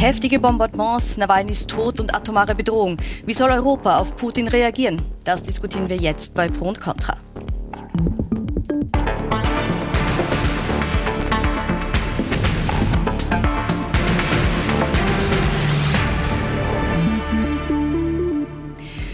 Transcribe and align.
Heftige 0.00 0.40
Bombardements, 0.40 1.18
Nawalnys 1.18 1.66
Tod 1.66 2.00
und 2.00 2.14
atomare 2.14 2.54
Bedrohung. 2.54 2.96
Wie 3.26 3.34
soll 3.34 3.50
Europa 3.50 3.98
auf 3.98 4.16
Putin 4.16 4.48
reagieren? 4.48 5.02
Das 5.24 5.42
diskutieren 5.42 5.90
wir 5.90 5.96
jetzt 5.96 6.32
bei 6.32 6.48
Pro 6.48 6.68
und 6.68 6.80
Contra. 6.80 7.18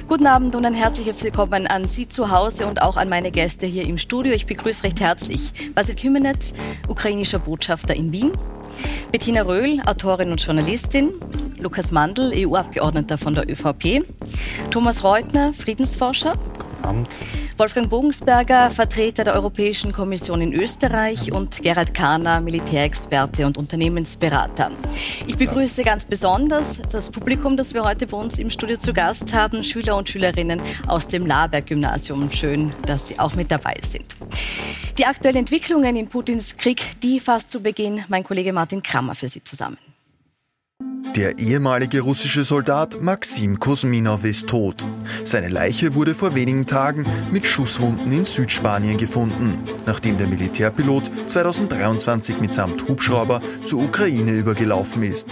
Guten 0.07 0.29
Abend 0.29 0.55
und 0.55 0.65
ein 0.65 0.73
herzliches 0.73 1.25
Willkommen 1.25 1.67
an 1.67 1.89
Sie 1.89 2.09
zu 2.09 2.31
Hause 2.31 2.65
und 2.65 2.81
auch 2.81 2.97
an 2.97 3.09
meine 3.09 3.33
Gäste 3.33 3.67
hier 3.67 3.83
im 3.83 3.99
Studio. 3.99 4.33
Ich 4.33 4.47
begrüße 4.47 4.85
recht 4.85 5.01
herzlich 5.01 5.53
Basil 5.75 5.97
Kümenetz, 5.97 6.55
ukrainischer 6.89 7.41
Botschafter 7.41 7.97
in 7.97 8.13
Wien, 8.13 8.31
Bettina 9.13 9.43
Röhl, 9.43 9.81
Autorin 9.87 10.31
und 10.31 10.45
Journalistin, 10.45 11.13
Lukas 11.59 11.93
Mandl, 11.93 12.33
EU-Abgeordneter 12.35 13.19
von 13.19 13.35
der 13.35 13.49
ÖVP, 13.49 14.05
Thomas 14.71 15.03
Reutner, 15.05 15.53
Friedensforscher, 15.53 16.35
Abend. 16.87 17.09
Wolfgang 17.57 17.91
Bogensberger, 17.91 18.71
Vertreter 18.71 19.25
der 19.25 19.35
Europäischen 19.35 19.93
Kommission 19.93 20.41
in 20.41 20.53
Österreich 20.53 21.33
und 21.33 21.63
Gerhard 21.63 21.95
Kahner, 21.95 22.41
Militärexperte 22.41 23.47
und 23.47 23.59
Unternehmensberater. 23.59 24.71
Ich 25.27 25.37
begrüße 25.37 25.83
ganz 25.83 26.05
besonders 26.05 26.81
das 26.91 27.11
Publikum, 27.11 27.57
das 27.57 27.75
wir 27.75 27.85
heute 27.85 28.07
bei 28.07 28.17
uns 28.17 28.39
im 28.39 28.51
Studio 28.51 28.77
zu 28.77 28.93
Gast 28.93 29.33
haben, 29.35 29.65
Schüler 29.65 29.97
und 29.97 30.09
Schülerinnen 30.09 30.61
aus 30.87 31.09
dem 31.09 31.27
Laberg-Gymnasium. 31.27 32.31
Schön, 32.31 32.73
dass 32.87 33.09
Sie 33.09 33.19
auch 33.19 33.35
mit 33.35 33.51
dabei 33.51 33.77
sind. 33.83 34.17
Die 34.99 35.05
aktuellen 35.05 35.37
Entwicklungen 35.37 35.97
in 35.97 36.09
Putins 36.09 36.57
Krieg, 36.57 37.01
die 37.03 37.21
fasst 37.21 37.51
zu 37.51 37.61
Beginn 37.61 38.05
mein 38.09 38.25
Kollege 38.25 38.53
Martin 38.53 38.83
Krammer 38.83 39.15
für 39.15 39.29
Sie 39.29 39.45
zusammen. 39.45 39.77
Der 41.17 41.39
ehemalige 41.39 42.03
russische 42.03 42.45
Soldat 42.45 43.01
Maxim 43.01 43.59
Kosminow 43.59 44.23
ist 44.23 44.49
tot. 44.49 44.85
Seine 45.25 45.49
Leiche 45.49 45.95
wurde 45.95 46.15
vor 46.15 46.35
wenigen 46.35 46.67
Tagen 46.67 47.07
mit 47.33 47.47
Schusswunden 47.47 48.13
in 48.13 48.27
Südspanien 48.27 48.99
gefunden, 48.99 49.59
nachdem 49.87 50.19
der 50.19 50.27
Militärpilot 50.27 51.11
2023 51.27 52.39
mitsamt 52.39 52.87
Hubschrauber 52.87 53.41
zur 53.65 53.85
Ukraine 53.85 54.33
übergelaufen 54.33 55.03
ist. 55.05 55.27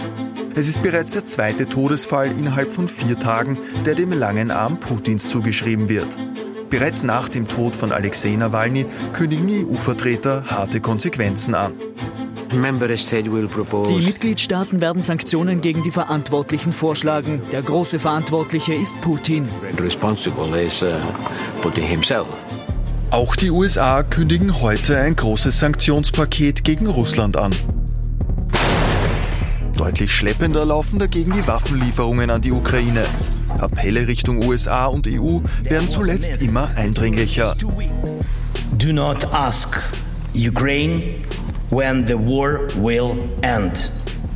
Es 0.55 0.67
ist 0.67 0.81
bereits 0.81 1.11
der 1.11 1.23
zweite 1.23 1.69
Todesfall 1.69 2.31
innerhalb 2.31 2.71
von 2.71 2.87
vier 2.87 3.19
Tagen, 3.19 3.59
der 3.85 3.93
dem 3.93 4.11
langen 4.11 4.49
Arm 4.49 4.79
Putins 4.79 5.29
zugeschrieben 5.29 5.87
wird. 5.87 6.17
Bereits 6.69 7.03
nach 7.03 7.29
dem 7.29 7.47
Tod 7.47 7.75
von 7.75 7.91
Alexei 7.91 8.35
Nawalny 8.35 8.85
kündigen 9.13 9.47
EU-Vertreter 9.49 10.45
harte 10.47 10.81
Konsequenzen 10.81 11.55
an. 11.55 11.73
Die 12.51 14.01
Mitgliedstaaten 14.01 14.81
werden 14.81 15.01
Sanktionen 15.01 15.61
gegen 15.61 15.83
die 15.83 15.91
Verantwortlichen 15.91 16.73
vorschlagen. 16.73 17.41
Der 17.51 17.61
große 17.61 17.99
Verantwortliche 17.99 18.73
ist 18.73 18.99
Putin. 19.01 19.49
Uh, 20.81 22.25
Auch 23.11 23.35
die 23.35 23.51
USA 23.51 24.03
kündigen 24.03 24.61
heute 24.61 24.97
ein 24.99 25.15
großes 25.15 25.59
Sanktionspaket 25.59 26.63
gegen 26.63 26.87
Russland 26.87 27.35
an. 27.35 27.53
Deutlich 29.75 30.13
schleppender 30.13 30.65
laufen 30.65 30.99
dagegen 30.99 31.33
die 31.33 31.45
Waffenlieferungen 31.47 32.29
an 32.29 32.41
die 32.41 32.51
Ukraine. 32.51 33.05
Appelle 33.59 34.07
Richtung 34.07 34.43
USA 34.45 34.85
und 34.85 35.07
EU 35.07 35.39
werden 35.61 35.89
zuletzt 35.89 36.41
immer 36.41 36.69
eindringlicher. 36.75 37.55
Do 38.77 38.91
not 38.91 39.25
ask 39.33 39.81
Ukraine 40.33 41.01
when 41.69 42.05
the 42.05 42.15
war 42.15 42.59
will 42.75 43.17
end. 43.41 43.89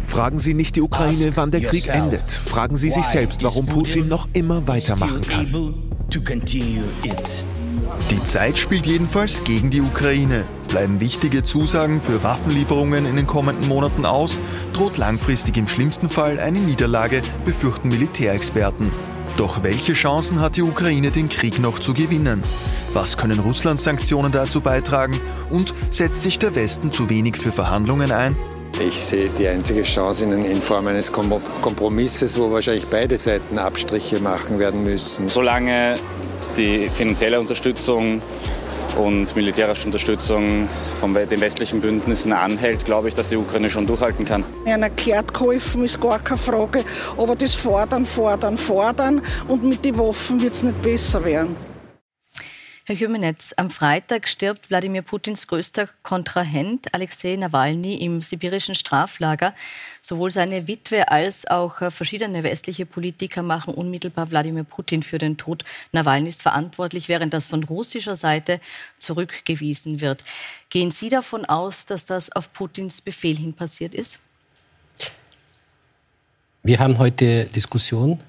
Fragen 0.06 0.40
Sie 0.40 0.54
nicht 0.54 0.76
die 0.76 0.82
Ukraine, 0.82 1.32
wann 1.36 1.52
der 1.52 1.62
Krieg 1.62 1.88
endet. 1.88 2.32
Fragen 2.32 2.76
Sie 2.76 2.90
sich 2.90 3.06
selbst, 3.06 3.44
warum 3.44 3.66
Putin 3.68 4.08
noch 4.08 4.28
immer 4.34 4.68
weitermachen 4.68 5.22
kann. 5.22 5.74
Die 8.10 8.24
Zeit 8.24 8.58
spielt 8.58 8.88
jedenfalls 8.88 9.44
gegen 9.44 9.70
die 9.70 9.82
Ukraine. 9.82 10.44
Bleiben 10.68 11.00
wichtige 11.00 11.44
Zusagen 11.44 12.02
für 12.02 12.24
Waffenlieferungen 12.24 13.06
in 13.06 13.16
den 13.16 13.28
kommenden 13.28 13.68
Monaten 13.68 14.06
aus, 14.06 14.40
droht 14.74 14.98
langfristig 14.98 15.58
im 15.58 15.68
schlimmsten 15.68 16.10
Fall 16.10 16.40
eine 16.40 16.60
Niederlage, 16.60 17.22
befürchten 17.46 17.90
Militärexperten. 17.90 18.92
Doch 19.40 19.64
welche 19.64 19.94
Chancen 19.94 20.42
hat 20.42 20.58
die 20.58 20.62
Ukraine, 20.62 21.12
den 21.12 21.30
Krieg 21.30 21.60
noch 21.60 21.80
zu 21.80 21.94
gewinnen? 21.94 22.44
Was 22.92 23.16
können 23.16 23.40
Russlands 23.40 23.86
Sanktionen 23.86 24.34
dazu 24.34 24.60
beitragen? 24.60 25.18
Und 25.50 25.74
setzt 25.92 26.24
sich 26.24 26.40
der 26.40 26.56
Westen 26.56 26.92
zu 26.92 27.10
wenig 27.10 27.38
für 27.38 27.54
Verhandlungen 27.54 28.12
ein? 28.12 28.36
Ich 28.86 29.00
sehe 29.00 29.30
die 29.40 29.48
einzige 29.48 29.84
Chance 29.84 30.26
in, 30.26 30.44
in, 30.44 30.62
Form 30.62 30.88
eines 30.88 31.14
Kompromisses, 31.14 32.38
wo 32.38 32.52
wahrscheinlich 32.52 32.88
beide 32.88 33.18
Seiten 33.18 33.58
Abstriche 33.60 34.20
machen 34.20 34.60
werden 34.60 34.84
müssen. 34.84 35.30
Solange 35.30 35.96
die 36.58 36.90
finanzielle 36.90 37.40
Unterstützung 37.40 38.22
und 38.98 39.36
militärische 39.36 39.86
Unterstützung 39.86 40.68
von 41.00 41.14
den 41.14 41.42
westlichen 41.42 41.82
Bündnissen 41.82 42.34
anhält, 42.34 42.86
glaube 42.86 43.08
ich, 43.08 43.14
dass 43.14 43.30
die 43.30 43.38
Ukraine 43.38 43.70
schon 43.70 43.86
durchhalten 43.86 44.26
kann. 44.26 44.44
Ein 44.66 44.84
erklärt 44.84 45.34
geholfen 45.34 45.86
ist 45.86 46.00
gar 46.00 46.20
keine 46.20 46.38
Frage, 46.38 46.84
aber 47.18 47.36
das 47.36 47.54
Fordern, 47.54 48.06
Fordern, 48.06 48.58
Fordern 48.58 49.22
und 49.48 49.64
mit 49.64 49.84
den 49.86 49.98
Waffen 49.98 50.42
wird 50.42 50.54
es 50.54 50.64
nicht 50.64 50.82
besser 50.82 51.24
werden. 51.24 51.69
Herr 52.90 53.00
Hümenetz, 53.00 53.54
am 53.56 53.70
Freitag 53.70 54.28
stirbt 54.28 54.72
Wladimir 54.72 55.04
Putins 55.04 55.46
größter 55.46 55.90
Kontrahent 56.02 56.92
Alexei 56.96 57.36
Nawalny 57.36 57.98
im 57.98 58.24
sibirischen 58.24 58.74
Straflager. 58.74 59.54
Sowohl 60.02 60.32
seine 60.32 60.66
Witwe 60.66 61.12
als 61.12 61.46
auch 61.46 61.84
äh, 61.84 61.92
verschiedene 61.92 62.42
westliche 62.42 62.88
Politiker 62.88 63.44
machen 63.44 63.76
unmittelbar 63.76 64.32
Wladimir 64.32 64.64
Putin 64.64 65.04
für 65.04 65.20
den 65.20 65.38
Tod 65.38 65.66
Nawalnys 65.92 66.42
verantwortlich, 66.42 67.10
während 67.10 67.32
das 67.32 67.46
von 67.46 67.64
russischer 67.64 68.16
Seite 68.16 68.60
zurückgewiesen 68.98 70.02
wird. 70.02 70.24
Gehen 70.72 70.90
Sie 70.90 71.10
davon 71.10 71.46
aus, 71.46 71.86
dass 71.86 72.08
das 72.08 72.32
auf 72.32 72.52
Putins 72.54 73.02
Befehl 73.02 73.38
hin 73.38 73.54
passiert 73.54 73.94
ist? 73.94 74.18
Wir 76.64 76.80
haben 76.80 76.98
heute 76.98 77.46
Diskussion 77.46 78.20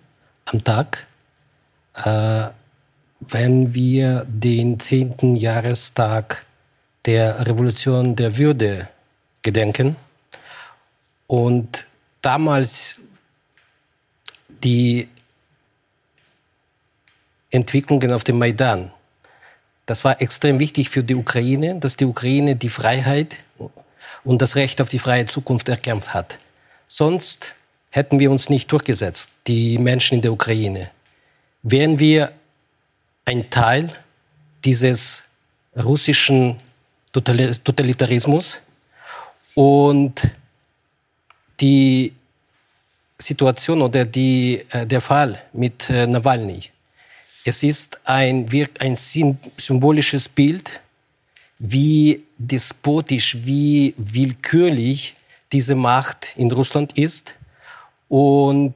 am 0.45 0.63
Tag. 0.63 1.07
Äh, 1.95 2.51
wenn 3.21 3.75
wir 3.75 4.27
den 4.29 4.81
zehnten 4.81 5.37
Jahrestag 5.37 6.45
der 7.07 7.47
Revolution 7.47 8.17
der 8.17 8.39
Würde 8.39 8.89
gedenken 9.43 9.97
und 11.27 11.87
damals 12.23 12.97
die 14.63 15.09
Entwicklungen 17.51 18.13
auf 18.13 18.25
dem 18.25 18.39
Maidan. 18.39 18.93
Das 19.87 20.05
war 20.05 20.21
extrem 20.21 20.59
wichtig 20.59 20.91
für 20.91 21.03
die 21.03 21.15
Ukraine, 21.15 21.79
dass 21.81 21.97
die 21.97 22.05
Ukraine 22.05 22.57
die 22.57 22.69
Freiheit 22.69 23.37
und 24.25 24.43
das 24.43 24.57
Recht 24.57 24.81
auf 24.81 24.89
die 24.89 24.99
freie 24.99 25.27
Zukunft 25.27 25.69
erkämpft 25.69 26.15
hat. 26.15 26.39
Sonst 26.87 27.55
hätten 27.91 28.19
wir 28.19 28.31
uns 28.31 28.49
nicht 28.49 28.71
durchgesetzt, 28.71 29.29
die 29.47 29.79
Menschen 29.79 30.17
in 30.17 30.23
der 30.23 30.33
Ukraine. 30.33 30.91
Wären 31.63 31.99
wir 31.99 32.33
ein 33.31 33.49
Teil 33.49 33.89
dieses 34.65 35.25
russischen 35.77 36.57
Totalitarismus 37.13 38.59
und 39.55 40.15
die 41.61 42.13
Situation 43.19 43.83
oder 43.83 44.05
die, 44.05 44.65
äh, 44.71 44.85
der 44.85 45.01
Fall 45.01 45.41
mit 45.53 45.89
äh, 45.91 46.09
Nawalny. 46.09 46.61
Es 47.45 47.63
ist 47.63 48.01
ein, 48.05 48.49
ein 48.81 48.97
symbolisches 48.97 50.29
Bild, 50.29 50.81
wie 51.59 52.25
despotisch, 52.37 53.37
wie 53.45 53.95
willkürlich 53.97 55.15
diese 55.53 55.77
Macht 55.77 56.35
in 56.37 56.51
Russland 56.51 56.99
ist 56.99 57.35
und 58.09 58.75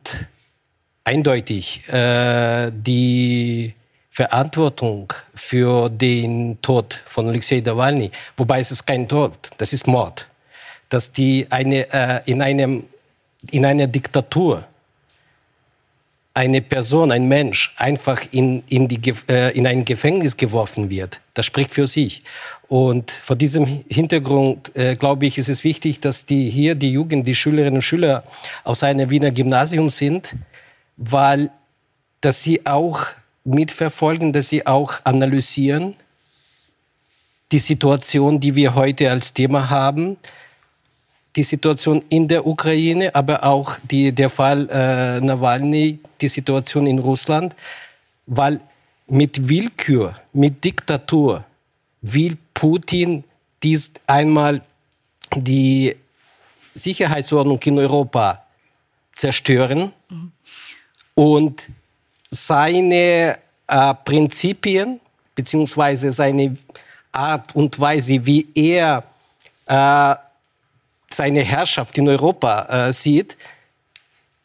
eindeutig 1.02 1.88
äh, 1.88 2.70
die 2.73 3.75
Verantwortung 4.14 5.12
für 5.34 5.88
den 5.88 6.62
Tod 6.62 7.02
von 7.05 7.26
Alexei 7.26 7.58
Nawalny, 7.58 8.12
wobei 8.37 8.61
es 8.61 8.70
ist 8.70 8.87
kein 8.87 9.08
Tod, 9.08 9.32
das 9.58 9.72
ist 9.72 9.88
Mord, 9.88 10.28
dass 10.88 11.11
die 11.11 11.49
eine, 11.50 11.93
äh, 11.93 12.20
in, 12.25 12.40
einem, 12.40 12.84
in 13.50 13.66
einer 13.66 13.88
Diktatur 13.88 14.69
eine 16.32 16.62
Person, 16.62 17.11
ein 17.11 17.26
Mensch 17.26 17.75
einfach 17.76 18.22
in, 18.31 18.62
in, 18.69 18.87
die, 18.87 19.00
äh, 19.28 19.50
in 19.58 19.66
ein 19.66 19.84
Gefängnis 19.84 20.37
geworfen 20.37 20.90
wird, 20.90 21.20
das 21.34 21.46
spricht 21.46 21.72
für 21.72 21.88
sich. 21.88 22.22
Und 22.69 23.11
vor 23.11 23.34
diesem 23.34 23.84
Hintergrund, 23.88 24.76
äh, 24.76 24.94
glaube 24.94 25.26
ich, 25.26 25.38
ist 25.38 25.49
es 25.49 25.64
wichtig, 25.64 25.99
dass 25.99 26.25
die 26.25 26.50
hier, 26.50 26.76
die 26.76 26.93
Jugend, 26.93 27.26
die 27.26 27.34
Schülerinnen 27.34 27.78
und 27.78 27.82
Schüler 27.82 28.22
aus 28.62 28.84
einem 28.84 29.11
Wiener 29.11 29.32
Gymnasium 29.32 29.90
sind, 29.90 30.37
weil 30.96 31.50
dass 32.20 32.44
sie 32.44 32.64
auch 32.64 33.06
mitverfolgen, 33.44 34.32
dass 34.32 34.49
Sie 34.49 34.67
auch 34.67 35.00
analysieren 35.05 35.96
die 37.52 37.58
Situation, 37.58 38.41
die 38.41 38.55
wir 38.56 38.75
heute 38.75 39.11
als 39.11 39.32
Thema 39.32 39.70
haben. 39.70 40.17
die 41.37 41.43
Situation 41.43 42.05
in 42.11 42.29
der 42.29 42.46
Ukraine, 42.46 43.14
aber 43.14 43.43
auch 43.43 43.76
die, 43.91 44.12
der 44.12 44.31
Fall 44.31 44.69
äh, 44.70 45.20
Nawalny, 45.20 45.99
die 46.20 46.29
Situation 46.29 46.87
in 46.87 47.00
Russland, 47.00 47.56
weil 48.26 48.61
mit 49.08 49.49
Willkür, 49.49 50.14
mit 50.32 50.64
Diktatur 50.64 51.44
will 52.00 52.37
Putin 52.55 53.25
dies 53.62 53.90
einmal 54.06 54.62
die 55.35 55.97
Sicherheitsordnung 56.75 57.61
in 57.64 57.79
Europa 57.79 58.44
zerstören 59.17 59.93
mhm. 60.08 60.32
und 61.14 61.69
seine 62.34 63.38
äh, 63.66 63.94
Prinzipien 64.04 65.00
beziehungsweise 65.34 66.12
seine 66.12 66.56
Art 67.12 67.54
und 67.54 67.78
Weise, 67.78 68.26
wie 68.26 68.46
er 68.54 69.04
äh, 69.66 70.14
seine 71.10 71.40
Herrschaft 71.40 71.96
in 71.98 72.08
Europa 72.08 72.88
äh, 72.88 72.92
sieht, 72.92 73.36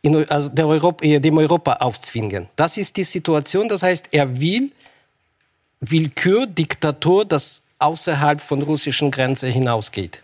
in, 0.02 0.30
also 0.30 0.50
Europa, 0.58 1.04
äh, 1.04 1.20
dem 1.20 1.38
Europa 1.38 1.74
aufzwingen. 1.74 2.48
Das 2.56 2.78
ist 2.78 2.96
die 2.98 3.04
Situation. 3.04 3.68
Das 3.68 3.84
heißt, 3.84 4.10
er 4.12 4.40
will 4.40 4.72
Willkür, 5.82 6.46
Diktatur, 6.46 7.26
das 7.26 7.62
außerhalb 7.80 8.42
von 8.42 8.62
russischen 8.62 9.10
Grenzen 9.12 9.52
hinausgeht. 9.52 10.22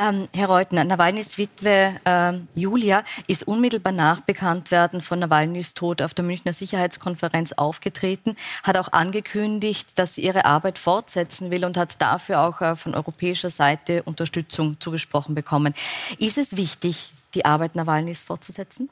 Ähm, 0.00 0.28
Herr 0.32 0.46
Reutner, 0.46 0.84
Nawalnys 0.84 1.38
Witwe 1.38 1.96
äh, 2.04 2.32
Julia 2.54 3.02
ist 3.26 3.48
unmittelbar 3.48 3.92
nach 3.92 4.20
Bekanntwerden 4.20 5.00
von 5.00 5.18
Nawalnys 5.18 5.74
Tod 5.74 6.02
auf 6.02 6.14
der 6.14 6.24
Münchner 6.24 6.52
Sicherheitskonferenz 6.52 7.52
aufgetreten, 7.54 8.36
hat 8.62 8.76
auch 8.76 8.92
angekündigt, 8.92 9.98
dass 9.98 10.14
sie 10.14 10.22
ihre 10.22 10.44
Arbeit 10.44 10.78
fortsetzen 10.78 11.50
will 11.50 11.64
und 11.64 11.76
hat 11.76 12.00
dafür 12.00 12.42
auch 12.42 12.60
äh, 12.60 12.76
von 12.76 12.94
europäischer 12.94 13.50
Seite 13.50 14.04
Unterstützung 14.04 14.76
zugesprochen 14.78 15.34
bekommen. 15.34 15.74
Ist 16.20 16.38
es 16.38 16.56
wichtig, 16.56 17.12
die 17.34 17.44
Arbeit 17.44 17.74
Nawalnys 17.74 18.22
fortzusetzen? 18.22 18.90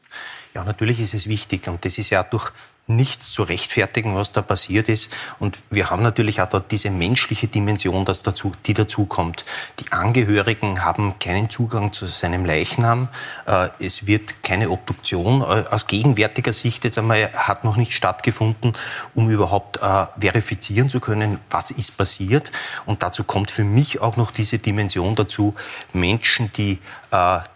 Ja, 0.55 0.64
natürlich 0.64 0.99
ist 0.99 1.14
es 1.14 1.29
wichtig 1.29 1.69
und 1.69 1.85
das 1.85 1.99
ist 1.99 2.11
ja 2.11 2.25
durch 2.25 2.50
nichts 2.88 3.33
zu 3.33 3.43
rechtfertigen, 3.43 4.15
was 4.15 4.31
da 4.31 4.43
passiert 4.43 4.88
ist. 4.88 5.11
Und 5.41 5.59
wir 5.71 5.91
haben 5.91 6.03
natürlich 6.03 6.41
auch 6.41 6.49
dort 6.49 6.71
diese 6.71 6.91
menschliche 6.91 7.49
Dimension, 7.49 8.05
das 8.05 8.23
dazu, 8.23 8.53
die 8.65 8.75
dazukommt. 8.75 9.44
Die 9.81 9.91
Angehörigen 9.91 10.85
haben 10.85 11.19
keinen 11.19 11.50
Zugang 11.50 11.93
zu 11.93 12.06
seinem 12.06 12.44
Leichnam. 12.44 13.09
Äh, 13.47 13.71
es 13.81 14.06
wird 14.06 14.43
keine 14.44 14.71
Obduktion 14.71 15.41
äh, 15.41 15.65
aus 15.69 15.88
gegenwärtiger 15.88 16.53
Sicht 16.53 16.85
jetzt 16.85 16.99
einmal 16.99 17.33
hat 17.33 17.65
noch 17.65 17.77
nicht 17.77 17.93
stattgefunden, 17.93 18.75
um 19.15 19.31
überhaupt 19.31 19.79
äh, 19.79 20.06
verifizieren 20.21 20.89
zu 20.89 21.00
können, 21.00 21.41
was 21.50 21.73
ist 21.73 21.97
passiert. 21.97 22.53
Und 22.85 23.03
dazu 23.03 23.25
kommt 23.25 23.50
für 23.50 23.65
mich 23.65 24.00
auch 24.00 24.17
noch 24.17 24.31
diese 24.31 24.59
Dimension 24.59 25.17
dazu, 25.17 25.55
Menschen, 25.93 26.53
die 26.56 26.79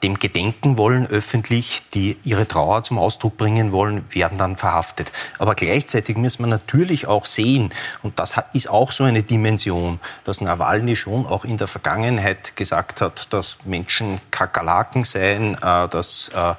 dem 0.03 0.19
gedenken 0.19 0.79
wollen 0.79 1.07
öffentlich, 1.07 1.83
die 1.93 2.17
ihre 2.25 2.47
Trauer 2.47 2.83
zum 2.83 2.99
Ausdruck 2.99 3.37
bringen 3.37 3.73
wollen, 3.73 4.05
werden 4.11 4.39
dann 4.39 4.57
verhaftet. 4.57 5.13
Aber 5.39 5.55
gleichzeitig 5.55 6.17
müssen 6.17 6.45
wir 6.45 6.47
natürlich 6.47 7.07
auch 7.07 7.27
sehen, 7.27 7.71
und 8.03 8.19
das 8.19 8.37
ist 8.53 8.71
auch 8.71 8.93
so 8.93 9.05
eine 9.05 9.23
Dimension, 9.23 10.01
dass 10.25 10.41
Nawalny 10.41 10.97
schon 10.97 11.27
auch 11.27 11.45
in 11.45 11.59
der 11.59 11.67
Vergangenheit 11.67 12.57
gesagt 12.57 13.01
hat, 13.01 13.33
dass 13.33 13.57
Menschen 13.65 14.21
Kakerlaken 14.31 15.05
seien, 15.05 15.55
äh, 15.55 15.89
dass 15.89 16.31
äh, 16.35 16.55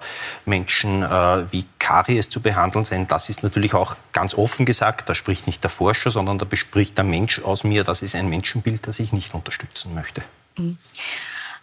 Menschen 0.46 1.04
äh, 1.04 1.52
wie 1.52 1.66
Karies 1.80 2.30
zu 2.30 2.42
behandeln 2.42 2.86
seien. 2.86 3.08
Das 3.08 3.30
ist 3.30 3.44
natürlich 3.44 3.74
auch 3.74 3.96
ganz 4.12 4.34
offen 4.34 4.66
gesagt, 4.66 5.10
da 5.10 5.16
spricht 5.16 5.48
nicht 5.48 5.64
der 5.64 5.70
Forscher, 5.70 6.12
sondern 6.12 6.38
da 6.38 6.46
bespricht 6.46 6.98
der 6.98 7.06
Mensch 7.06 7.40
aus 7.40 7.64
mir, 7.64 7.84
das 7.84 8.02
ist 8.02 8.16
ein 8.16 8.30
Menschenbild, 8.30 8.88
das 8.88 9.00
ich 9.00 9.14
nicht 9.14 9.34
unterstützen 9.34 9.94
möchte. 9.94 10.22
Mhm. 10.58 10.78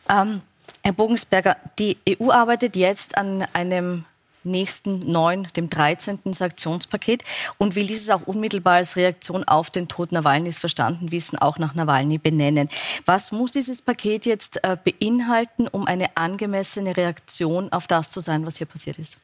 Ähm, 0.08 0.42
Herr 0.88 0.94
Bogensberger, 0.94 1.58
die 1.78 1.98
EU 2.08 2.30
arbeitet 2.30 2.74
jetzt 2.74 3.18
an 3.18 3.44
einem 3.52 4.06
nächsten 4.42 5.12
neuen, 5.12 5.46
dem 5.54 5.68
13. 5.68 6.20
Sanktionspaket 6.32 7.24
und 7.58 7.74
will 7.74 7.86
dieses 7.86 8.08
auch 8.08 8.22
unmittelbar 8.22 8.76
als 8.76 8.96
Reaktion 8.96 9.44
auf 9.44 9.68
den 9.68 9.88
Tod 9.88 10.12
Nawalnys 10.12 10.58
verstanden 10.58 11.12
wissen, 11.12 11.36
auch 11.36 11.58
nach 11.58 11.74
Nawalny 11.74 12.16
benennen. 12.16 12.70
Was 13.04 13.32
muss 13.32 13.52
dieses 13.52 13.82
Paket 13.82 14.24
jetzt 14.24 14.64
äh, 14.64 14.78
beinhalten, 14.82 15.68
um 15.68 15.86
eine 15.86 16.16
angemessene 16.16 16.96
Reaktion 16.96 17.70
auf 17.70 17.86
das 17.86 18.08
zu 18.08 18.20
sein, 18.20 18.46
was 18.46 18.56
hier 18.56 18.66
passiert 18.66 18.98
ist? 18.98 19.18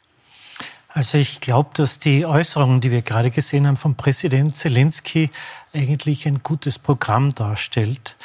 Also 0.89 1.17
ich 1.17 1.41
glaube, 1.41 1.71
dass 1.73 1.99
die 1.99 2.27
Äußerungen, 2.27 2.83
die 2.83 2.91
wir 2.91 3.01
gerade 3.01 3.31
gesehen 3.31 3.67
haben 3.67 3.79
vom 3.79 3.95
Präsident 3.95 4.55
Zelensky, 4.55 5.31
eigentlich 5.73 6.27
ein 6.29 6.43
gutes 6.43 6.79
Programm 6.79 7.35
darstellt 7.35 8.17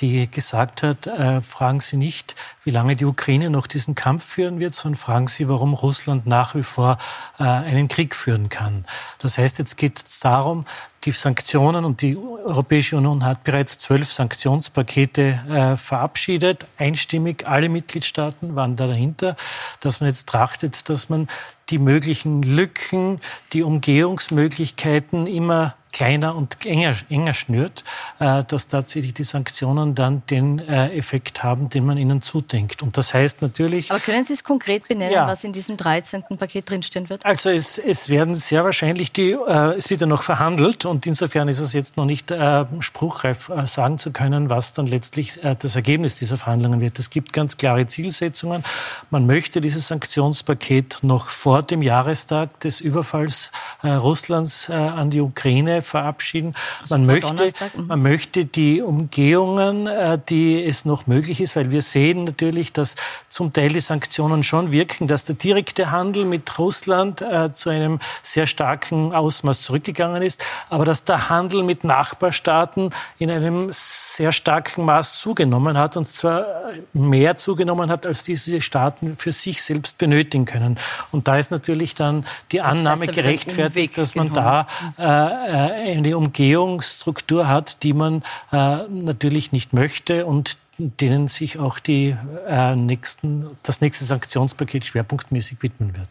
die 0.00 0.30
gesagt 0.30 0.82
hat, 0.82 1.06
äh, 1.06 1.40
fragen 1.40 1.80
Sie 1.80 1.96
nicht, 1.96 2.34
wie 2.64 2.70
lange 2.70 2.96
die 2.96 3.04
Ukraine 3.04 3.50
noch 3.50 3.66
diesen 3.66 3.94
Kampf 3.94 4.24
führen 4.24 4.60
wird, 4.60 4.74
sondern 4.74 4.98
fragen 4.98 5.28
Sie, 5.28 5.48
warum 5.48 5.74
Russland 5.74 6.26
nach 6.26 6.54
wie 6.54 6.62
vor 6.62 6.98
äh, 7.38 7.44
einen 7.44 7.88
Krieg 7.88 8.14
führen 8.14 8.48
kann. 8.48 8.84
Das 9.18 9.38
heißt, 9.38 9.58
jetzt 9.58 9.76
geht 9.76 10.02
es 10.04 10.20
darum, 10.20 10.64
die 11.08 11.12
Sanktionen 11.12 11.86
und 11.86 12.02
die 12.02 12.18
Europäische 12.18 12.96
Union 12.98 13.24
hat 13.24 13.42
bereits 13.42 13.78
zwölf 13.78 14.12
Sanktionspakete 14.12 15.40
äh, 15.48 15.76
verabschiedet. 15.76 16.66
Einstimmig 16.76 17.48
alle 17.48 17.70
Mitgliedstaaten 17.70 18.54
waren 18.54 18.76
da 18.76 18.86
dahinter, 18.86 19.34
dass 19.80 20.00
man 20.00 20.10
jetzt 20.10 20.28
trachtet, 20.28 20.90
dass 20.90 21.08
man 21.08 21.28
die 21.70 21.78
möglichen 21.78 22.42
Lücken, 22.42 23.20
die 23.54 23.62
Umgehungsmöglichkeiten 23.62 25.26
immer 25.26 25.74
kleiner 25.92 26.36
und 26.36 26.64
enger, 26.64 26.94
enger 27.08 27.34
schnürt, 27.34 27.84
äh, 28.20 28.44
dass 28.44 28.68
tatsächlich 28.68 29.14
die 29.14 29.22
Sanktionen 29.22 29.94
dann 29.94 30.22
den 30.30 30.58
äh, 30.60 30.96
Effekt 30.96 31.42
haben, 31.42 31.68
den 31.70 31.84
man 31.84 31.98
ihnen 31.98 32.22
zudenkt. 32.22 32.82
Und 32.82 32.96
das 32.96 33.14
heißt 33.14 33.42
natürlich. 33.42 33.90
Aber 33.90 34.00
können 34.00 34.24
Sie 34.24 34.34
es 34.34 34.44
konkret 34.44 34.86
benennen, 34.86 35.12
ja. 35.12 35.26
was 35.26 35.44
in 35.44 35.52
diesem 35.52 35.76
13. 35.76 36.24
Paket 36.38 36.70
drinstehen 36.70 37.08
wird? 37.08 37.24
Also 37.24 37.50
es, 37.50 37.78
es 37.78 38.08
werden 38.08 38.34
sehr 38.34 38.64
wahrscheinlich 38.64 39.12
die, 39.12 39.32
äh, 39.32 39.76
es 39.76 39.90
wird 39.90 40.00
ja 40.00 40.06
noch 40.06 40.22
verhandelt 40.22 40.84
und 40.84 40.97
insofern 41.06 41.48
ist 41.48 41.60
es 41.60 41.72
jetzt 41.72 41.96
noch 41.96 42.04
nicht 42.04 42.30
äh, 42.30 42.64
spruchreif 42.80 43.48
äh, 43.48 43.66
sagen 43.66 43.98
zu 43.98 44.10
können, 44.10 44.50
was 44.50 44.72
dann 44.72 44.86
letztlich 44.86 45.42
äh, 45.44 45.56
das 45.58 45.76
Ergebnis 45.76 46.16
dieser 46.16 46.36
Verhandlungen 46.36 46.80
wird. 46.80 46.98
Es 46.98 47.10
gibt 47.10 47.32
ganz 47.32 47.56
klare 47.56 47.86
Zielsetzungen. 47.86 48.64
Man 49.10 49.26
möchte 49.26 49.60
dieses 49.60 49.88
Sanktionspaket 49.88 50.98
noch 51.02 51.28
vor 51.28 51.62
dem 51.62 51.82
Jahrestag 51.82 52.60
des 52.60 52.80
Überfalls 52.80 53.50
Russlands 53.82 54.68
an 54.70 55.10
die 55.10 55.20
Ukraine 55.20 55.82
verabschieden. 55.82 56.54
Also 56.82 56.96
man, 56.96 57.06
möchte, 57.06 57.52
mhm. 57.76 57.86
man 57.86 58.02
möchte 58.02 58.44
die 58.44 58.82
Umgehungen, 58.82 59.86
äh, 59.86 60.18
die 60.28 60.62
es 60.64 60.84
noch 60.84 61.06
möglich 61.06 61.40
ist, 61.40 61.56
weil 61.56 61.70
wir 61.70 61.82
sehen 61.82 62.24
natürlich, 62.24 62.72
dass 62.72 62.96
zum 63.28 63.52
Teil 63.52 63.70
die 63.70 63.80
Sanktionen 63.80 64.44
schon 64.44 64.72
wirken, 64.72 65.08
dass 65.08 65.24
der 65.24 65.34
direkte 65.34 65.90
Handel 65.90 66.24
mit 66.24 66.58
Russland 66.58 67.22
äh, 67.22 67.52
zu 67.54 67.70
einem 67.70 68.00
sehr 68.22 68.46
starken 68.46 69.12
Ausmaß 69.14 69.60
zurückgegangen 69.60 70.22
ist, 70.22 70.44
aber 70.70 70.77
dass 70.84 71.04
der 71.04 71.28
Handel 71.28 71.62
mit 71.62 71.84
Nachbarstaaten 71.84 72.90
in 73.18 73.30
einem 73.30 73.68
sehr 73.70 74.32
starken 74.32 74.84
Maß 74.84 75.18
zugenommen 75.18 75.78
hat 75.78 75.96
und 75.96 76.08
zwar 76.08 76.46
mehr 76.92 77.38
zugenommen 77.38 77.90
hat, 77.90 78.06
als 78.06 78.24
diese 78.24 78.60
Staaten 78.60 79.16
für 79.16 79.32
sich 79.32 79.62
selbst 79.62 79.98
benötigen 79.98 80.44
können. 80.44 80.78
Und 81.12 81.28
da 81.28 81.38
ist 81.38 81.50
natürlich 81.50 81.94
dann 81.94 82.26
die 82.52 82.60
Annahme 82.60 83.06
das 83.06 83.16
heißt, 83.16 83.24
gerechtfertigt, 83.24 83.98
dass 83.98 84.14
man 84.14 84.32
da 84.32 84.66
äh, 84.98 85.02
eine 85.02 86.16
Umgehungsstruktur 86.16 87.48
hat, 87.48 87.82
die 87.82 87.92
man 87.92 88.22
äh, 88.52 88.78
natürlich 88.88 89.52
nicht 89.52 89.72
möchte 89.72 90.26
und 90.26 90.58
denen 90.78 91.28
sich 91.28 91.58
auch 91.58 91.78
die, 91.80 92.16
äh, 92.46 92.76
nächsten, 92.76 93.46
das 93.62 93.80
nächste 93.80 94.04
Sanktionspaket 94.04 94.86
schwerpunktmäßig 94.86 95.62
widmen 95.62 95.96
wird. 95.96 96.08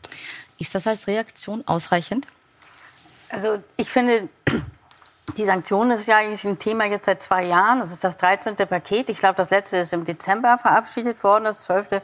Ist 0.60 0.76
das 0.76 0.88
als 0.88 1.08
Reaktion 1.08 1.66
ausreichend? 1.68 2.28
Also 3.30 3.62
ich 3.76 3.90
finde, 3.90 4.30
die 5.38 5.46
Sanktionen 5.46 5.92
ist 5.92 6.08
ja 6.08 6.18
eigentlich 6.18 6.46
ein 6.46 6.60
Thema 6.60 6.86
jetzt 6.86 7.06
seit 7.06 7.22
zwei 7.22 7.46
Jahren. 7.46 7.80
Das 7.80 7.92
ist 7.92 8.04
das 8.04 8.18
13. 8.18 8.56
Paket. 8.56 9.10
Ich 9.10 9.20
glaube, 9.20 9.36
das 9.36 9.50
letzte 9.50 9.78
ist 9.78 9.94
im 9.94 10.06
Dezember 10.06 10.58
verabschiedet 10.58 11.24
worden, 11.24 11.46
das 11.46 11.62
12. 11.62 12.02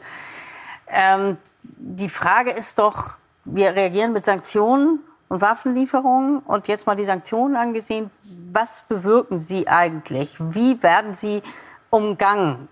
Ähm, 0.88 1.38
die 1.62 2.08
Frage 2.08 2.50
ist 2.50 2.78
doch, 2.78 3.16
wir 3.44 3.74
reagieren 3.74 4.12
mit 4.12 4.24
Sanktionen 4.24 5.00
und 5.28 5.40
Waffenlieferungen 5.40 6.40
und 6.40 6.68
jetzt 6.68 6.86
mal 6.86 6.94
die 6.94 7.04
Sanktionen 7.04 7.56
angesehen. 7.56 8.10
Was 8.52 8.84
bewirken 8.88 9.38
sie 9.38 9.66
eigentlich? 9.66 10.36
Wie 10.38 10.82
werden 10.82 11.14
sie 11.14 11.42
umgangen? 11.94 12.68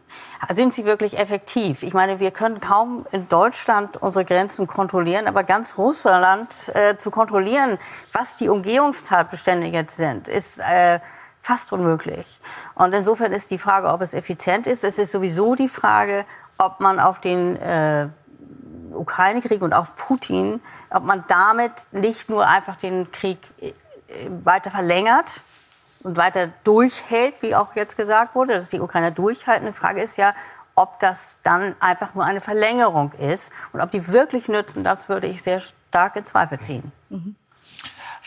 Sind 0.50 0.75
sie 0.75 0.85
wirklich 0.85 1.17
effektiv? 1.19 1.85
Ich 1.85 1.95
meine, 1.95 2.19
wir 2.19 2.33
können 2.33 2.61
kaum 2.61 3.07
in 3.12 3.29
Deutschland 3.29 3.97
unsere 3.97 4.25
Grenzen 4.25 4.67
kontrollieren, 4.67 5.29
aber 5.29 5.45
ganz 5.45 5.79
Russland 5.79 6.69
äh, 6.75 6.97
zu 6.97 7.12
kontrollieren, 7.12 7.79
was 8.12 8.35
die 8.35 8.49
Umgehungstatbestände 8.49 9.69
jetzt 9.69 9.97
sind, 9.97 10.26
ist 10.26 10.59
äh, 10.59 10.99
fast 11.41 11.73
unmöglich. 11.73 12.41
Und 12.75 12.93
insofern 12.93 13.31
ist 13.31 13.52
die 13.52 13.59
Frage, 13.59 13.88
ob 13.88 14.00
es 14.00 14.14
effizient 14.14 14.67
ist. 14.67 14.83
Es 14.83 14.99
ist 14.99 15.12
sowieso 15.12 15.55
die 15.55 15.69
Frage, 15.69 16.26
ob 16.59 16.81
man 16.81 16.99
auf 16.99 17.21
den 17.21 17.57
äh, 17.57 18.09
Ukraine-Krieg 18.93 19.62
und 19.62 19.73
auf 19.73 19.95
Putin, 19.95 20.61
ob 20.91 21.05
man 21.05 21.25
damit 21.29 21.87
nicht 21.93 22.29
nur 22.29 22.47
einfach 22.49 22.76
den 22.76 23.12
Krieg 23.12 23.38
äh, 23.61 23.73
weiter 24.45 24.73
verlängert 24.73 25.43
und 26.02 26.16
weiter 26.16 26.49
durchhält, 26.64 27.42
wie 27.42 27.54
auch 27.54 27.75
jetzt 27.75 27.97
gesagt 27.97 28.35
wurde, 28.35 28.54
dass 28.54 28.68
die 28.68 28.80
Ukrainer 28.80 29.11
durchhalten. 29.11 29.66
Die 29.66 29.73
Frage 29.73 30.02
ist 30.02 30.16
ja, 30.16 30.35
ob 30.75 30.99
das 31.00 31.38
dann 31.42 31.76
einfach 31.80 32.14
nur 32.14 32.25
eine 32.25 32.40
Verlängerung 32.40 33.12
ist 33.12 33.52
und 33.73 33.80
ob 33.80 33.90
die 33.90 34.09
wirklich 34.09 34.49
nützen, 34.49 34.85
das 34.85 35.09
würde 35.09 35.26
ich 35.26 35.42
sehr 35.42 35.61
stark 35.61 36.16
in 36.16 36.25
Zweifel 36.25 36.61
ziehen. 36.61 36.92
Mhm. 37.11 37.37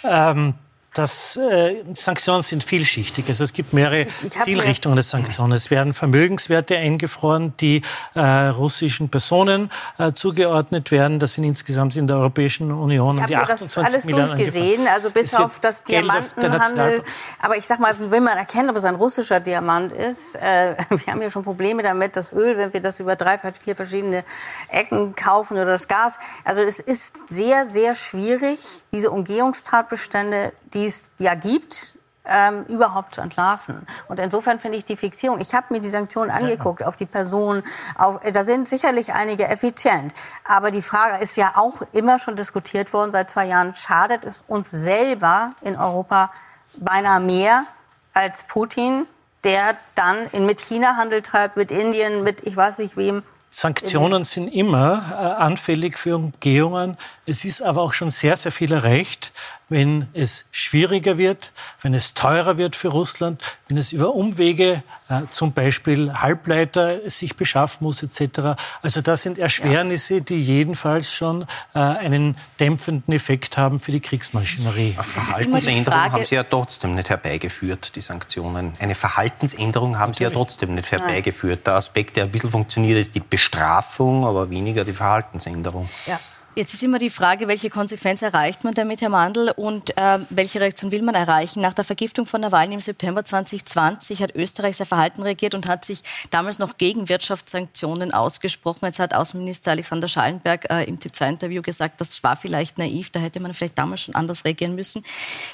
Ähm, 0.04 0.54
das, 0.96 1.36
äh, 1.36 1.84
Sanktionen 1.94 2.42
sind 2.42 2.64
vielschichtig. 2.64 3.26
Also 3.28 3.44
es 3.44 3.52
gibt 3.52 3.74
mehrere 3.74 4.08
Zielrichtungen 4.30 4.96
der 4.96 5.04
Sanktionen. 5.04 5.52
Es 5.52 5.70
werden 5.70 5.94
Vermögenswerte 5.94 6.78
eingefroren, 6.78 7.54
die 7.58 7.82
äh, 8.16 8.22
russischen 8.22 9.10
Personen 9.10 9.70
äh, 9.98 10.14
zugeordnet 10.14 10.92
werden. 10.92 11.20
Das 11.20 11.34
sind 11.34 11.44
insgesamt 11.44 11.98
in 11.98 12.08
der 12.08 12.16
Europäischen 12.16 12.72
Union 12.72 13.20
um 13.20 13.26
die 13.26 13.36
28 13.36 13.76
das 13.76 13.78
alles 13.78 14.06
durchgesehen, 14.06 14.88
also 14.88 15.12
bis 15.12 15.36
auf 15.36 15.60
das 15.60 15.84
Diamantenhandel. 15.84 17.04
Aber 17.42 17.58
ich 17.58 17.66
sag 17.66 17.82
mal, 17.82 17.94
will 18.00 18.22
man 18.22 18.38
erkennen, 18.38 18.70
ob 18.70 18.78
es 18.78 18.86
ein 18.86 18.96
russischer 18.96 19.42
Diamant 19.42 19.92
ist? 19.92 20.36
Äh, 20.36 20.76
wir 20.90 21.08
haben 21.08 21.22
ja 21.22 21.30
schon 21.30 21.44
Probleme 21.44 21.84
damit, 21.84 22.16
das 22.16 22.32
Öl, 22.32 22.58
wenn 22.58 22.72
wir 22.72 22.80
das 22.80 23.02
über 23.02 23.18
drei, 23.18 23.38
vier 23.38 23.76
verschiedene 23.76 24.24
Ecken 24.70 25.14
kaufen 25.14 25.56
oder 25.56 25.66
das 25.66 25.90
Gas. 25.90 26.20
Also 26.46 26.62
es 26.62 26.80
ist 26.80 27.16
sehr, 27.30 27.66
sehr 27.66 27.96
schwierig, 27.96 28.60
diese 28.94 29.12
Umgehungstatbestände 29.12 30.54
die 30.76 30.86
es 30.86 31.14
ja 31.18 31.34
gibt, 31.34 31.98
ähm, 32.28 32.64
überhaupt 32.64 33.16
zu 33.16 33.22
entlarven. 33.22 33.86
Und 34.08 34.20
insofern 34.20 34.60
finde 34.60 34.78
ich 34.78 34.86
die 34.86 34.96
Fixierung, 34.96 35.40
ich 35.40 35.54
habe 35.54 35.68
mir 35.70 35.80
die 35.80 35.90
Sanktionen 35.90 36.32
angeguckt 36.32 36.84
auf 36.84 36.96
die 36.96 37.06
Person, 37.06 37.64
auf, 37.98 38.20
da 38.32 38.44
sind 38.44 38.68
sicherlich 38.68 39.14
einige 39.14 39.48
effizient. 39.48 40.14
Aber 40.44 40.72
die 40.72 40.82
Frage 40.82 41.24
ist 41.24 41.38
ja 41.38 41.54
auch 41.56 41.82
immer 41.94 42.20
schon 42.20 42.36
diskutiert 42.36 42.94
worden 42.94 43.12
seit 43.12 43.30
zwei 43.30 43.46
Jahren, 43.46 43.74
schadet 43.74 44.26
es 44.26 44.44
uns 44.48 44.72
selber 44.72 45.52
in 45.62 45.76
Europa 45.76 46.32
beinahe 46.78 47.20
mehr 47.20 47.66
als 48.14 48.44
Putin, 48.44 49.06
der 49.44 49.76
dann 49.94 50.30
mit 50.46 50.60
China 50.60 50.98
Handel 50.98 51.22
treibt, 51.22 51.58
mit 51.58 51.72
Indien, 51.72 52.24
mit 52.24 52.42
ich 52.42 52.56
weiß 52.58 52.80
nicht 52.80 52.98
wem. 52.98 53.24
Sanktionen 53.52 54.26
sind 54.26 54.50
immer 54.50 55.02
äh, 55.12 55.42
anfällig 55.42 55.98
für 55.98 56.18
Umgehungen. 56.18 56.98
Es 57.26 57.46
ist 57.46 57.62
aber 57.62 57.84
auch 57.84 57.94
schon 57.94 58.10
sehr, 58.10 58.36
sehr 58.36 58.52
viel 58.52 58.74
erreicht 58.74 59.32
wenn 59.70 60.08
es 60.14 60.46
schwieriger 60.52 61.18
wird, 61.18 61.52
wenn 61.82 61.94
es 61.94 62.14
teurer 62.14 62.58
wird 62.58 62.76
für 62.76 62.90
Russland, 62.90 63.42
wenn 63.68 63.78
es 63.78 63.92
über 63.92 64.14
Umwege, 64.14 64.84
äh, 65.10 65.22
zum 65.32 65.54
Beispiel 65.54 66.14
Halbleiter, 66.14 67.10
sich 67.10 67.36
beschaffen 67.36 67.84
muss 67.86 68.04
etc. 68.04 68.58
Also 68.82 69.02
das 69.02 69.24
sind 69.24 69.38
Erschwernisse, 69.38 70.22
die 70.22 70.42
jedenfalls 70.42 71.12
schon 71.12 71.44
äh, 71.74 71.80
einen 71.80 72.38
dämpfenden 72.60 73.14
Effekt 73.14 73.58
haben 73.58 73.80
für 73.80 73.92
die 73.92 74.00
Kriegsmaschinerie. 74.00 74.96
Eine 74.96 75.04
Verhaltensänderung 75.04 76.12
haben 76.12 76.26
Sie 76.26 76.36
ja 76.36 76.44
trotzdem 76.44 76.96
nicht 76.96 77.10
herbeigeführt, 77.10 77.96
die 77.96 78.02
Sanktionen. 78.02 78.74
Eine 78.80 78.96
Verhaltensänderung 78.96 79.98
haben 79.98 80.12
Natürlich. 80.12 80.18
Sie 80.18 80.24
ja 80.24 80.30
trotzdem 80.30 80.76
nicht 80.76 80.92
herbeigeführt. 80.92 81.66
Der 81.66 81.76
Aspekt, 81.76 82.18
der 82.18 82.26
ein 82.26 82.32
bisschen 82.32 82.52
funktioniert, 82.52 83.00
ist 83.00 83.16
die 83.16 83.20
Bestrafung, 83.20 84.26
aber 84.26 84.50
weniger 84.50 84.84
die 84.84 84.94
Verhaltensänderung. 84.94 85.90
Ja. 86.06 86.20
Jetzt 86.58 86.74
ist 86.74 86.84
immer 86.84 87.00
die 87.00 87.10
Frage, 87.10 87.50
welche 87.50 87.70
Konsequenz 87.70 88.22
erreicht 88.22 88.64
man 88.64 88.74
damit, 88.74 89.02
Herr 89.02 89.10
Mandl, 89.10 89.52
und 89.58 89.98
äh, 89.98 90.20
welche 90.30 90.62
Reaktion 90.62 90.90
will 90.90 91.02
man 91.02 91.14
erreichen? 91.14 91.60
Nach 91.60 91.74
der 91.74 91.84
Vergiftung 91.84 92.26
von 92.26 92.40
Nawalny 92.40 92.76
im 92.76 92.80
September 92.80 93.26
2020 93.26 94.22
hat 94.22 94.34
Österreich 94.36 94.78
sehr 94.78 94.86
verhalten 94.86 95.22
reagiert 95.22 95.54
und 95.54 95.68
hat 95.68 95.84
sich 95.84 96.02
damals 96.30 96.58
noch 96.58 96.78
gegen 96.78 97.10
Wirtschaftssanktionen 97.10 98.14
ausgesprochen. 98.14 98.86
Jetzt 98.86 99.00
hat 99.00 99.14
Außenminister 99.14 99.72
Alexander 99.72 100.08
Schallenberg 100.08 100.72
äh, 100.72 100.86
im 100.86 100.98
TIP2-Interview 100.98 101.62
gesagt, 101.62 102.00
das 102.00 102.24
war 102.24 102.38
vielleicht 102.38 102.78
naiv, 102.78 103.10
da 103.10 103.20
hätte 103.20 103.42
man 103.42 103.54
vielleicht 103.54 103.78
damals 103.78 104.04
schon 104.04 104.16
anders 104.16 104.46
reagieren 104.46 104.76
müssen. 104.76 105.04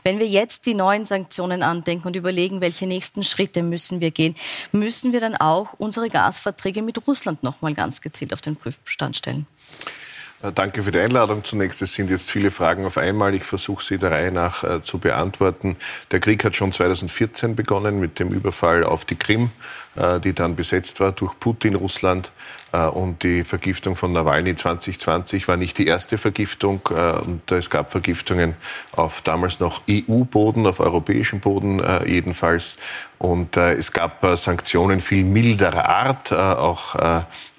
Wenn 0.04 0.20
wir 0.20 0.28
jetzt 0.28 0.68
die 0.68 0.76
neuen 0.76 1.08
Sanktionen 1.08 1.64
andenken 1.64 2.10
und 2.10 2.16
überlegen, 2.16 2.62
welche 2.62 2.86
nächsten 2.86 3.24
Schritte 3.24 3.64
müssen 3.64 4.02
wir 4.02 4.12
gehen, 4.12 4.36
müssen 4.72 5.14
wir 5.14 5.20
dann 5.20 5.36
auch 5.36 5.74
unsere 5.80 6.10
Gasverträge 6.10 6.84
mit 6.84 7.08
Russland 7.08 7.42
noch 7.42 7.64
mal 7.64 7.74
ganz 7.74 8.02
gezielt 8.02 8.34
auf 8.34 8.42
den 8.42 8.56
Prüfstand 8.56 9.18
stellen? 9.18 9.48
Äh, 10.44 10.52
danke 10.54 10.84
für 10.84 10.92
die 10.92 11.00
Einladung. 11.00 11.44
Zunächst, 11.44 11.82
es 11.82 11.94
sind 11.94 12.10
jetzt 12.10 12.30
viele 12.30 12.52
Fragen 12.52 12.86
auf 12.86 12.98
einmal. 12.98 13.34
Ich 13.34 13.44
versuche 13.44 13.84
sie 13.84 13.98
der 13.98 14.12
Reihe 14.12 14.32
nach 14.32 14.64
äh, 14.64 14.82
zu 14.82 15.00
beantworten. 15.00 15.78
Der 16.12 16.20
Krieg 16.20 16.44
hat 16.44 16.56
schon 16.56 16.72
2014 16.72 17.56
begonnen 17.56 18.00
mit 18.00 18.20
dem 18.20 18.30
Überfall 18.30 18.84
auf 18.84 19.06
die 19.06 19.16
Krim, 19.16 19.52
äh, 19.96 20.20
die 20.20 20.34
dann 20.34 20.56
besetzt 20.56 21.00
war 21.00 21.12
durch 21.12 21.38
Putin, 21.40 21.76
Russland. 21.76 22.32
Äh, 22.72 22.86
und 22.86 23.24
die 23.24 23.44
Vergiftung 23.44 23.96
von 23.96 24.14
Nawalny 24.14 24.56
2020 24.56 25.48
war 25.48 25.58
nicht 25.58 25.78
die 25.78 25.88
erste 25.88 26.18
Vergiftung. 26.18 26.82
Äh, 26.90 26.94
und 26.94 27.52
es 27.52 27.70
gab 27.70 27.92
Vergiftungen 27.92 28.56
auf 28.96 29.22
damals 29.22 29.60
noch 29.60 29.82
EU-Boden, 29.90 30.66
auf 30.66 30.80
europäischem 30.80 31.40
Boden 31.40 31.80
äh, 31.80 32.08
jedenfalls. 32.08 32.76
Und 33.18 33.56
es 33.56 33.92
gab 33.92 34.26
Sanktionen 34.36 35.00
viel 35.00 35.24
milderer 35.24 35.88
Art, 35.88 36.34
auch 36.34 36.96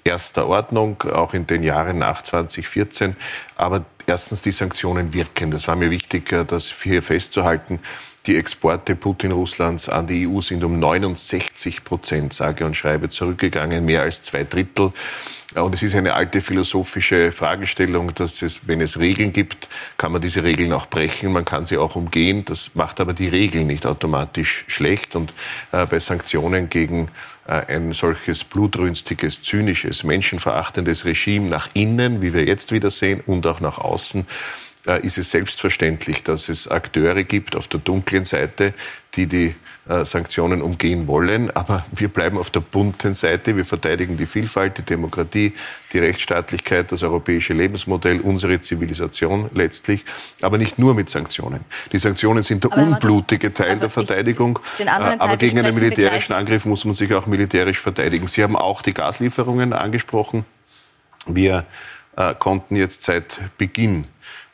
erster 0.03 0.47
Ordnung, 0.47 1.01
auch 1.03 1.33
in 1.33 1.47
den 1.47 1.63
Jahren 1.63 1.97
nach 1.97 2.21
2014. 2.21 3.15
Aber 3.55 3.85
erstens, 4.05 4.41
die 4.41 4.51
Sanktionen 4.51 5.13
wirken. 5.13 5.51
Das 5.51 5.67
war 5.67 5.75
mir 5.75 5.89
wichtig, 5.89 6.35
das 6.47 6.71
hier 6.71 7.01
festzuhalten. 7.01 7.79
Die 8.25 8.37
Exporte 8.37 8.95
Putin-Russlands 8.95 9.89
an 9.89 10.07
die 10.07 10.25
EU 10.25 10.39
sind 10.39 10.63
um 10.63 10.79
69 10.79 11.83
Prozent, 11.83 12.31
sage 12.31 12.65
und 12.65 12.77
schreibe, 12.77 13.09
zurückgegangen, 13.09 13.83
mehr 13.83 14.03
als 14.03 14.21
zwei 14.21 14.45
Drittel. 14.45 14.93
Und 15.55 15.75
es 15.75 15.83
ist 15.83 15.93
eine 15.93 16.13
alte 16.13 16.39
philosophische 16.39 17.33
Fragestellung, 17.33 18.15
dass 18.15 18.41
es, 18.41 18.61
wenn 18.65 18.79
es 18.79 18.97
Regeln 18.97 19.33
gibt, 19.33 19.67
kann 19.97 20.13
man 20.13 20.21
diese 20.21 20.41
Regeln 20.41 20.71
auch 20.71 20.85
brechen, 20.85 21.33
man 21.33 21.43
kann 21.43 21.65
sie 21.65 21.77
auch 21.77 21.97
umgehen. 21.97 22.45
Das 22.45 22.71
macht 22.75 23.01
aber 23.01 23.13
die 23.13 23.27
Regeln 23.27 23.67
nicht 23.67 23.85
automatisch 23.85 24.63
schlecht. 24.67 25.17
Und 25.17 25.33
äh, 25.73 25.85
bei 25.85 25.99
Sanktionen 25.99 26.69
gegen 26.69 27.09
äh, 27.45 27.75
ein 27.75 27.91
solches 27.91 28.45
blutrünstiges, 28.45 29.41
zynisches, 29.41 30.05
menschenverachtendes 30.05 31.03
Regime 31.03 31.49
nach 31.49 31.67
innen, 31.73 32.21
wie 32.21 32.33
wir 32.33 32.45
jetzt 32.45 32.71
wieder 32.71 32.89
sehen, 32.89 33.21
und 33.25 33.45
auch 33.45 33.59
nach 33.59 33.79
außen, 33.79 34.25
ist 34.85 35.17
es 35.17 35.31
selbstverständlich, 35.31 36.23
dass 36.23 36.49
es 36.49 36.67
Akteure 36.67 37.23
gibt 37.23 37.55
auf 37.55 37.67
der 37.69 37.79
dunklen 37.79 38.25
Seite, 38.25 38.73
die 39.15 39.27
die 39.27 39.55
äh, 39.87 40.05
Sanktionen 40.05 40.61
umgehen 40.61 41.07
wollen. 41.07 41.51
Aber 41.55 41.85
wir 41.91 42.07
bleiben 42.07 42.37
auf 42.37 42.49
der 42.49 42.61
bunten 42.61 43.13
Seite. 43.13 43.57
Wir 43.57 43.65
verteidigen 43.65 44.15
die 44.15 44.25
Vielfalt, 44.25 44.77
die 44.77 44.81
Demokratie, 44.81 45.53
die 45.91 45.99
Rechtsstaatlichkeit, 45.99 46.91
das 46.91 47.03
europäische 47.03 47.53
Lebensmodell, 47.53 48.21
unsere 48.21 48.61
Zivilisation 48.61 49.49
letztlich. 49.53 50.05
Aber 50.41 50.57
nicht 50.57 50.79
nur 50.79 50.95
mit 50.95 51.09
Sanktionen. 51.09 51.61
Die 51.91 51.99
Sanktionen 51.99 52.43
sind 52.43 52.63
der 52.63 52.71
aber 52.71 52.81
unblutige 52.81 53.53
Teil 53.53 53.77
der 53.77 53.89
Verteidigung. 53.89 54.59
Äh, 54.79 54.87
aber 54.87 55.37
gegen 55.37 55.59
einen 55.59 55.75
militärischen 55.75 56.33
Angriff 56.33 56.65
muss 56.65 56.85
man 56.85 56.93
sich 56.93 57.13
auch 57.13 57.25
militärisch 57.25 57.79
verteidigen. 57.79 58.27
Sie 58.27 58.41
haben 58.41 58.55
auch 58.55 58.81
die 58.81 58.93
Gaslieferungen 58.93 59.73
angesprochen. 59.73 60.45
Wir 61.25 61.65
äh, 62.15 62.33
konnten 62.35 62.75
jetzt 62.75 63.03
seit 63.03 63.39
Beginn 63.57 64.07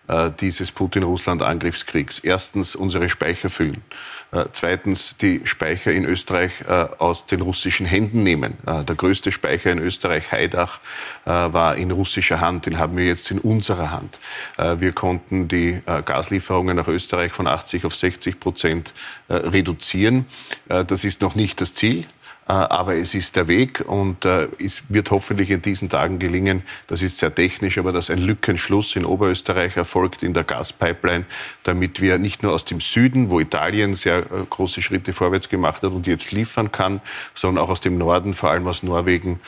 äh, 0.09 0.31
dieses 0.39 0.71
Putin-Russland-Angriffskriegs. 0.71 2.17
Erstens 2.19 2.75
unsere 2.75 3.09
Speicher 3.09 3.47
füllen. 3.47 3.83
Äh, 4.31 4.45
zweitens 4.53 5.15
die 5.17 5.41
Speicher 5.43 5.91
in 5.91 6.03
Österreich 6.03 6.61
äh, 6.67 6.87
aus 6.97 7.27
den 7.27 7.41
russischen 7.41 7.85
Händen 7.85 8.23
nehmen. 8.23 8.57
Der 8.65 8.95
größte 8.95 9.31
Speicher 9.31 9.71
in 9.71 9.77
Österreich, 9.77 10.31
Haidach, 10.31 10.79
war 11.25 11.75
in 11.75 11.91
russischer 11.91 12.39
Hand. 12.41 12.65
Den 12.65 12.79
haben 12.79 12.97
wir 12.97 13.05
jetzt 13.05 13.29
in 13.29 13.39
unserer 13.39 13.91
Hand. 13.91 14.17
Wir 14.57 14.91
konnten 14.93 15.47
die 15.47 15.79
Gaslieferungen 16.05 16.75
nach 16.75 16.87
Österreich 16.87 17.31
von 17.31 17.47
80 17.47 17.85
auf 17.85 17.95
60 17.95 18.39
Prozent 18.39 18.93
reduzieren. 19.29 20.25
Das 20.67 21.03
ist 21.03 21.21
noch 21.21 21.35
nicht 21.35 21.61
das 21.61 21.73
Ziel. 21.73 22.05
Äh, 22.49 22.53
aber 22.53 22.95
es 22.95 23.13
ist 23.13 23.35
der 23.35 23.47
Weg 23.47 23.83
und 23.85 24.25
äh, 24.25 24.47
es 24.57 24.81
wird 24.89 25.11
hoffentlich 25.11 25.51
in 25.51 25.61
diesen 25.61 25.87
Tagen 25.87 26.17
gelingen, 26.17 26.63
das 26.87 27.03
ist 27.03 27.19
sehr 27.19 27.33
technisch, 27.33 27.77
aber 27.77 27.91
dass 27.91 28.09
ein 28.09 28.17
Lückenschluss 28.17 28.95
in 28.95 29.05
Oberösterreich 29.05 29.77
erfolgt 29.77 30.23
in 30.23 30.33
der 30.33 30.43
Gaspipeline, 30.43 31.25
damit 31.61 32.01
wir 32.01 32.17
nicht 32.17 32.41
nur 32.41 32.53
aus 32.53 32.65
dem 32.65 32.81
Süden, 32.81 33.29
wo 33.29 33.39
Italien 33.39 33.93
sehr 33.93 34.19
äh, 34.19 34.45
große 34.49 34.81
Schritte 34.81 35.13
vorwärts 35.13 35.47
gemacht 35.47 35.83
hat 35.83 35.91
und 35.91 36.07
jetzt 36.07 36.31
liefern 36.31 36.71
kann, 36.71 37.01
sondern 37.35 37.63
auch 37.63 37.69
aus 37.69 37.81
dem 37.81 37.99
Norden, 37.99 38.33
vor 38.33 38.49
allem 38.49 38.67
aus 38.67 38.81
Norwegen, 38.83 39.39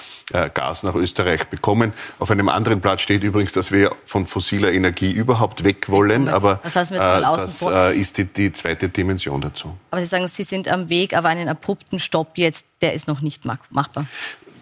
Gas 0.53 0.83
nach 0.83 0.95
Österreich 0.95 1.47
bekommen. 1.47 1.91
Auf 2.19 2.31
einem 2.31 2.47
anderen 2.47 2.79
Blatt 2.79 3.01
steht 3.01 3.23
übrigens, 3.23 3.51
dass 3.51 3.71
wir 3.71 3.93
von 4.05 4.25
fossiler 4.25 4.71
Energie 4.71 5.11
überhaupt 5.11 5.65
weg 5.65 5.89
wollen, 5.89 6.29
aber 6.29 6.61
das, 6.63 6.75
heißt 6.75 6.91
das 6.91 7.61
ist 7.93 8.17
die, 8.17 8.25
die 8.25 8.51
zweite 8.53 8.87
Dimension 8.87 9.41
dazu. 9.41 9.75
Aber 9.89 9.99
Sie 10.01 10.07
sagen, 10.07 10.27
Sie 10.29 10.43
sind 10.43 10.69
am 10.69 10.87
Weg, 10.87 11.15
aber 11.15 11.27
einen 11.29 11.49
abrupten 11.49 11.99
Stopp 11.99 12.37
jetzt 12.37 12.65
der 12.81 12.90
ist 12.91 13.07
noch 13.07 13.21
nicht 13.21 13.43
machbar 13.45 14.05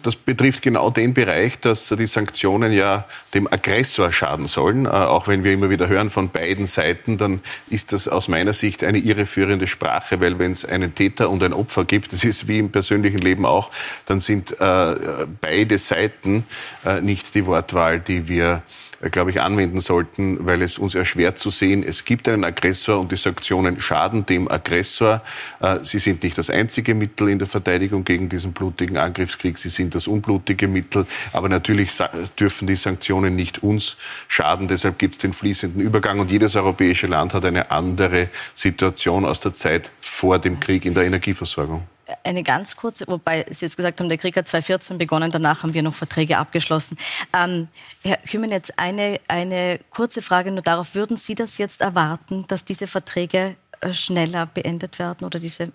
das 0.02 0.16
betrifft 0.16 0.62
genau 0.62 0.90
den 0.90 1.14
Bereich, 1.14 1.58
dass 1.60 1.88
die 1.88 2.06
Sanktionen 2.06 2.72
ja 2.72 3.06
dem 3.34 3.46
Aggressor 3.52 4.12
schaden 4.12 4.46
sollen. 4.46 4.86
Äh, 4.86 4.88
auch 4.88 5.28
wenn 5.28 5.44
wir 5.44 5.52
immer 5.52 5.70
wieder 5.70 5.88
hören 5.88 6.10
von 6.10 6.30
beiden 6.30 6.66
Seiten, 6.66 7.18
dann 7.18 7.40
ist 7.68 7.92
das 7.92 8.08
aus 8.08 8.28
meiner 8.28 8.52
Sicht 8.52 8.82
eine 8.84 8.98
irreführende 8.98 9.66
Sprache, 9.66 10.20
weil 10.20 10.38
wenn 10.38 10.52
es 10.52 10.64
einen 10.64 10.94
Täter 10.94 11.30
und 11.30 11.42
ein 11.42 11.52
Opfer 11.52 11.84
gibt, 11.84 12.12
das 12.12 12.24
ist 12.24 12.48
wie 12.48 12.58
im 12.58 12.70
persönlichen 12.70 13.18
Leben 13.18 13.44
auch, 13.44 13.70
dann 14.06 14.20
sind 14.20 14.52
äh, 14.60 15.26
beide 15.40 15.78
Seiten 15.78 16.44
äh, 16.84 17.00
nicht 17.00 17.34
die 17.34 17.46
Wortwahl, 17.46 18.00
die 18.00 18.28
wir 18.28 18.62
glaube 19.08 19.30
ich, 19.30 19.40
anwenden 19.40 19.80
sollten, 19.80 20.44
weil 20.46 20.60
es 20.60 20.78
uns 20.78 20.94
erschwert 20.94 21.38
zu 21.38 21.48
sehen, 21.48 21.82
es 21.82 22.04
gibt 22.04 22.28
einen 22.28 22.44
Aggressor 22.44 23.00
und 23.00 23.10
die 23.10 23.16
Sanktionen 23.16 23.80
schaden 23.80 24.26
dem 24.26 24.50
Aggressor. 24.50 25.22
Äh, 25.60 25.78
sie 25.82 25.98
sind 25.98 26.22
nicht 26.22 26.36
das 26.36 26.50
einzige 26.50 26.94
Mittel 26.94 27.30
in 27.30 27.38
der 27.38 27.48
Verteidigung 27.48 28.04
gegen 28.04 28.28
diesen 28.28 28.52
blutigen 28.52 28.98
Angriffskrieg. 28.98 29.56
Sie 29.56 29.70
sind 29.70 29.94
das 29.94 30.06
unblutige 30.06 30.68
Mittel. 30.68 31.06
Aber 31.32 31.48
natürlich 31.48 31.90
dürfen 32.38 32.66
die 32.66 32.76
Sanktionen 32.76 33.36
nicht 33.36 33.62
uns 33.62 33.96
schaden. 34.28 34.68
Deshalb 34.68 34.98
gibt 34.98 35.14
es 35.14 35.18
den 35.20 35.32
fließenden 35.32 35.80
Übergang. 35.80 36.20
Und 36.20 36.30
jedes 36.30 36.54
europäische 36.54 37.06
Land 37.06 37.32
hat 37.32 37.44
eine 37.46 37.70
andere 37.70 38.28
Situation 38.54 39.24
aus 39.24 39.40
der 39.40 39.54
Zeit 39.54 39.90
vor 40.00 40.38
dem 40.38 40.60
Krieg 40.60 40.84
in 40.84 40.92
der 40.92 41.04
Energieversorgung 41.04 41.84
eine 42.24 42.42
ganz 42.42 42.76
kurze, 42.76 43.06
wobei 43.06 43.44
Sie 43.50 43.64
jetzt 43.64 43.76
gesagt 43.76 44.00
haben, 44.00 44.08
der 44.08 44.18
Krieg 44.18 44.36
hat 44.36 44.48
2014 44.48 44.98
begonnen, 44.98 45.30
danach 45.30 45.62
haben 45.62 45.74
wir 45.74 45.82
noch 45.82 45.94
Verträge 45.94 46.38
abgeschlossen. 46.38 46.96
Ähm, 47.36 47.68
Herr 48.02 48.18
Kümmern, 48.18 48.50
jetzt 48.50 48.78
eine, 48.78 49.20
eine 49.28 49.80
kurze 49.90 50.22
Frage 50.22 50.50
nur 50.50 50.62
darauf. 50.62 50.94
Würden 50.94 51.16
Sie 51.16 51.34
das 51.34 51.58
jetzt 51.58 51.80
erwarten, 51.80 52.44
dass 52.48 52.64
diese 52.64 52.86
Verträge 52.86 53.56
äh, 53.80 53.92
schneller 53.92 54.46
beendet 54.46 54.98
werden 54.98 55.24
oder 55.24 55.38
diese, 55.38 55.72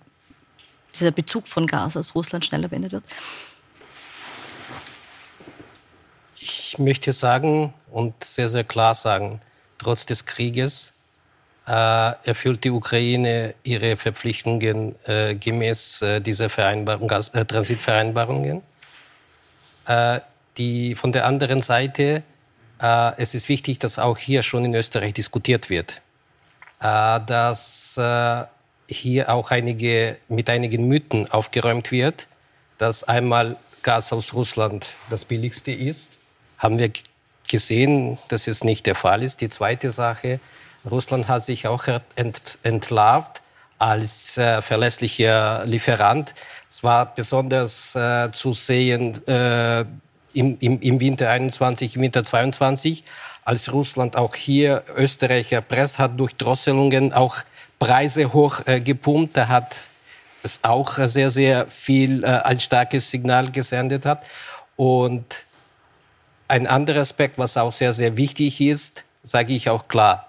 dieser 0.94 1.10
Bezug 1.10 1.48
von 1.48 1.66
Gas 1.66 1.96
aus 1.96 2.14
Russland 2.14 2.44
schneller 2.44 2.68
beendet 2.68 2.92
wird? 2.92 3.04
Ich 6.36 6.78
möchte 6.78 7.12
sagen 7.12 7.72
und 7.90 8.22
sehr, 8.22 8.48
sehr 8.48 8.64
klar 8.64 8.94
sagen, 8.94 9.40
trotz 9.78 10.06
des 10.06 10.26
Krieges 10.26 10.92
erfüllt 11.66 12.62
die 12.62 12.70
Ukraine 12.70 13.54
ihre 13.64 13.96
Verpflichtungen 13.96 14.94
äh, 15.04 15.34
gemäß 15.34 16.00
äh, 16.00 16.20
dieser 16.20 16.48
Vereinbarung, 16.48 17.10
äh, 17.10 17.44
Transitvereinbarungen. 17.44 18.62
Äh, 19.86 20.20
die, 20.56 20.94
von 20.94 21.10
der 21.10 21.26
anderen 21.26 21.62
Seite, 21.62 22.22
äh, 22.80 23.12
es 23.16 23.34
ist 23.34 23.48
wichtig, 23.48 23.80
dass 23.80 23.98
auch 23.98 24.16
hier 24.16 24.42
schon 24.42 24.64
in 24.64 24.74
Österreich 24.74 25.14
diskutiert 25.14 25.68
wird, 25.68 26.00
dass 26.78 27.98
hier 28.86 29.30
auch 29.30 29.50
einige, 29.50 30.18
mit 30.28 30.50
einigen 30.50 30.86
Mythen 30.86 31.30
aufgeräumt 31.32 31.90
wird, 31.90 32.28
dass 32.76 33.02
einmal 33.02 33.56
Gas 33.82 34.12
aus 34.12 34.34
Russland 34.34 34.86
das 35.08 35.24
billigste 35.24 35.72
ist. 35.72 36.18
Haben 36.58 36.78
wir 36.78 36.90
gesehen, 37.48 38.18
dass 38.28 38.46
es 38.46 38.62
nicht 38.62 38.84
der 38.84 38.94
Fall 38.94 39.22
ist. 39.22 39.40
Die 39.40 39.48
zweite 39.48 39.90
Sache, 39.90 40.38
Russland 40.90 41.28
hat 41.28 41.44
sich 41.44 41.66
auch 41.66 41.84
ent, 42.14 42.58
entlarvt 42.62 43.42
als 43.78 44.38
äh, 44.38 44.62
verlässlicher 44.62 45.64
Lieferant. 45.64 46.34
Es 46.70 46.82
war 46.82 47.14
besonders 47.14 47.94
äh, 47.94 48.30
zu 48.32 48.52
sehen 48.52 49.26
äh, 49.26 49.80
im, 50.32 50.56
im, 50.60 50.80
im 50.80 51.00
Winter 51.00 51.30
21, 51.30 51.96
im 51.96 52.02
Winter 52.02 52.24
22, 52.24 53.04
als 53.44 53.72
Russland 53.72 54.16
auch 54.16 54.34
hier 54.34 54.82
Österreich 54.96 55.52
erpresst 55.52 55.98
hat 55.98 56.18
durch 56.18 56.34
Drosselungen, 56.36 57.12
auch 57.12 57.36
Preise 57.78 58.32
hoch 58.32 58.60
äh. 58.66 59.36
Da 59.36 59.48
hat 59.48 59.76
es 60.42 60.60
auch 60.62 60.98
sehr, 60.98 61.30
sehr 61.30 61.66
viel 61.66 62.24
äh, 62.24 62.26
ein 62.26 62.58
starkes 62.58 63.10
Signal 63.10 63.50
gesendet 63.50 64.04
hat. 64.06 64.24
Und 64.76 65.24
ein 66.48 66.66
anderer 66.66 67.00
Aspekt, 67.00 67.38
was 67.38 67.56
auch 67.56 67.72
sehr, 67.72 67.92
sehr 67.92 68.16
wichtig 68.16 68.60
ist, 68.60 69.04
sage 69.22 69.52
ich 69.52 69.68
auch 69.68 69.88
klar, 69.88 70.26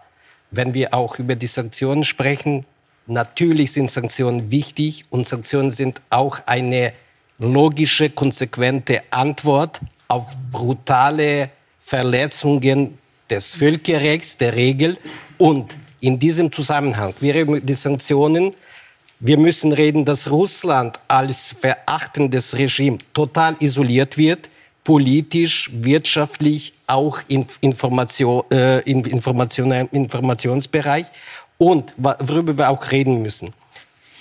wenn 0.51 0.74
wir 0.74 0.94
auch 0.94 1.20
über 1.20 1.36
die 1.36 1.48
Sanktionen 1.48 2.04
sprechen, 2.04 2.66
natürlich 3.06 3.72
sind 3.72 3.92
Sanktionen 3.92 4.51
wichtig 4.51 5.06
und 5.10 5.27
Sanktionen 5.27 5.72
sind 5.72 6.01
auch 6.10 6.39
eine 6.46 6.94
logische, 7.39 8.10
konsequente 8.10 9.01
Antwort 9.12 9.82
auf 10.08 10.36
brutale 10.51 11.50
Verletzungen 11.80 12.98
des 13.30 13.56
Völkerrechts, 13.56 14.38
der 14.38 14.56
Regel. 14.56 14.98
Und 15.38 15.77
in 16.00 16.20
diesem 16.20 16.51
Zusammenhang 16.51 17.13
wären 17.20 17.66
die 17.66 17.74
Sanktionen, 17.74 18.54
wir 19.20 19.38
müssen 19.38 19.72
reden, 19.72 20.06
dass 20.06 20.30
Russland 20.30 21.00
als 21.08 21.56
verachtendes 21.60 22.56
Regime 22.56 23.00
total 23.13 23.56
isoliert 23.60 24.18
wird 24.18 24.50
politisch, 24.88 25.70
wirtschaftlich, 25.74 26.72
auch 26.88 27.20
in 27.27 27.46
Information, 27.60 28.44
äh, 28.50 28.79
in 28.89 29.03
Information, 29.03 29.70
Informationsbereich 29.91 31.07
und 31.57 31.94
worüber 31.98 32.57
wir 32.57 32.70
auch 32.70 32.90
reden 32.90 33.22
müssen. 33.22 33.53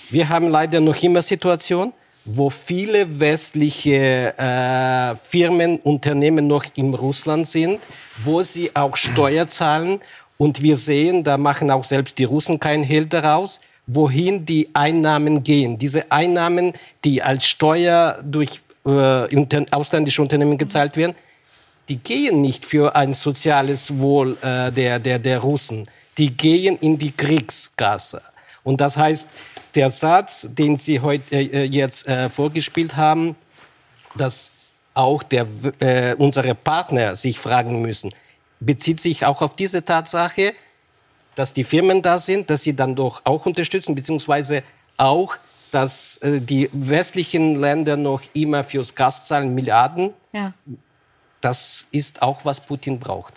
Wir 0.09 0.27
haben 0.27 0.49
leider 0.49 0.81
noch 0.81 1.01
immer 1.01 1.21
Situation, 1.21 1.93
wo 2.25 2.49
viele 2.49 3.17
westliche 3.17 4.37
äh, 4.37 5.15
Firmen, 5.15 5.77
Unternehmen 5.77 6.47
noch 6.47 6.65
in 6.75 6.93
Russland 6.93 7.47
sind, 7.47 7.79
wo 8.25 8.41
sie 8.41 8.75
auch 8.75 8.97
Steuer 8.97 9.47
zahlen. 9.47 10.01
Und 10.37 10.61
wir 10.61 10.75
sehen, 10.75 11.23
da 11.23 11.37
machen 11.37 11.71
auch 11.71 11.85
selbst 11.85 12.17
die 12.19 12.25
Russen 12.25 12.59
keinen 12.59 12.83
Hehl 12.83 13.05
daraus, 13.05 13.61
wohin 13.85 14.45
die 14.45 14.67
Einnahmen 14.73 15.43
gehen. 15.43 15.77
Diese 15.77 16.11
Einnahmen, 16.11 16.73
die 17.05 17.23
als 17.23 17.47
Steuer 17.47 18.19
durch 18.21 18.59
äh, 18.87 19.65
ausländische 19.71 20.21
Unternehmen 20.21 20.57
gezahlt 20.57 20.97
werden, 20.97 21.15
die 21.89 21.97
gehen 21.97 22.41
nicht 22.41 22.65
für 22.65 22.95
ein 22.95 23.13
soziales 23.13 23.99
Wohl 23.99 24.37
äh, 24.41 24.71
der, 24.71 24.99
der, 24.99 25.19
der 25.19 25.39
Russen. 25.39 25.87
Die 26.17 26.35
gehen 26.35 26.77
in 26.79 26.97
die 26.97 27.11
Kriegskasse. 27.11 28.21
Und 28.63 28.81
das 28.81 28.97
heißt, 28.97 29.27
der 29.75 29.89
Satz, 29.91 30.47
den 30.49 30.77
Sie 30.77 30.99
heute 30.99 31.35
äh, 31.35 31.63
jetzt 31.63 32.07
äh, 32.07 32.29
vorgespielt 32.29 32.95
haben, 32.95 33.35
dass 34.15 34.51
auch 34.93 35.23
der, 35.23 35.47
äh, 35.79 36.15
unsere 36.15 36.55
Partner 36.55 37.15
sich 37.15 37.39
fragen 37.39 37.81
müssen, 37.81 38.09
bezieht 38.59 38.99
sich 38.99 39.25
auch 39.25 39.41
auf 39.41 39.55
diese 39.55 39.85
Tatsache, 39.85 40.53
dass 41.35 41.53
die 41.53 41.63
Firmen 41.63 42.01
da 42.01 42.17
sind, 42.17 42.49
dass 42.49 42.63
sie 42.63 42.75
dann 42.75 42.95
doch 42.95 43.21
auch 43.23 43.45
unterstützen, 43.45 43.93
beziehungsweise 43.93 44.63
auch 44.97 45.37
dass 45.71 46.17
äh, 46.17 46.39
die 46.39 46.69
westlichen 46.73 47.59
Länder 47.59 47.97
noch 47.97 48.21
immer 48.33 48.63
fürs 48.63 48.95
Gas 48.95 49.27
zahlen 49.27 49.53
Milliarden. 49.55 50.13
Ja. 50.33 50.53
Das 51.41 51.87
ist 51.91 52.21
auch, 52.21 52.45
was 52.45 52.59
Putin 52.59 52.99
braucht. 52.99 53.33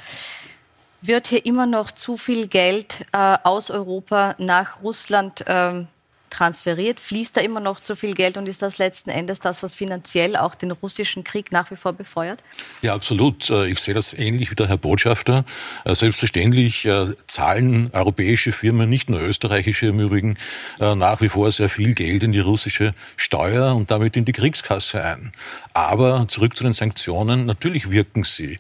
Wird 1.03 1.29
hier 1.29 1.45
immer 1.47 1.67
noch 1.67 1.93
zu 1.93 2.17
viel 2.17 2.47
Geld 2.47 3.03
äh, 3.13 3.37
aus 3.43 3.71
Europa 3.71 4.35
nach 4.39 4.83
Russland 4.83 5.47
äh, 5.47 5.85
transferiert? 6.31 7.01
Fließt 7.01 7.37
da 7.37 7.41
immer 7.41 7.61
noch 7.61 7.81
zu 7.81 7.97
viel 7.97 8.15
Geld 8.15 8.37
und 8.37 8.49
ist 8.49 8.63
das 8.63 8.79
letzten 8.79 9.11
Endes 9.11 9.41
das, 9.41 9.63
was 9.63 9.75
finanziell 9.75 10.37
auch 10.37 10.55
den 10.55 10.71
russischen 10.71 11.25
Krieg 11.25 11.53
nach 11.53 11.71
wie 11.71 11.77
vor 11.77 11.93
befeuert? 11.93 12.43
Ja, 12.83 12.95
absolut. 12.95 13.51
Äh, 13.51 13.69
ich 13.69 13.81
sehe 13.81 13.95
das 13.95 14.15
ähnlich 14.15 14.51
wie 14.51 14.55
der 14.55 14.69
Herr 14.69 14.77
Botschafter. 14.77 15.45
Äh, 15.85 15.95
selbstverständlich 15.95 16.87
äh, 16.87 17.09
zahlen 17.27 17.91
europäische 17.93 18.53
Firmen, 18.53 18.89
nicht 18.89 19.11
nur 19.11 19.21
österreichische 19.21 19.89
im 19.89 20.01
Übrigen, 20.01 20.37
nach 20.79 21.21
wie 21.21 21.29
vor 21.29 21.51
sehr 21.51 21.69
viel 21.69 21.95
Geld 21.95 22.23
in 22.23 22.33
die 22.33 22.41
russische 22.41 22.95
Steuer 23.17 23.75
und 23.75 23.91
damit 23.91 24.17
in 24.17 24.25
die 24.25 24.33
Kriegskasse 24.33 25.03
ein. 25.03 25.33
Aber 25.75 26.27
zurück 26.29 26.57
zu 26.57 26.65
den 26.65 26.73
Sanktionen. 26.73 27.47
Natürlich 27.47 27.91
wirken 27.91 28.25
sie. 28.25 28.59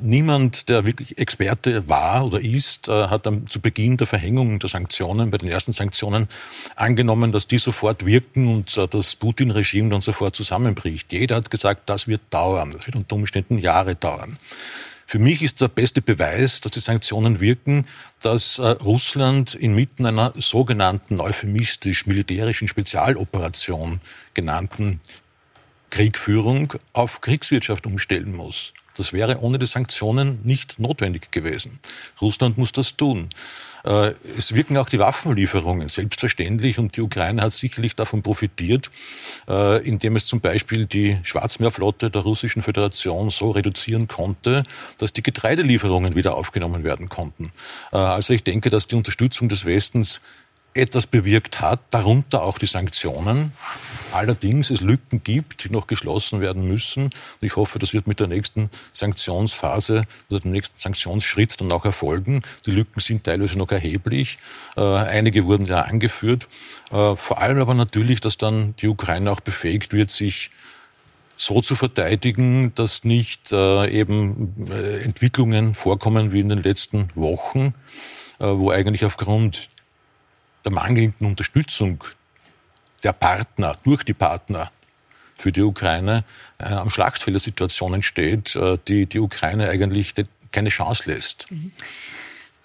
Niemand, 0.00 0.68
der 0.68 0.84
wirklich 0.84 1.18
Experte 1.18 1.88
war 1.88 2.24
oder 2.24 2.40
ist, 2.40 2.88
hat 2.88 3.28
zu 3.48 3.60
Beginn 3.60 3.96
der 3.96 4.06
Verhängung 4.06 4.58
der 4.58 4.68
Sanktionen, 4.68 5.30
bei 5.30 5.38
den 5.38 5.48
ersten 5.48 5.72
Sanktionen, 5.72 6.28
angenommen, 6.76 7.09
angenommen, 7.10 7.32
dass 7.32 7.48
die 7.48 7.58
sofort 7.58 8.06
wirken 8.06 8.46
und 8.46 8.76
äh, 8.76 8.86
das 8.86 9.16
Putin-Regime 9.16 9.90
dann 9.90 10.00
sofort 10.00 10.36
zusammenbricht. 10.36 11.12
Jeder 11.12 11.36
hat 11.36 11.50
gesagt, 11.50 11.88
das 11.88 12.06
wird 12.06 12.20
dauern. 12.30 12.70
Das 12.70 12.86
wird 12.86 12.96
unter 12.96 13.16
Umständen 13.16 13.58
Jahre 13.58 13.96
dauern. 13.96 14.38
Für 15.06 15.18
mich 15.18 15.42
ist 15.42 15.60
der 15.60 15.66
beste 15.66 16.02
Beweis, 16.02 16.60
dass 16.60 16.70
die 16.70 16.78
Sanktionen 16.80 17.40
wirken, 17.40 17.86
dass 18.22 18.60
äh, 18.60 18.62
Russland 18.62 19.54
inmitten 19.54 20.06
einer 20.06 20.32
sogenannten 20.36 21.20
euphemistisch-militärischen 21.20 22.68
Spezialoperation 22.68 24.00
genannten 24.34 25.00
Kriegführung 25.90 26.74
auf 26.92 27.20
Kriegswirtschaft 27.20 27.86
umstellen 27.86 28.36
muss. 28.36 28.72
Das 28.96 29.12
wäre 29.12 29.40
ohne 29.40 29.58
die 29.58 29.66
Sanktionen 29.66 30.40
nicht 30.44 30.78
notwendig 30.78 31.32
gewesen. 31.32 31.80
Russland 32.20 32.56
muss 32.56 32.70
das 32.70 32.96
tun. 32.96 33.30
Äh, 33.84 34.12
es 34.36 34.54
wirken 34.54 34.76
auch 34.76 34.88
die 34.88 34.98
Waffenlieferungen, 34.98 35.88
selbstverständlich. 35.88 36.78
Und 36.78 36.96
die 36.96 37.00
Ukraine 37.00 37.42
hat 37.42 37.52
sicherlich 37.52 37.94
davon 37.96 38.22
profitiert, 38.22 38.90
äh, 39.48 39.86
indem 39.86 40.16
es 40.16 40.26
zum 40.26 40.40
Beispiel 40.40 40.86
die 40.86 41.18
Schwarzmeerflotte 41.22 42.10
der 42.10 42.22
Russischen 42.22 42.62
Föderation 42.62 43.30
so 43.30 43.50
reduzieren 43.50 44.08
konnte, 44.08 44.64
dass 44.98 45.12
die 45.12 45.22
Getreidelieferungen 45.22 46.14
wieder 46.14 46.34
aufgenommen 46.34 46.84
werden 46.84 47.08
konnten. 47.08 47.52
Äh, 47.92 47.96
also 47.96 48.32
ich 48.32 48.44
denke, 48.44 48.70
dass 48.70 48.86
die 48.86 48.96
Unterstützung 48.96 49.48
des 49.48 49.64
Westens 49.64 50.20
etwas 50.74 51.06
bewirkt 51.06 51.60
hat, 51.60 51.80
darunter 51.90 52.42
auch 52.42 52.58
die 52.58 52.66
Sanktionen. 52.66 53.52
Allerdings 54.12 54.70
es 54.70 54.80
Lücken 54.80 55.22
gibt, 55.22 55.64
die 55.64 55.70
noch 55.70 55.86
geschlossen 55.86 56.40
werden 56.40 56.66
müssen. 56.66 57.04
Und 57.04 57.12
ich 57.40 57.56
hoffe, 57.56 57.78
das 57.78 57.92
wird 57.92 58.06
mit 58.06 58.20
der 58.20 58.26
nächsten 58.26 58.70
Sanktionsphase 58.92 60.04
oder 60.28 60.40
dem 60.40 60.52
nächsten 60.52 60.78
Sanktionsschritt 60.78 61.60
dann 61.60 61.72
auch 61.72 61.84
erfolgen. 61.84 62.42
Die 62.66 62.70
Lücken 62.70 63.00
sind 63.00 63.24
teilweise 63.24 63.58
noch 63.58 63.70
erheblich. 63.70 64.38
Äh, 64.76 64.80
einige 64.80 65.46
wurden 65.46 65.66
ja 65.66 65.82
angeführt. 65.82 66.48
Äh, 66.90 67.16
vor 67.16 67.38
allem 67.38 67.60
aber 67.60 67.74
natürlich, 67.74 68.20
dass 68.20 68.36
dann 68.36 68.74
die 68.76 68.88
Ukraine 68.88 69.30
auch 69.30 69.40
befähigt 69.40 69.92
wird, 69.92 70.10
sich 70.10 70.50
so 71.40 71.62
zu 71.62 71.74
verteidigen, 71.74 72.74
dass 72.74 73.04
nicht 73.04 73.50
äh, 73.50 73.88
eben 73.90 74.68
äh, 74.70 74.98
Entwicklungen 74.98 75.74
vorkommen 75.74 76.32
wie 76.32 76.40
in 76.40 76.50
den 76.50 76.62
letzten 76.62 77.08
Wochen, 77.14 77.74
äh, 78.38 78.44
wo 78.44 78.70
eigentlich 78.70 79.06
aufgrund 79.06 79.70
der 80.66 80.72
mangelnden 80.72 81.26
Unterstützung 81.26 82.04
der 83.02 83.12
Partner, 83.12 83.76
durch 83.84 84.04
die 84.04 84.14
Partner, 84.14 84.70
für 85.36 85.52
die 85.52 85.62
Ukraine 85.62 86.24
äh, 86.58 86.64
am 86.64 86.90
Schlachtfeld 86.90 87.34
eine 87.34 87.40
Situation 87.40 87.94
entsteht, 87.94 88.54
äh, 88.56 88.76
die 88.86 89.06
die 89.06 89.18
Ukraine 89.18 89.70
eigentlich 89.70 90.14
keine 90.52 90.68
Chance 90.68 91.10
lässt. 91.10 91.50
Mhm. 91.50 91.72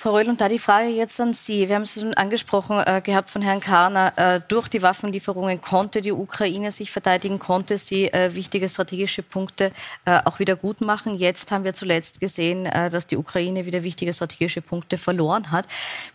Frau 0.06 0.18
Röhl, 0.18 0.30
und 0.30 0.40
da 0.40 0.50
die 0.50 0.60
Frage 0.60 0.90
jetzt 0.90 1.20
an 1.20 1.34
Sie. 1.34 1.68
Wir 1.68 1.74
haben 1.74 1.82
es 1.82 1.96
schon 1.96 2.14
angesprochen 2.14 2.80
äh, 2.86 3.02
gehabt 3.02 3.32
von 3.32 3.42
Herrn 3.42 3.60
Karner. 3.60 4.14
Äh, 4.18 4.40
durch 4.48 4.68
die 4.68 4.84
Waffenlieferungen 4.84 5.60
konnte 5.62 6.04
die 6.04 6.12
Ukraine 6.12 6.72
sich 6.72 6.92
verteidigen, 6.92 7.40
konnte 7.40 7.80
sie 7.80 8.14
äh, 8.14 8.36
wichtige 8.36 8.70
strategische 8.70 9.24
Punkte 9.24 9.72
äh, 10.06 10.20
auch 10.26 10.38
wieder 10.38 10.58
gut 10.58 10.82
machen. 10.82 11.18
Jetzt 11.18 11.52
haben 11.52 11.64
wir 11.64 11.74
zuletzt 11.74 12.20
gesehen, 12.20 12.68
äh, 12.68 12.92
dass 12.92 13.08
die 13.08 13.18
Ukraine 13.18 13.66
wieder 13.66 13.82
wichtige 13.82 14.14
strategische 14.14 14.62
Punkte 14.62 15.00
verloren 15.00 15.50
hat. 15.50 15.66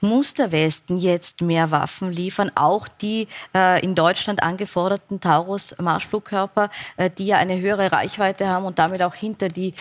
Muss 0.00 0.34
der 0.34 0.52
Westen 0.52 0.96
jetzt 0.96 1.40
mehr 1.40 1.72
Waffen 1.72 2.12
liefern? 2.12 2.52
Auch 2.54 2.86
die 2.86 3.26
äh, 3.56 3.84
in 3.84 3.96
Deutschland 3.96 4.44
angeforderten 4.44 5.20
Taurus-Marschflugkörper, 5.20 6.70
die 7.18 7.26
ja 7.26 7.38
eine 7.38 7.58
höhere 7.58 7.90
Reichweite 7.90 8.46
haben 8.46 8.66
und 8.66 8.78
damit 8.78 9.02
auch 9.02 9.16
hinter 9.16 9.48
die 9.48 9.74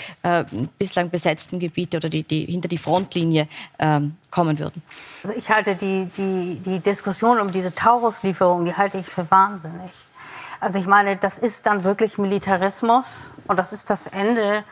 bislang 0.80 1.12
besetzten 1.12 1.60
Gebiete 1.60 1.98
oder 1.98 2.10
die, 2.10 2.24
die 2.24 2.46
hinter 2.46 2.70
die 2.70 2.78
Frontlinie 2.80 3.48
kommen 4.32 4.60
würden. 4.60 4.82
Also 5.24 5.36
ich 5.36 5.50
halte 5.50 5.76
die, 5.76 6.06
die, 6.06 6.60
die 6.60 6.80
Diskussion 6.80 7.40
um 7.40 7.52
diese 7.52 7.74
Taurus-Lieferung, 7.74 8.66
die 8.66 8.76
halte 8.76 8.98
ich 8.98 9.08
für 9.08 9.30
wahnsinnig. 9.30 9.92
Also 10.60 10.80
ich 10.80 10.88
meine, 10.88 11.16
das 11.16 11.38
ist 11.38 11.66
dann 11.66 11.84
wirklich 11.84 12.18
Militarismus 12.18 13.32
und 13.48 13.58
das 13.58 13.72
ist 13.72 13.90
das 13.90 14.08
Ende 14.08 14.64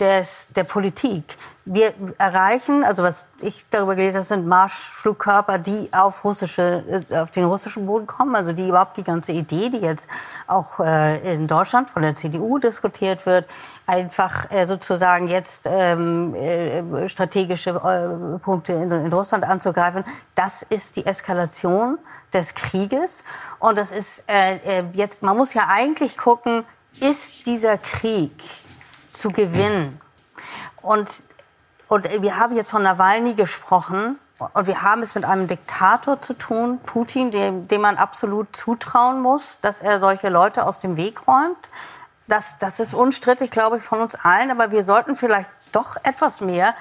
des, 0.00 0.48
der 0.54 0.64
Politik. 0.64 1.36
Wir 1.64 1.94
erreichen, 2.18 2.84
also 2.84 3.02
was 3.02 3.28
ich 3.40 3.64
darüber 3.70 3.94
gelesen 3.94 4.16
habe, 4.16 4.26
sind 4.26 4.46
Marschflugkörper, 4.46 5.58
die 5.58 5.88
auf, 5.92 6.24
russische, 6.24 7.02
äh, 7.10 7.18
auf 7.18 7.30
den 7.30 7.44
russischen 7.44 7.86
Boden 7.86 8.06
kommen. 8.06 8.36
Also 8.36 8.52
die 8.52 8.68
überhaupt 8.68 8.96
die 8.96 9.04
ganze 9.04 9.32
Idee, 9.32 9.70
die 9.70 9.78
jetzt 9.78 10.08
auch 10.46 10.80
äh, 10.80 11.34
in 11.34 11.46
Deutschland 11.46 11.90
von 11.90 12.02
der 12.02 12.14
CDU 12.14 12.58
diskutiert 12.58 13.24
wird, 13.26 13.46
einfach 13.86 14.50
äh, 14.50 14.66
sozusagen 14.66 15.28
jetzt 15.28 15.66
ähm, 15.70 16.34
äh, 16.34 17.08
strategische 17.08 17.70
äh, 17.70 18.38
Punkte 18.38 18.72
in, 18.72 18.90
in, 18.90 19.12
Russland 19.12 19.44
anzugreifen. 19.44 20.04
Das 20.34 20.62
ist 20.62 20.96
die 20.96 21.06
Eskalation 21.06 21.98
des 22.32 22.54
Krieges. 22.54 23.24
Und 23.60 23.78
das 23.78 23.92
ist 23.92 24.24
äh, 24.28 24.56
äh, 24.80 24.84
jetzt, 24.92 25.22
man 25.22 25.36
muss 25.36 25.54
ja 25.54 25.68
eigentlich 25.68 26.18
gucken, 26.18 26.64
ist 27.00 27.46
dieser 27.46 27.78
Krieg 27.78 28.32
zu 29.12 29.30
gewinnen? 29.30 30.00
Und, 30.82 31.22
und 31.88 32.22
wir 32.22 32.38
haben 32.38 32.56
jetzt 32.56 32.70
von 32.70 32.82
Nawalny 32.82 33.34
gesprochen. 33.34 34.18
Und 34.38 34.66
wir 34.66 34.82
haben 34.82 35.02
es 35.02 35.14
mit 35.14 35.24
einem 35.24 35.46
Diktator 35.46 36.20
zu 36.20 36.34
tun, 36.34 36.78
Putin, 36.84 37.30
dem, 37.30 37.68
dem 37.68 37.80
man 37.80 37.96
absolut 37.96 38.54
zutrauen 38.54 39.22
muss, 39.22 39.58
dass 39.62 39.80
er 39.80 39.98
solche 39.98 40.28
Leute 40.28 40.66
aus 40.66 40.80
dem 40.80 40.96
Weg 40.96 41.26
räumt. 41.26 41.70
Das, 42.28 42.56
das 42.56 42.80
ist 42.80 42.94
unstrittig, 42.94 43.50
glaube 43.50 43.78
ich, 43.78 43.82
von 43.82 44.00
uns 44.00 44.14
allen. 44.14 44.50
Aber 44.50 44.70
wir 44.70 44.82
sollten 44.82 45.16
vielleicht 45.16 45.50
doch 45.72 45.96
etwas 46.02 46.40
mehr 46.40 46.74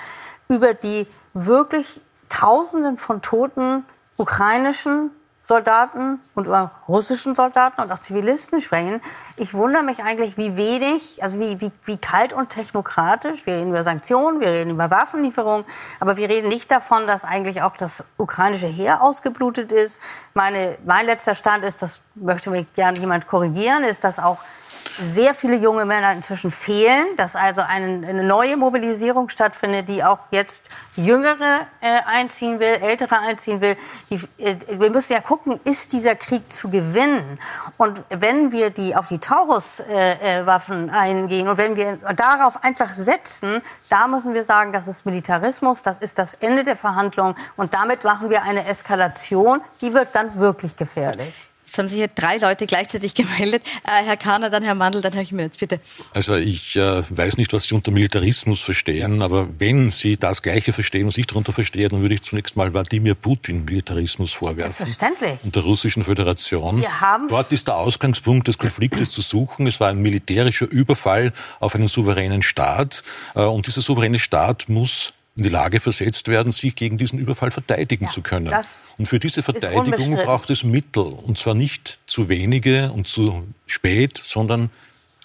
über 0.47 0.73
die 0.73 1.08
wirklich 1.34 2.01
Tausenden 2.29 2.97
von 2.97 3.21
toten 3.21 3.86
ukrainischen 4.17 5.12
Soldaten 5.45 6.19
und 6.34 6.47
über 6.47 6.71
russischen 6.88 7.36
Soldaten 7.36 7.79
und 7.79 7.91
auch 7.91 7.99
Zivilisten 7.99 8.62
sprechen. 8.62 8.99
Ich 9.38 9.53
wundere 9.53 9.84
mich 9.84 10.01
eigentlich, 10.01 10.38
wie 10.38 10.58
wenig, 10.58 11.21
also 11.21 11.39
wie, 11.39 11.62
wie, 11.62 11.71
wie 11.84 11.97
kalt 11.97 12.34
und 12.34 12.49
technokratisch. 12.49 13.45
Wir 13.45 13.58
reden 13.58 13.69
über 13.69 13.84
Sanktionen, 13.84 14.39
wir 14.39 14.47
reden 14.47 14.71
über 14.71 14.89
Waffenlieferungen, 14.89 15.63
aber 15.99 16.17
wir 16.17 16.29
reden 16.29 16.49
nicht 16.49 16.71
davon, 16.71 17.05
dass 17.05 17.25
eigentlich 17.25 17.62
auch 17.62 17.77
das 17.77 18.03
ukrainische 18.17 18.65
Heer 18.65 19.03
ausgeblutet 19.03 19.71
ist. 19.71 20.01
Meine, 20.34 20.79
mein 20.84 21.05
letzter 21.05 21.36
Stand 21.36 21.63
ist, 21.63 21.84
das 21.84 22.01
möchte 22.15 22.49
mich 22.49 22.65
gerne 22.73 22.97
jemand 22.97 23.27
korrigieren, 23.27 23.84
ist, 23.84 24.03
dass 24.03 24.17
auch 24.17 24.39
sehr 24.99 25.36
viele 25.36 25.58
junge 25.58 25.86
Männer 25.86 26.12
inzwischen 26.13 26.51
fehlen, 26.51 27.05
dass 27.17 27.36
also 27.36 27.62
eine, 27.62 28.08
eine 28.08 28.23
neue 28.23 28.58
Mobilisierung 28.58 29.29
stattfindet, 29.29 29.89
die 29.89 30.03
auch 30.03 30.19
jetzt 30.31 30.63
Jüngere 30.95 31.67
äh, 31.81 31.99
einziehen 32.05 32.60
will, 32.60 32.67
Ältere 32.67 33.19
einziehen 33.19 33.62
will. 33.62 33.75
Die, 34.10 34.19
äh, 34.38 34.55
wir 34.69 34.89
müssen 34.89 35.13
ja 35.13 35.21
gucken, 35.21 35.60
ist 35.65 35.93
dieser 35.93 36.15
Krieg 36.15 36.51
zu 36.51 36.69
gewinnen? 36.69 37.39
Und 37.77 38.03
wenn 38.10 38.51
wir 38.51 38.69
die 38.69 38.95
auf 38.95 39.08
die 39.08 39.19
Taurus-Waffen 39.19 40.89
äh, 40.89 40.91
äh 40.91 40.95
eingehen 40.95 41.47
und 41.47 41.58
wenn 41.58 41.75
wir 41.75 41.97
darauf 42.15 42.63
einfach 42.63 42.91
setzen, 42.91 43.62
da 43.89 44.08
müssen 44.08 44.34
wir 44.34 44.43
sagen, 44.45 44.71
das 44.71 44.88
ist 44.88 45.05
Militarismus, 45.05 45.84
das 45.84 45.99
ist 45.99 46.17
das 46.17 46.34
Ende 46.36 46.63
der 46.63 46.75
Verhandlungen 46.75 47.36
und 47.58 47.73
damit 47.73 48.03
machen 48.03 48.29
wir 48.29 48.43
eine 48.43 48.65
Eskalation, 48.65 49.62
die 49.81 49.93
wird 49.93 50.10
dann 50.13 50.39
wirklich 50.39 50.75
gefährlich. 50.75 51.49
Es 51.75 51.77
haben 51.77 51.89
sich 51.89 51.97
hier 51.97 52.07
drei 52.07 52.38
Leute 52.38 52.67
gleichzeitig 52.67 53.13
gemeldet. 53.15 53.61
Äh, 53.83 54.05
Herr 54.05 54.15
Kahner, 54.15 54.49
dann 54.49 54.63
Herr 54.63 54.75
Mandl, 54.75 55.01
dann 55.01 55.11
Herr 55.11 55.23
Jimenez, 55.23 55.57
bitte. 55.57 55.81
Also 56.13 56.35
ich 56.35 56.77
äh, 56.77 57.03
weiß 57.09 57.38
nicht, 57.38 57.51
was 57.51 57.65
Sie 57.65 57.75
unter 57.75 57.91
Militarismus 57.91 58.61
verstehen, 58.61 59.21
aber 59.21 59.49
wenn 59.57 59.91
Sie 59.91 60.15
das 60.15 60.41
Gleiche 60.41 60.71
verstehen, 60.71 61.05
was 61.05 61.17
ich 61.17 61.27
darunter 61.27 61.51
verstehe, 61.51 61.89
dann 61.89 62.01
würde 62.01 62.15
ich 62.15 62.23
zunächst 62.23 62.55
mal 62.55 62.73
Wladimir 62.73 63.13
Putin 63.13 63.65
Militarismus 63.65 64.31
vorwerfen. 64.31 64.71
Selbstverständlich. 64.71 65.43
Und 65.43 65.53
der 65.53 65.63
Russischen 65.63 66.05
Föderation. 66.05 66.79
Wir 66.79 67.01
haben 67.01 67.27
Dort 67.27 67.51
ist 67.51 67.67
der 67.67 67.75
Ausgangspunkt 67.75 68.47
des 68.47 68.57
Konfliktes 68.57 69.09
zu 69.09 69.19
suchen. 69.19 69.67
Es 69.67 69.81
war 69.81 69.89
ein 69.89 70.01
militärischer 70.01 70.71
Überfall 70.71 71.33
auf 71.59 71.75
einen 71.75 71.89
souveränen 71.89 72.41
Staat. 72.41 73.03
Äh, 73.35 73.41
und 73.41 73.67
dieser 73.67 73.81
souveräne 73.81 74.19
Staat 74.19 74.69
muss 74.69 75.11
in 75.35 75.43
die 75.43 75.49
Lage 75.49 75.79
versetzt 75.79 76.27
werden, 76.29 76.51
sich 76.51 76.75
gegen 76.75 76.97
diesen 76.97 77.19
Überfall 77.19 77.51
verteidigen 77.51 78.05
ja, 78.05 78.11
zu 78.11 78.21
können. 78.21 78.53
Und 78.97 79.07
für 79.07 79.19
diese 79.19 79.43
Verteidigung 79.43 80.15
braucht 80.15 80.49
es 80.49 80.63
Mittel. 80.63 81.03
Und 81.03 81.37
zwar 81.37 81.55
nicht 81.55 81.99
zu 82.05 82.29
wenige 82.29 82.91
und 82.91 83.07
zu 83.07 83.45
spät, 83.65 84.21
sondern 84.23 84.69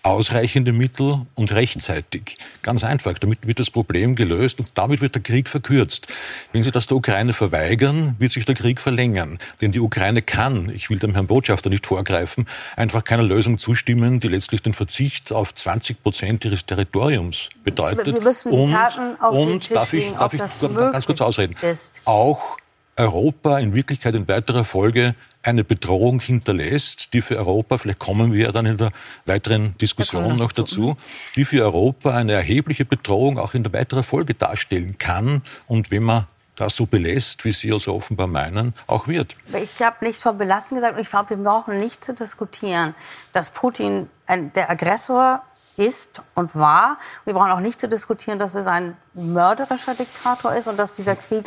ausreichende 0.02 0.72
Mittel 0.72 1.26
und 1.34 1.52
rechtzeitig. 1.52 2.38
Ganz 2.62 2.84
einfach. 2.84 3.18
Damit 3.18 3.46
wird 3.46 3.58
das 3.58 3.70
Problem 3.70 4.16
gelöst 4.16 4.58
und 4.58 4.68
damit 4.74 5.00
wird 5.00 5.14
der 5.14 5.22
Krieg 5.22 5.48
verkürzt. 5.48 6.08
Wenn 6.52 6.62
Sie 6.62 6.70
das 6.70 6.86
der 6.86 6.96
Ukraine 6.96 7.32
verweigern, 7.32 8.16
wird 8.18 8.32
sich 8.32 8.44
der 8.44 8.54
Krieg 8.54 8.80
verlängern. 8.80 9.38
Denn 9.60 9.72
die 9.72 9.80
Ukraine 9.80 10.22
kann, 10.22 10.70
ich 10.74 10.88
will 10.90 10.98
dem 10.98 11.12
Herrn 11.12 11.26
Botschafter 11.26 11.68
nicht 11.68 11.86
vorgreifen, 11.86 12.46
einfach 12.76 13.04
keiner 13.04 13.22
Lösung 13.22 13.58
zustimmen, 13.58 14.20
die 14.20 14.28
letztlich 14.28 14.62
den 14.62 14.72
Verzicht 14.72 15.32
auf 15.32 15.54
20 15.54 16.02
Prozent 16.02 16.44
ihres 16.44 16.64
Territoriums 16.64 17.50
bedeutet. 17.62 18.14
Wir 18.14 18.22
müssen 18.22 18.52
die 18.52 18.72
Karten 18.72 19.14
und, 19.14 19.22
auf 19.22 19.34
und 19.34 19.48
den 19.48 19.60
Tisch 19.60 19.68
darf 19.70 19.92
ich, 19.92 20.12
darf 20.12 20.32
ich 20.32 20.40
ganz 20.40 21.06
kurz 21.06 21.20
ausreden, 21.20 21.56
ist. 21.62 22.00
auch 22.04 22.56
Europa 22.96 23.58
in 23.58 23.74
Wirklichkeit 23.74 24.14
in 24.14 24.28
weiterer 24.28 24.64
Folge 24.64 25.14
eine 25.42 25.64
Bedrohung 25.64 26.20
hinterlässt, 26.20 27.14
die 27.14 27.22
für 27.22 27.36
Europa, 27.36 27.78
vielleicht 27.78 27.98
kommen 27.98 28.32
wir 28.32 28.46
ja 28.46 28.52
dann 28.52 28.66
in 28.66 28.76
der 28.76 28.92
weiteren 29.24 29.76
Diskussion 29.78 30.36
noch 30.36 30.52
dazu, 30.52 30.96
die 31.34 31.44
für 31.44 31.62
Europa 31.62 32.14
eine 32.14 32.32
erhebliche 32.32 32.84
Bedrohung 32.84 33.38
auch 33.38 33.54
in 33.54 33.62
der 33.62 33.72
weiteren 33.72 34.04
Folge 34.04 34.34
darstellen 34.34 34.98
kann 34.98 35.42
und 35.66 35.90
wenn 35.90 36.02
man 36.02 36.24
das 36.56 36.76
so 36.76 36.84
belässt, 36.84 37.44
wie 37.44 37.52
Sie 37.52 37.72
also 37.72 37.94
offenbar 37.94 38.26
meinen, 38.26 38.74
auch 38.86 39.08
wird. 39.08 39.34
Ich 39.54 39.80
habe 39.80 40.04
nichts 40.04 40.20
von 40.22 40.36
belassen 40.36 40.76
gesagt 40.76 40.96
und 40.96 41.02
ich 41.02 41.08
glaube, 41.08 41.30
wir 41.30 41.36
brauchen 41.38 41.78
nicht 41.78 42.04
zu 42.04 42.12
diskutieren, 42.12 42.94
dass 43.32 43.50
Putin 43.50 44.10
ein, 44.26 44.52
der 44.52 44.70
Aggressor 44.70 45.42
ist 45.76 46.20
und 46.34 46.54
war. 46.54 46.98
Wir 47.24 47.32
brauchen 47.32 47.50
auch 47.50 47.60
nicht 47.60 47.80
zu 47.80 47.88
diskutieren, 47.88 48.38
dass 48.38 48.54
es 48.54 48.66
ein 48.66 48.96
mörderischer 49.14 49.94
Diktator 49.94 50.54
ist 50.54 50.68
und 50.68 50.76
dass 50.78 50.94
dieser 50.94 51.16
Krieg 51.16 51.46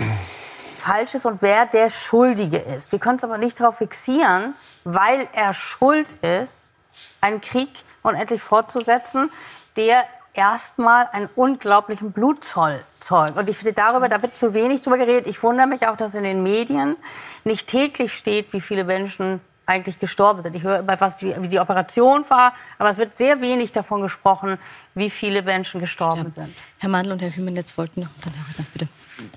falsch 0.84 1.16
ist 1.16 1.26
und 1.26 1.42
wer 1.42 1.66
der 1.66 1.90
Schuldige 1.90 2.58
ist. 2.58 2.92
Wir 2.92 3.00
können 3.00 3.16
es 3.16 3.24
aber 3.24 3.38
nicht 3.38 3.60
darauf 3.60 3.78
fixieren, 3.78 4.54
weil 4.84 5.28
er 5.32 5.54
schuld 5.54 6.18
ist, 6.22 6.74
einen 7.22 7.40
Krieg 7.40 7.70
unendlich 8.02 8.42
fortzusetzen, 8.42 9.32
der 9.78 10.04
erstmal 10.34 11.08
einen 11.12 11.30
unglaublichen 11.36 12.12
Blutzoll 12.12 12.84
zeugt. 13.00 13.38
Und 13.38 13.50
ich 13.50 13.58
finde 13.58 13.74
darüber, 13.74 14.10
da 14.10 14.22
wird 14.22 14.38
zu 14.38 14.54
wenig 14.54 14.82
drüber 14.82 14.98
geredet. 14.98 15.28
Ich 15.28 15.42
wundere 15.42 15.68
mich 15.68 15.88
auch, 15.88 15.96
dass 15.96 16.16
in 16.16 16.24
den 16.24 16.44
Medien 16.44 16.98
nicht 17.44 17.68
täglich 17.68 18.14
steht, 18.14 18.52
wie 18.52 18.62
viele 18.62 18.84
Menschen 18.84 19.40
eigentlich 19.66 20.00
gestorben 20.00 20.42
sind. 20.42 20.56
Ich 20.56 20.64
höre 20.64 20.80
immer, 20.80 21.00
was, 21.00 21.22
wie 21.22 21.48
die 21.48 21.60
Operation 21.60 22.26
war, 22.30 22.54
aber 22.78 22.90
es 22.90 22.98
wird 22.98 23.16
sehr 23.16 23.40
wenig 23.40 23.72
davon 23.72 24.02
gesprochen, 24.02 24.58
wie 24.96 25.10
viele 25.10 25.42
Menschen 25.44 25.80
gestorben 25.80 26.24
ja. 26.24 26.30
sind. 26.30 26.54
Herr 26.80 26.90
Mandl 26.90 27.14
und 27.14 27.22
Herr 27.22 27.30
Hümenetz 27.30 27.78
wollten 27.78 28.02
noch, 28.02 28.10
dann 28.22 28.34
Herr 28.34 28.66
bitte. 28.74 28.90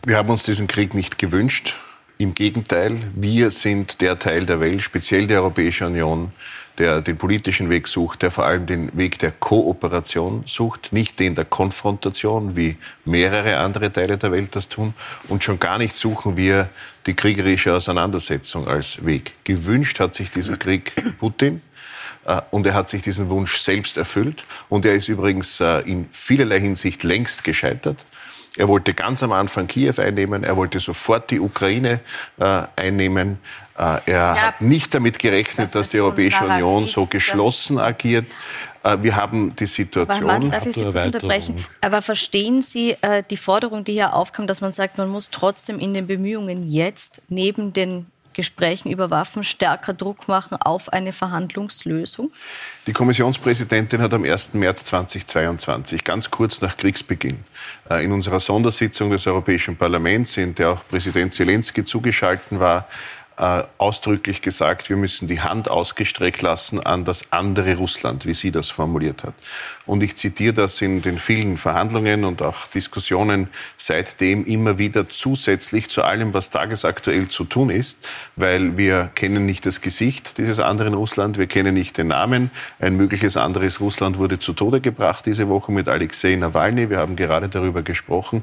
Wir 0.04 0.16
haben 0.16 0.30
uns 0.30 0.44
diesen 0.44 0.66
Krieg 0.66 0.94
nicht 0.94 1.18
gewünscht. 1.18 1.76
Im 2.18 2.34
Gegenteil, 2.34 3.08
wir 3.14 3.50
sind 3.50 4.00
der 4.00 4.18
Teil 4.18 4.46
der 4.46 4.60
Welt, 4.60 4.82
speziell 4.82 5.26
die 5.26 5.34
Europäische 5.34 5.86
Union, 5.86 6.32
der 6.78 7.02
den 7.02 7.16
politischen 7.16 7.68
Weg 7.68 7.88
sucht, 7.88 8.22
der 8.22 8.30
vor 8.30 8.46
allem 8.46 8.66
den 8.66 8.96
Weg 8.96 9.18
der 9.18 9.32
Kooperation 9.32 10.44
sucht, 10.46 10.92
nicht 10.92 11.18
den 11.20 11.34
der 11.34 11.44
Konfrontation, 11.44 12.56
wie 12.56 12.76
mehrere 13.04 13.58
andere 13.58 13.92
Teile 13.92 14.16
der 14.18 14.32
Welt 14.32 14.56
das 14.56 14.68
tun. 14.68 14.94
Und 15.28 15.44
schon 15.44 15.58
gar 15.60 15.78
nicht 15.78 15.96
suchen 15.96 16.36
wir 16.36 16.68
die 17.06 17.14
kriegerische 17.14 17.74
Auseinandersetzung 17.74 18.66
als 18.66 19.04
Weg. 19.04 19.34
Gewünscht 19.44 20.00
hat 20.00 20.14
sich 20.14 20.30
dieser 20.30 20.56
Krieg 20.56 20.94
Putin. 21.18 21.60
Äh, 22.26 22.40
und 22.50 22.66
er 22.66 22.74
hat 22.74 22.88
sich 22.88 23.02
diesen 23.02 23.28
Wunsch 23.28 23.58
selbst 23.58 23.96
erfüllt. 23.96 24.44
Und 24.68 24.84
er 24.84 24.94
ist 24.94 25.08
übrigens 25.08 25.60
äh, 25.60 25.80
in 25.80 26.08
vielerlei 26.12 26.60
Hinsicht 26.60 27.02
längst 27.04 27.44
gescheitert. 27.44 28.04
Er 28.56 28.68
wollte 28.68 28.94
ganz 28.94 29.22
am 29.22 29.32
Anfang 29.32 29.66
Kiew 29.66 29.94
einnehmen, 29.98 30.44
er 30.44 30.56
wollte 30.56 30.80
sofort 30.80 31.30
die 31.30 31.40
Ukraine 31.40 32.00
äh, 32.38 32.62
einnehmen. 32.76 33.38
Äh, 33.76 33.82
er 33.82 34.00
ja, 34.06 34.36
hat 34.36 34.60
nicht 34.60 34.94
damit 34.94 35.18
gerechnet, 35.18 35.66
das 35.66 35.72
dass 35.72 35.88
die 35.90 36.00
Europäische 36.00 36.44
Union 36.44 36.86
so 36.86 37.06
geschlossen 37.06 37.78
agiert. 37.78 38.26
Äh, 38.82 38.98
wir 39.02 39.16
haben 39.16 39.54
die 39.56 39.66
Situation. 39.66 40.26
Martin, 40.26 40.50
darf 40.50 40.66
ich 40.66 40.76
Sie 40.76 40.82
kurz 40.82 41.04
unterbrechen? 41.04 41.64
Aber 41.80 42.02
verstehen 42.02 42.62
Sie 42.62 42.96
äh, 43.02 43.22
die 43.28 43.36
Forderung, 43.36 43.84
die 43.84 43.92
hier 43.92 44.14
aufkam, 44.14 44.46
dass 44.46 44.60
man 44.60 44.72
sagt, 44.72 44.96
man 44.98 45.08
muss 45.08 45.30
trotzdem 45.30 45.78
in 45.78 45.92
den 45.92 46.06
Bemühungen 46.06 46.62
jetzt 46.62 47.20
neben 47.28 47.72
den 47.72 48.06
Gesprächen 48.36 48.90
über 48.90 49.10
Waffen 49.10 49.42
stärker 49.42 49.94
Druck 49.94 50.28
machen 50.28 50.58
auf 50.60 50.92
eine 50.92 51.12
Verhandlungslösung? 51.14 52.30
Die 52.86 52.92
Kommissionspräsidentin 52.92 54.02
hat 54.02 54.12
am 54.12 54.24
1. 54.24 54.52
März 54.52 54.84
2022, 54.84 56.04
ganz 56.04 56.30
kurz 56.30 56.60
nach 56.60 56.76
Kriegsbeginn, 56.76 57.44
äh, 57.90 58.04
in 58.04 58.12
unserer 58.12 58.38
Sondersitzung 58.38 59.10
des 59.10 59.26
Europäischen 59.26 59.76
Parlaments, 59.76 60.36
in 60.36 60.54
der 60.54 60.72
auch 60.72 60.86
Präsident 60.86 61.32
Zelensky 61.32 61.82
zugeschaltet 61.82 62.60
war, 62.60 62.86
äh, 63.38 63.64
ausdrücklich 63.78 64.40
gesagt, 64.40 64.88
wir 64.88 64.96
müssen 64.96 65.28
die 65.28 65.40
Hand 65.40 65.70
ausgestreckt 65.70 66.40
lassen 66.42 66.80
an 66.80 67.04
das 67.04 67.32
andere 67.32 67.76
Russland, 67.76 68.24
wie 68.24 68.34
sie 68.34 68.50
das 68.50 68.70
formuliert 68.70 69.24
hat. 69.24 69.34
Und 69.84 70.02
ich 70.02 70.16
zitiere 70.16 70.54
das 70.54 70.80
in 70.80 71.02
den 71.02 71.18
vielen 71.18 71.58
Verhandlungen 71.58 72.24
und 72.24 72.40
auch 72.40 72.66
Diskussionen 72.68 73.48
seitdem 73.76 74.46
immer 74.46 74.78
wieder 74.78 75.08
zusätzlich 75.08 75.88
zu 75.88 76.02
allem, 76.02 76.32
was 76.34 76.50
tagesaktuell 76.50 77.28
zu 77.28 77.44
tun 77.44 77.70
ist, 77.70 77.98
weil 78.36 78.76
wir 78.78 79.10
kennen 79.14 79.44
nicht 79.44 79.66
das 79.66 79.80
Gesicht 79.80 80.38
dieses 80.38 80.58
anderen 80.58 80.94
Russland, 80.94 81.36
wir 81.36 81.46
kennen 81.46 81.74
nicht 81.74 81.98
den 81.98 82.08
Namen. 82.08 82.50
Ein 82.80 82.96
mögliches 82.96 83.36
anderes 83.36 83.80
Russland 83.80 84.18
wurde 84.18 84.38
zu 84.38 84.54
Tode 84.54 84.80
gebracht 84.80 85.26
diese 85.26 85.48
Woche 85.48 85.72
mit 85.72 85.88
Alexei 85.88 86.36
Nawalny. 86.36 86.90
Wir 86.90 86.98
haben 86.98 87.16
gerade 87.16 87.48
darüber 87.48 87.82
gesprochen. 87.82 88.42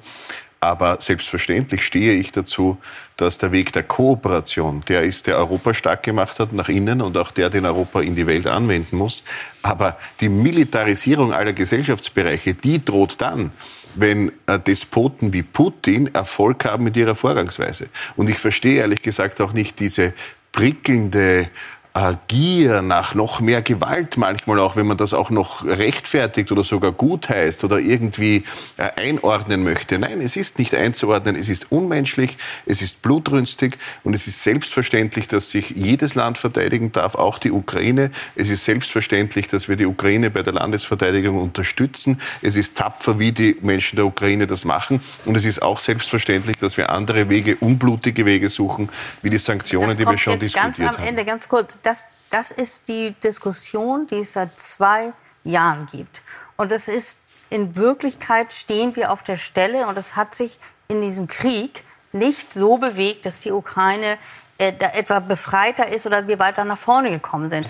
Aber 0.63 0.99
selbstverständlich 1.01 1.83
stehe 1.83 2.13
ich 2.13 2.31
dazu, 2.31 2.77
dass 3.17 3.37
der 3.37 3.51
Weg 3.51 3.73
der 3.73 3.83
Kooperation, 3.83 4.81
der 4.87 5.01
ist, 5.01 5.27
der 5.27 5.37
Europa 5.37 5.73
stark 5.73 6.03
gemacht 6.03 6.39
hat 6.39 6.53
nach 6.53 6.69
innen 6.69 7.01
und 7.01 7.17
auch 7.17 7.31
der, 7.31 7.49
den 7.49 7.65
Europa 7.65 7.99
in 7.99 8.15
die 8.15 8.25
Welt 8.27 8.47
anwenden 8.47 8.95
muss. 8.95 9.23
Aber 9.61 9.97
die 10.21 10.29
Militarisierung 10.29 11.33
aller 11.33 11.51
Gesellschaftsbereiche, 11.51 12.53
die 12.53 12.83
droht 12.83 13.19
dann, 13.19 13.51
wenn 13.95 14.31
äh, 14.47 14.57
Despoten 14.57 15.33
wie 15.33 15.43
Putin 15.43 16.15
Erfolg 16.15 16.63
haben 16.63 16.85
mit 16.85 16.95
ihrer 16.95 17.15
Vorgangsweise. 17.15 17.87
Und 18.15 18.29
ich 18.29 18.37
verstehe 18.37 18.75
ehrlich 18.75 19.01
gesagt 19.01 19.41
auch 19.41 19.51
nicht 19.51 19.81
diese 19.81 20.13
prickelnde 20.53 21.49
äh, 21.93 22.15
Gier 22.27 22.81
nach 22.81 23.13
noch 23.13 23.39
mehr 23.39 23.61
Gewalt 23.61 24.17
manchmal 24.17 24.59
auch, 24.59 24.75
wenn 24.75 24.87
man 24.87 24.97
das 24.97 25.13
auch 25.13 25.29
noch 25.29 25.63
rechtfertigt 25.63 26.51
oder 26.51 26.63
sogar 26.63 26.91
gut 26.91 27.29
heißt 27.29 27.63
oder 27.63 27.77
irgendwie 27.77 28.43
äh, 28.77 28.89
einordnen 28.95 29.63
möchte. 29.63 29.99
Nein, 29.99 30.21
es 30.21 30.35
ist 30.35 30.57
nicht 30.57 30.73
einzuordnen, 30.73 31.35
es 31.35 31.49
ist 31.49 31.71
unmenschlich, 31.71 32.37
es 32.65 32.81
ist 32.81 33.01
blutrünstig 33.01 33.77
und 34.03 34.13
es 34.15 34.27
ist 34.27 34.41
selbstverständlich, 34.43 35.27
dass 35.27 35.51
sich 35.51 35.69
jedes 35.71 36.15
Land 36.15 36.37
verteidigen 36.37 36.91
darf, 36.91 37.15
auch 37.15 37.37
die 37.37 37.51
Ukraine. 37.51 38.09
Es 38.35 38.49
ist 38.49 38.65
selbstverständlich, 38.65 39.47
dass 39.47 39.69
wir 39.69 39.75
die 39.75 39.85
Ukraine 39.85 40.31
bei 40.31 40.41
der 40.41 40.53
Landesverteidigung 40.53 41.39
unterstützen. 41.39 42.19
Es 42.41 42.55
ist 42.55 42.75
tapfer, 42.75 43.19
wie 43.19 43.31
die 43.31 43.57
Menschen 43.61 43.97
der 43.97 44.05
Ukraine 44.05 44.47
das 44.47 44.65
machen. 44.65 44.99
Und 45.25 45.37
es 45.37 45.45
ist 45.45 45.61
auch 45.61 45.79
selbstverständlich, 45.79 46.57
dass 46.57 46.77
wir 46.77 46.89
andere 46.89 47.29
Wege, 47.29 47.55
unblutige 47.57 48.25
Wege 48.25 48.49
suchen, 48.49 48.89
wie 49.21 49.29
die 49.29 49.37
Sanktionen, 49.37 49.95
die 49.95 50.05
wir 50.05 50.17
schon 50.17 50.39
diskutiert 50.39 50.77
ganz 50.77 50.97
am 50.97 51.03
Ende, 51.03 51.23
ganz 51.23 51.47
kurz 51.47 51.77
das, 51.83 52.03
das 52.29 52.51
ist 52.51 52.87
die 52.87 53.13
Diskussion, 53.23 54.07
die 54.07 54.19
es 54.19 54.33
seit 54.33 54.57
zwei 54.57 55.13
Jahren 55.43 55.87
gibt. 55.91 56.21
Und 56.57 56.71
das 56.71 56.87
ist, 56.87 57.19
in 57.49 57.75
Wirklichkeit 57.75 58.53
stehen 58.53 58.95
wir 58.95 59.11
auf 59.11 59.23
der 59.23 59.37
Stelle 59.37 59.87
und 59.87 59.97
es 59.97 60.15
hat 60.15 60.33
sich 60.33 60.59
in 60.87 61.01
diesem 61.01 61.27
Krieg 61.27 61.83
nicht 62.11 62.53
so 62.53 62.77
bewegt, 62.77 63.25
dass 63.25 63.39
die 63.39 63.51
Ukraine 63.51 64.17
äh, 64.57 64.71
da 64.71 64.89
etwa 64.89 65.19
befreiter 65.19 65.87
ist 65.87 66.05
oder 66.05 66.27
wir 66.27 66.39
weiter 66.39 66.63
nach 66.63 66.77
vorne 66.77 67.09
gekommen 67.09 67.49
sind. 67.49 67.69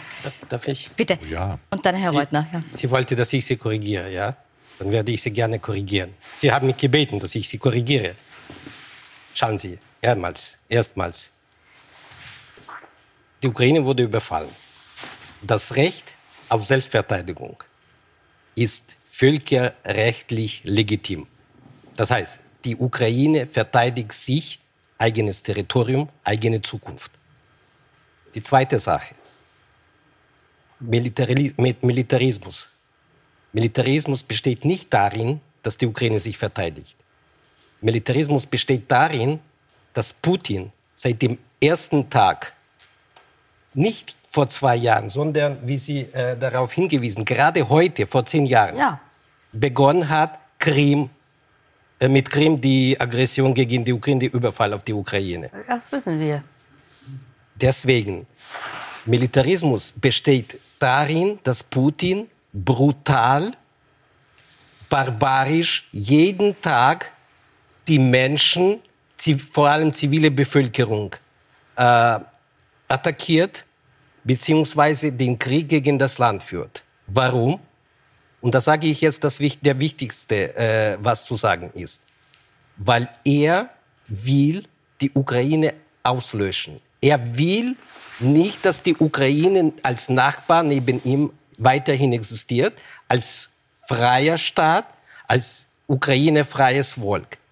Darf 0.50 0.68
ich? 0.68 0.92
Bitte. 0.92 1.18
Ja. 1.30 1.58
Und 1.70 1.86
dann 1.86 1.96
Herr 1.96 2.12
Reutner. 2.12 2.48
Ja. 2.52 2.62
Sie 2.74 2.92
wollte, 2.92 3.16
dass 3.16 3.32
ich 3.34 3.46
Sie 3.46 3.58
korrigiere, 3.58 4.12
ja? 4.12 4.36
Dann 4.80 4.92
werde 4.92 5.12
ich 5.12 5.22
Sie 5.22 5.32
gerne 5.32 5.60
korrigieren. 5.60 6.14
Sie 6.38 6.52
haben 6.52 6.68
mich 6.68 6.78
gebeten, 6.78 7.20
dass 7.20 7.36
ich 7.36 7.48
Sie 7.48 7.58
korrigiere. 7.58 8.16
Schauen 9.34 9.58
Sie, 9.60 9.80
erstmals, 10.02 10.58
erstmals. 10.68 11.33
Die 13.44 13.48
Ukraine 13.50 13.84
wurde 13.84 14.04
überfallen. 14.04 14.50
Das 15.42 15.76
Recht 15.76 16.16
auf 16.48 16.66
Selbstverteidigung 16.66 17.62
ist 18.56 18.96
völkerrechtlich 19.10 20.62
legitim. 20.64 21.28
Das 21.98 22.10
heißt, 22.10 22.40
die 22.64 22.78
Ukraine 22.78 23.46
verteidigt 23.46 24.14
sich, 24.14 24.60
eigenes 24.98 25.44
Territorium, 25.44 26.08
eigene 26.24 26.62
Zukunft. 26.62 27.12
Die 28.34 28.42
zweite 28.42 28.80
Sache, 28.80 29.14
Militarismus. 30.80 32.70
Militarismus 33.52 34.24
besteht 34.24 34.64
nicht 34.64 34.94
darin, 34.94 35.42
dass 35.62 35.78
die 35.78 35.88
Ukraine 35.88 36.22
sich 36.22 36.38
verteidigt. 36.38 36.96
Militarismus 37.82 38.46
besteht 38.46 38.90
darin, 38.90 39.42
dass 39.94 40.14
Putin 40.14 40.72
seit 40.96 41.22
dem 41.22 41.38
ersten 41.60 42.10
Tag 42.10 42.54
nicht 43.76 44.18
vor 44.28 44.50
zwei 44.50 44.76
Jahren, 44.76 45.10
sondern, 45.10 45.58
wie 45.66 45.78
Sie 45.78 46.02
äh, 46.02 46.38
darauf 46.38 46.72
hingewiesen, 46.72 47.26
gerade 47.26 47.70
heute, 47.70 48.08
vor 48.08 48.26
zehn 48.26 48.46
Jahren, 48.46 48.78
ja. 48.78 49.00
begonnen 49.52 50.10
hat, 50.10 50.40
Krim, 50.60 51.10
äh, 52.00 52.08
mit 52.08 52.30
Krim 52.30 52.60
die 52.60 53.00
Aggression 53.00 53.54
gegen 53.54 53.84
die 53.84 53.94
Ukraine, 53.94 54.22
der 54.22 54.34
Überfall 54.34 54.74
auf 54.74 54.84
die 54.84 54.94
Ukraine. 54.94 55.50
Das 55.68 55.92
wissen 55.92 56.20
wir. 56.20 56.44
Deswegen, 57.56 58.26
Militarismus 59.06 59.94
besteht 59.96 60.60
darin, 60.80 61.40
dass 61.44 61.64
Putin 61.64 62.28
brutal, 62.52 63.52
barbarisch 64.90 65.88
jeden 65.92 66.60
Tag 66.62 67.12
die 67.88 68.00
Menschen, 68.00 68.82
vor 69.52 69.70
allem 69.70 69.94
zivile 69.94 70.32
Bevölkerung, 70.32 71.16
äh, 71.76 72.20
attackiert 72.88 73.66
bzw. 74.24 75.12
den 75.12 75.38
Krieg 75.40 75.70
gegen 75.70 75.98
das 75.98 76.18
Land 76.18 76.44
führt. 76.44 76.84
Warum? 77.08 77.60
Und 78.42 78.54
da 78.54 78.62
sage 78.62 78.88
ich 78.88 79.02
jetzt 79.02 79.24
das 79.24 79.38
der 79.38 79.80
wichtigste, 79.80 80.56
äh, 80.56 80.98
was 81.00 81.26
zu 81.26 81.36
sagen 81.36 81.72
ist. 81.74 82.02
Weil 82.78 83.08
er 83.24 83.70
will 84.08 84.66
die 85.00 85.12
Ukraine 85.14 85.74
auslöschen. 86.04 86.82
Er 87.02 87.38
will 87.38 87.76
nicht, 88.20 88.66
dass 88.66 88.84
die 88.84 88.96
Ukraine 88.96 89.74
als 89.84 90.10
Nachbar 90.10 90.64
neben 90.64 91.02
ihm 91.04 91.32
weiterhin 91.58 92.14
existiert, 92.14 92.82
als 93.08 93.50
freier 93.88 94.38
Staat, 94.38 94.86
als 95.28 95.68
Ukraine 95.88 96.46
freies. 96.46 96.98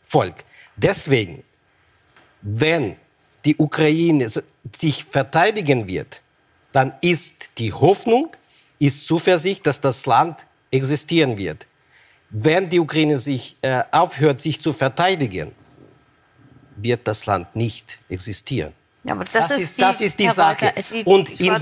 Volk. 0.03 0.43
Deswegen, 0.75 1.43
wenn 2.41 2.95
die 3.45 3.55
Ukraine 3.57 4.27
sich 4.75 5.03
verteidigen 5.05 5.87
wird, 5.87 6.21
dann 6.71 6.93
ist 7.01 7.49
die 7.57 7.73
Hoffnung, 7.73 8.29
ist 8.79 9.07
Zuversicht, 9.07 9.65
dass 9.67 9.81
das 9.81 10.05
Land 10.05 10.45
existieren 10.71 11.37
wird. 11.37 11.67
Wenn 12.29 12.69
die 12.69 12.79
Ukraine 12.79 13.17
sich 13.17 13.57
äh, 13.61 13.83
aufhört, 13.91 14.39
sich 14.39 14.61
zu 14.61 14.71
verteidigen, 14.71 15.51
wird 16.77 17.07
das 17.07 17.25
Land 17.25 17.55
nicht 17.55 17.99
existieren. 18.09 18.73
Ja, 19.03 19.13
aber 19.13 19.25
das, 19.25 19.49
das, 19.49 19.57
ist, 19.57 19.77
die, 19.77 19.81
das 19.81 20.01
ist 20.01 20.19
die 20.19 20.27
Sache. 20.27 20.73
Walter, 20.75 21.07
und, 21.07 21.39
dem, 21.39 21.55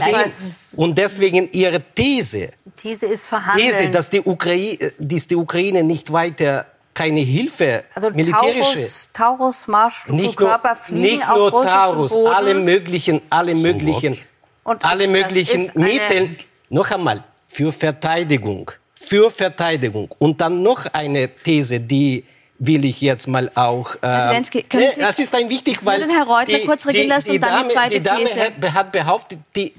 und, 0.76 0.98
deswegen 0.98 1.50
Ihre 1.54 1.82
These, 1.82 2.52
These, 2.76 3.06
ist. 3.06 3.28
These 3.56 3.89
dass 3.89 4.10
die, 4.10 4.20
Ukraine, 4.20 4.92
dass 5.00 5.28
die 5.28 5.36
Ukraine 5.36 5.84
nicht 5.84 6.12
weiter 6.12 6.65
keine 6.99 7.21
Hilfe, 7.21 7.85
also 7.95 8.09
militärische. 8.09 8.73
Taurus, 8.73 9.09
Taurus 9.13 9.67
Marschflugkörper 9.67 10.75
fliegen 10.75 11.01
nicht 11.01 11.27
nur 11.27 11.53
auf 11.53 11.65
Taurus, 11.65 12.12
Boden. 12.12 12.33
alle 12.33 12.53
möglichen, 12.55 13.21
alle 13.29 13.55
möglichen, 13.55 14.17
so 14.65 14.71
alle 14.81 15.07
möglichen 15.07 15.71
Mittel. 15.75 16.35
Noch 16.67 16.91
einmal 16.91 17.23
für 17.47 17.71
Verteidigung, 17.71 18.71
für 18.95 19.31
Verteidigung. 19.31 20.13
Und 20.19 20.41
dann 20.41 20.62
noch 20.62 20.88
eine 20.91 21.29
These, 21.29 21.79
die 21.79 22.25
will 22.57 22.83
ich 22.83 22.99
jetzt 22.99 23.29
mal 23.29 23.49
auch. 23.55 23.95
Äh, 23.95 23.99
Herr 24.01 24.31
Zelensky, 24.31 24.63
können 24.63 24.91
Sie, 24.93 24.99
das 24.99 25.19
ist 25.19 25.33
ein 25.33 25.49
wichtig, 25.49 25.79
weil 25.85 26.05
Herr 26.05 26.27
Reutler 26.27 26.59
die, 26.59 26.65
kurz 26.65 26.85
regieren 26.85 27.07
lassen 27.07 27.29
die, 27.31 27.38
und 27.38 27.43
dann 27.43 27.67
die 27.69 27.73
zweite 27.73 27.93
die 27.95 28.03
Dame 28.03 28.25
These. 28.25 28.73
hat 28.73 28.91
behauptet, 28.91 29.39
die, 29.55 29.73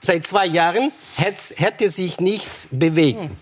seit 0.00 0.26
zwei 0.26 0.46
Jahren 0.46 0.90
hätte 1.16 1.90
sich 1.90 2.18
nichts 2.18 2.66
bewegt. 2.70 3.24
Hm. 3.24 3.36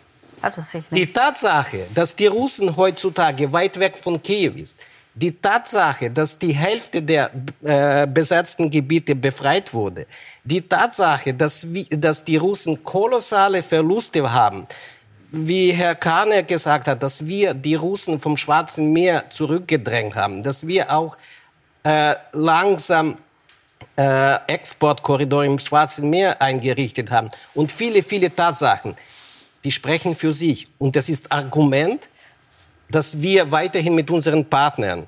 Nicht. 0.90 1.08
Die 1.08 1.12
Tatsache, 1.12 1.86
dass 1.94 2.14
die 2.16 2.26
Russen 2.26 2.76
heutzutage 2.76 3.52
weit 3.52 3.78
weg 3.78 3.96
von 3.96 4.22
Kiew 4.22 4.52
ist, 4.56 4.78
die 5.14 5.32
Tatsache, 5.32 6.10
dass 6.10 6.38
die 6.38 6.52
Hälfte 6.52 7.00
der 7.00 7.30
äh, 7.62 8.06
besetzten 8.06 8.68
Gebiete 8.70 9.14
befreit 9.14 9.72
wurde, 9.72 10.06
die 10.42 10.60
Tatsache, 10.60 11.32
dass, 11.32 11.66
dass 11.90 12.24
die 12.24 12.36
Russen 12.36 12.82
kolossale 12.82 13.62
Verluste 13.62 14.32
haben, 14.32 14.66
wie 15.30 15.72
Herr 15.72 15.94
Kahner 15.94 16.42
gesagt 16.42 16.88
hat, 16.88 17.02
dass 17.02 17.24
wir 17.24 17.54
die 17.54 17.76
Russen 17.76 18.20
vom 18.20 18.36
Schwarzen 18.36 18.92
Meer 18.92 19.30
zurückgedrängt 19.30 20.16
haben, 20.16 20.42
dass 20.42 20.66
wir 20.66 20.92
auch 20.92 21.16
äh, 21.84 22.14
langsam 22.32 23.16
äh, 23.96 24.36
Exportkorridor 24.46 25.44
im 25.44 25.58
Schwarzen 25.58 26.10
Meer 26.10 26.42
eingerichtet 26.42 27.10
haben 27.10 27.30
und 27.54 27.70
viele, 27.70 28.02
viele 28.02 28.34
Tatsachen, 28.34 28.96
die 29.64 29.70
sprechen 29.70 30.14
für 30.14 30.32
sich. 30.32 30.68
Und 30.78 30.94
das 30.94 31.08
ist 31.08 31.32
Argument, 31.32 32.08
dass 32.90 33.20
wir 33.20 33.50
weiterhin 33.50 33.94
mit 33.94 34.10
unseren 34.10 34.44
Partnern 34.44 35.06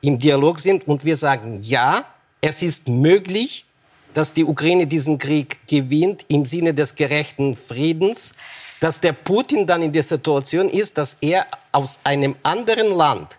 im 0.00 0.18
Dialog 0.18 0.58
sind 0.58 0.88
und 0.88 1.04
wir 1.04 1.16
sagen, 1.16 1.60
ja, 1.60 2.04
es 2.40 2.62
ist 2.62 2.88
möglich, 2.88 3.66
dass 4.14 4.32
die 4.32 4.44
Ukraine 4.44 4.86
diesen 4.86 5.18
Krieg 5.18 5.66
gewinnt 5.68 6.24
im 6.28 6.44
Sinne 6.44 6.74
des 6.74 6.94
gerechten 6.94 7.54
Friedens, 7.54 8.32
dass 8.80 8.98
der 9.00 9.12
Putin 9.12 9.66
dann 9.66 9.82
in 9.82 9.92
der 9.92 10.02
Situation 10.02 10.68
ist, 10.68 10.96
dass 10.96 11.18
er 11.20 11.46
aus 11.70 12.00
einem 12.02 12.34
anderen 12.42 12.96
Land 12.96 13.38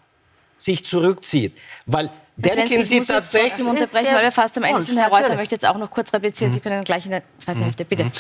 sich 0.56 0.86
zurückzieht. 0.86 1.58
Weil 1.88 2.12
denken 2.38 2.84
Sie 2.84 3.02
tatsächlich... 3.02 3.56
Sie 3.56 3.64
unterbrechen, 3.64 4.14
weil 4.14 4.24
wir 4.24 4.32
fast 4.32 4.56
am 4.58 4.64
Ende 4.64 4.84
sind. 4.84 5.00
Herr 5.00 5.10
Reuter 5.10 5.36
möchte 5.36 5.56
jetzt 5.56 5.66
auch 5.66 5.78
noch 5.78 5.90
kurz 5.90 6.14
replizieren. 6.14 6.52
Sie 6.52 6.60
können 6.60 6.76
dann 6.76 6.84
gleich 6.84 7.06
in 7.06 7.12
der 7.12 7.24
zweiten 7.40 7.60
mhm. 7.60 7.64
Hälfte, 7.64 7.84
bitte. 7.84 8.12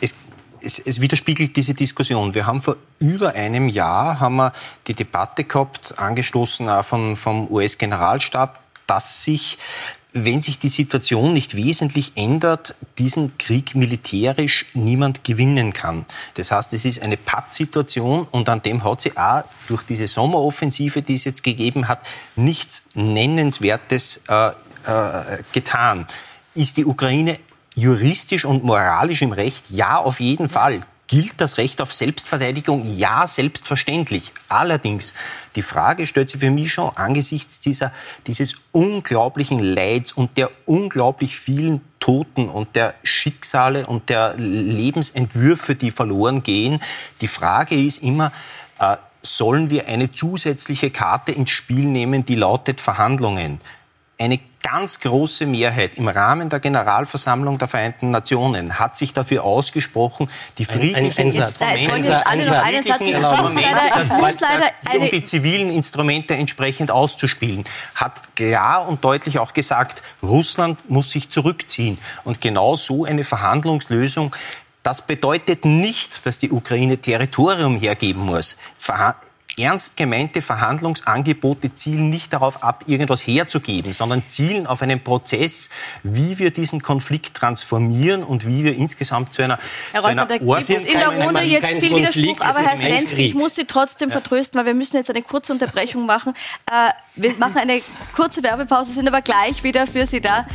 Es 0.00 0.14
es, 0.62 0.78
es, 0.78 1.00
widerspiegelt 1.00 1.56
diese 1.56 1.74
Diskussion. 1.74 2.34
Wir 2.34 2.46
haben 2.46 2.62
vor 2.62 2.76
über 2.98 3.34
einem 3.34 3.68
Jahr 3.68 4.20
haben 4.20 4.36
wir 4.36 4.52
die 4.86 4.94
Debatte 4.94 5.44
gehabt, 5.44 5.98
angestoßen 5.98 6.68
auch 6.68 6.84
vom, 6.84 7.16
vom 7.16 7.50
US-Generalstab, 7.50 8.60
dass 8.86 9.24
sich 9.24 9.58
wenn 10.14 10.42
sich 10.42 10.58
die 10.58 10.68
Situation 10.68 11.32
nicht 11.32 11.56
wesentlich 11.56 12.12
ändert, 12.16 12.74
diesen 12.98 13.38
Krieg 13.38 13.74
militärisch 13.74 14.66
niemand 14.74 15.24
gewinnen 15.24 15.72
kann. 15.72 16.04
Das 16.34 16.50
heißt, 16.50 16.74
es 16.74 16.84
ist 16.84 17.00
eine 17.00 17.16
Pattsituation 17.16 18.26
und 18.30 18.48
an 18.48 18.62
dem 18.62 18.84
hat 18.84 19.00
sie 19.00 19.16
auch 19.16 19.44
durch 19.68 19.82
diese 19.84 20.08
Sommeroffensive, 20.08 21.00
die 21.02 21.14
es 21.14 21.24
jetzt 21.24 21.42
gegeben 21.42 21.88
hat, 21.88 22.00
nichts 22.36 22.82
Nennenswertes 22.94 24.20
äh, 24.28 24.48
äh, 24.48 24.52
getan. 25.52 26.06
Ist 26.54 26.76
die 26.76 26.84
Ukraine 26.84 27.38
juristisch 27.74 28.44
und 28.44 28.64
moralisch 28.64 29.22
im 29.22 29.32
Recht? 29.32 29.70
Ja, 29.70 29.98
auf 29.98 30.20
jeden 30.20 30.48
Fall. 30.48 30.82
Gilt 31.08 31.34
das 31.42 31.58
Recht 31.58 31.82
auf 31.82 31.92
Selbstverteidigung? 31.92 32.96
Ja, 32.96 33.26
selbstverständlich. 33.26 34.32
Allerdings, 34.48 35.12
die 35.56 35.62
Frage 35.62 36.06
stellt 36.06 36.30
sich 36.30 36.40
für 36.40 36.50
mich 36.50 36.72
schon 36.72 36.90
angesichts 36.96 37.60
dieser, 37.60 37.92
dieses 38.26 38.54
unglaublichen 38.70 39.58
Leids 39.58 40.12
und 40.12 40.38
der 40.38 40.50
unglaublich 40.64 41.36
vielen 41.36 41.82
Toten 42.00 42.48
und 42.48 42.74
der 42.76 42.94
Schicksale 43.02 43.86
und 43.86 44.08
der 44.08 44.34
Lebensentwürfe, 44.38 45.74
die 45.74 45.90
verloren 45.90 46.42
gehen. 46.42 46.80
Die 47.20 47.28
Frage 47.28 47.74
ist 47.74 48.02
immer, 48.02 48.32
äh, 48.78 48.96
sollen 49.20 49.68
wir 49.70 49.88
eine 49.88 50.12
zusätzliche 50.12 50.90
Karte 50.90 51.32
ins 51.32 51.50
Spiel 51.50 51.84
nehmen, 51.84 52.24
die 52.24 52.36
lautet 52.36 52.80
Verhandlungen? 52.80 53.60
Eine 54.18 54.40
ganz 54.62 55.00
große 55.00 55.46
Mehrheit 55.46 55.96
im 55.96 56.08
Rahmen 56.08 56.48
der 56.48 56.60
Generalversammlung 56.60 57.58
der 57.58 57.68
Vereinten 57.68 58.10
Nationen 58.10 58.78
hat 58.78 58.96
sich 58.96 59.12
dafür 59.12 59.44
ausgesprochen, 59.44 60.30
die 60.58 60.64
friedlichen 60.64 61.32
Instrumente, 61.32 62.22
um 64.94 65.10
die 65.10 65.22
zivilen 65.22 65.70
Instrumente 65.70 66.34
entsprechend 66.34 66.90
auszuspielen, 66.90 67.64
hat 67.94 68.36
klar 68.36 68.88
und 68.88 69.04
deutlich 69.04 69.38
auch 69.38 69.52
gesagt, 69.52 70.02
Russland 70.22 70.88
muss 70.88 71.10
sich 71.10 71.28
zurückziehen. 71.28 71.98
Und 72.24 72.40
genau 72.40 72.76
so 72.76 73.04
eine 73.04 73.24
Verhandlungslösung 73.24 74.34
das 74.82 75.02
bedeutet 75.02 75.64
nicht, 75.64 76.26
dass 76.26 76.40
die 76.40 76.50
Ukraine 76.50 76.98
Territorium 76.98 77.76
hergeben 77.76 78.22
muss 78.22 78.56
ernst 79.58 79.96
gemeinte 79.96 80.40
Verhandlungsangebote 80.40 81.74
zielen 81.74 82.08
nicht 82.08 82.32
darauf 82.32 82.62
ab, 82.62 82.84
irgendwas 82.86 83.26
herzugeben, 83.26 83.92
sondern 83.92 84.26
zielen 84.26 84.66
auf 84.66 84.82
einen 84.82 85.02
Prozess, 85.02 85.68
wie 86.02 86.38
wir 86.38 86.50
diesen 86.50 86.82
Konflikt 86.82 87.34
transformieren 87.34 88.22
und 88.22 88.46
wie 88.46 88.64
wir 88.64 88.76
insgesamt 88.76 89.32
zu 89.32 89.42
einer, 89.42 89.58
Herr 89.92 90.02
Reuter, 90.02 90.26
da 90.26 90.38
gibt 90.38 90.70
es 90.70 90.84
in 90.84 90.92
der 90.92 91.08
Runde 91.08 91.42
jetzt 91.42 91.66
viel 91.66 91.96
Widerspruch, 91.96 92.40
aber 92.40 92.60
Herr 92.60 92.78
Zelensky, 92.78 93.22
ich 93.22 93.34
muss 93.34 93.54
Sie 93.54 93.64
trotzdem 93.64 94.08
ja. 94.08 94.12
vertrösten, 94.12 94.58
weil 94.58 94.66
wir 94.66 94.74
müssen 94.74 94.96
jetzt 94.96 95.10
eine 95.10 95.22
kurze 95.22 95.52
Unterbrechung 95.52 96.06
machen. 96.06 96.34
Äh, 96.70 96.90
wir 97.16 97.32
machen 97.38 97.58
eine 97.58 97.80
kurze 98.14 98.42
Werbepause, 98.42 98.92
sind 98.92 99.08
aber 99.08 99.20
gleich 99.20 99.62
wieder 99.62 99.86
für 99.86 100.06
Sie 100.06 100.20
da. 100.20 100.46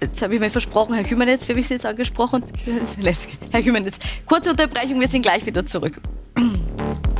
Jetzt 0.00 0.20
habe 0.22 0.34
ich 0.34 0.40
mir 0.40 0.50
versprochen, 0.50 0.94
Herr 0.94 1.04
Kümenetz, 1.04 1.48
wie 1.48 1.52
habe 1.52 1.60
ich 1.60 1.68
Sie 1.68 1.74
jetzt 1.74 1.86
angesprochen? 1.86 2.44
Herr 3.50 3.62
Kümenetz, 3.62 3.98
kurze 4.26 4.50
Unterbrechung, 4.50 5.00
wir 5.00 5.08
sind 5.08 5.22
gleich 5.22 5.44
wieder 5.46 5.64
zurück. 5.66 6.00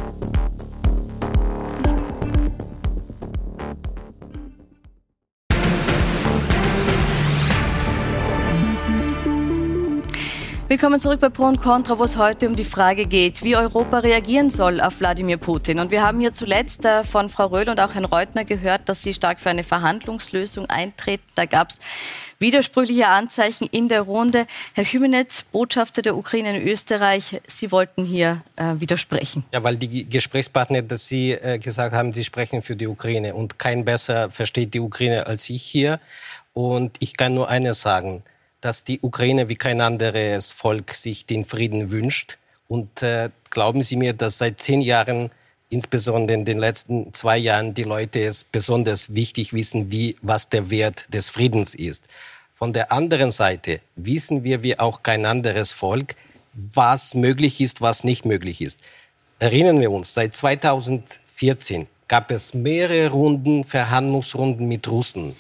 Willkommen 10.69 10.99
zurück 10.99 11.21
bei 11.21 11.29
Pro 11.29 11.45
und 11.45 11.61
Contra, 11.61 11.97
wo 11.97 12.03
es 12.03 12.17
heute 12.17 12.49
um 12.49 12.57
die 12.57 12.65
Frage 12.65 13.07
geht, 13.07 13.45
wie 13.45 13.55
Europa 13.55 14.01
reagieren 14.01 14.51
soll 14.51 14.81
auf 14.81 14.99
Wladimir 14.99 15.37
Putin. 15.37 15.79
Und 15.79 15.93
wir 15.93 16.03
haben 16.03 16.19
hier 16.19 16.33
zuletzt 16.33 16.85
äh, 16.85 17.05
von 17.05 17.31
Frau 17.31 17.47
Röhl 17.47 17.69
und 17.69 17.79
auch 17.79 17.95
Herrn 17.95 18.05
Reutner 18.05 18.45
gehört, 18.45 18.89
dass 18.89 19.01
sie 19.01 19.15
stark 19.15 19.39
für 19.39 19.49
eine 19.49 19.63
Verhandlungslösung 19.63 20.69
eintreten. 20.69 21.23
Da 21.37 21.45
gab 21.47 21.71
es 21.71 21.79
widersprüchliche 22.41 23.07
Anzeichen 23.07 23.69
in 23.71 23.89
der 23.89 24.01
Runde. 24.01 24.49
Herr 24.73 24.83
Hümenetz, 24.83 25.45
Botschafter 25.53 26.03
der 26.03 26.17
Ukraine 26.17 26.59
in 26.59 26.67
Österreich, 26.67 27.41
Sie 27.47 27.71
wollten 27.71 28.05
hier 28.05 28.43
äh, 28.57 28.81
widersprechen. 28.81 29.45
Ja, 29.53 29.63
weil 29.63 29.77
die 29.77 30.09
Gesprächspartner, 30.09 30.83
dass 30.83 31.07
Sie 31.07 31.31
äh, 31.31 31.61
gesagt 31.61 31.95
haben, 31.95 32.13
Sie 32.13 32.25
sprechen 32.25 32.61
für 32.61 32.75
die 32.75 32.89
Ukraine 32.89 33.37
und 33.37 33.61
kein 33.61 33.85
besser 33.85 34.31
versteht 34.33 34.75
die 34.75 34.81
Ukraine 34.81 35.29
als 35.29 35.49
ich 35.49 35.63
hier. 35.63 36.01
Und 36.55 36.97
ich 36.99 37.17
kann 37.17 37.35
nur 37.35 37.49
eines 37.49 37.83
sagen 37.83 38.25
dass 38.67 38.83
die 38.83 38.99
Ukraine 39.01 39.49
wie 39.49 39.55
kein 39.55 39.81
anderes 39.81 40.51
Volk 40.51 40.95
sich 40.95 41.25
den 41.25 41.45
Frieden 41.45 41.93
wünscht. 41.93 42.37
Und 42.67 43.01
äh, 43.01 43.31
glauben 43.49 43.85
Sie 43.85 43.95
mir, 43.95 44.13
dass 44.13 44.39
seit 44.39 44.59
zehn 44.59 44.81
Jahren, 44.81 45.31
insbesondere 45.69 46.37
in 46.37 46.45
den 46.45 46.59
letzten 46.59 47.15
zwei 47.15 47.39
Jahren, 47.39 47.75
die 47.75 47.85
Leute 47.85 48.25
es 48.25 48.43
besonders 48.43 49.15
wichtig 49.15 49.53
wissen, 49.53 49.93
wie, 49.93 50.17
was 50.21 50.49
der 50.49 50.69
Wert 50.69 51.07
des 51.15 51.31
Friedens 51.31 51.77
ist. 51.77 52.09
Von 52.53 52.73
der 52.73 52.91
anderen 52.91 53.31
Seite 53.31 53.83
wissen 53.95 54.43
wir 54.43 54.65
wie 54.65 54.77
auch 54.81 55.05
kein 55.05 55.27
anderes 55.27 55.71
Volk, 55.73 56.17
was 56.53 57.15
möglich 57.15 57.61
ist, 57.61 57.81
was 57.81 58.03
nicht 58.03 58.25
möglich 58.25 58.61
ist. 58.61 58.81
Erinnern 59.39 59.81
wir 59.81 59.93
uns, 59.93 60.13
seit 60.13 60.35
2014 60.35 61.87
gab 62.09 62.31
es 62.31 62.55
mehrere 62.55 63.11
Runden, 63.11 63.65
Verhandlungsrunden 63.65 64.67
mit 64.69 64.89
Russen 64.89 65.35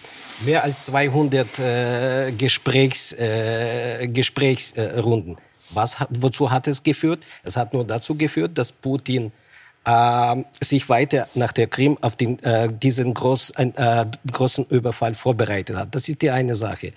mehr 0.44 0.64
als 0.64 0.86
200 0.86 1.58
äh, 1.58 2.32
Gesprächs, 2.32 3.12
äh, 3.12 4.08
Gesprächsrunden. 4.08 5.36
Was, 5.70 5.96
wozu 6.10 6.50
hat 6.50 6.68
es 6.68 6.82
geführt? 6.82 7.24
Es 7.42 7.56
hat 7.56 7.72
nur 7.72 7.84
dazu 7.84 8.14
geführt, 8.14 8.56
dass 8.58 8.72
Putin 8.72 9.32
äh, 9.84 10.36
sich 10.60 10.88
weiter 10.88 11.28
nach 11.34 11.52
der 11.52 11.66
Krim 11.66 11.98
auf 12.00 12.16
den, 12.16 12.42
äh, 12.42 12.68
diesen 12.72 13.14
groß, 13.14 13.50
äh, 13.50 14.06
großen 14.30 14.66
Überfall 14.66 15.14
vorbereitet 15.14 15.76
hat. 15.76 15.94
Das 15.94 16.08
ist 16.08 16.22
die 16.22 16.30
eine 16.30 16.54
Sache. 16.54 16.92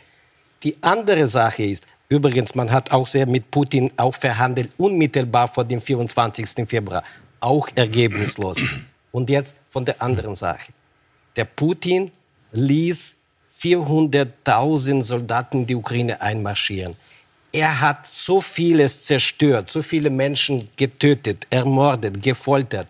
Die 0.64 0.76
andere 0.82 1.26
Sache 1.28 1.64
ist, 1.64 1.86
übrigens, 2.10 2.54
man 2.54 2.72
hat 2.72 2.92
auch 2.92 3.08
sehr 3.08 3.26
mit 3.26 3.50
Putin 3.50 3.92
auch 3.98 4.14
verhandelt, 4.14 4.72
unmittelbar 4.78 5.48
vor 5.48 5.64
dem 5.64 5.82
24. 5.82 6.68
Februar, 6.68 7.04
auch 7.40 7.70
ergebnislos. 7.76 8.62
Und 9.12 9.30
jetzt 9.30 9.56
von 9.70 9.86
der 9.86 10.02
anderen 10.02 10.36
Sache. 10.36 10.72
Der 11.36 11.46
Putin 11.46 12.12
ließ 12.52 13.16
400.000 13.62 15.02
Soldaten 15.02 15.60
in 15.60 15.66
die 15.66 15.76
Ukraine 15.76 16.22
einmarschieren. 16.22 16.96
Er 17.52 17.82
hat 17.82 18.06
so 18.06 18.42
vieles 18.42 19.04
zerstört, 19.04 19.70
so 19.70 19.82
viele 19.82 20.10
Menschen 20.10 20.70
getötet, 20.76 21.48
ermordet, 21.50 22.22
gefoltert, 22.22 22.88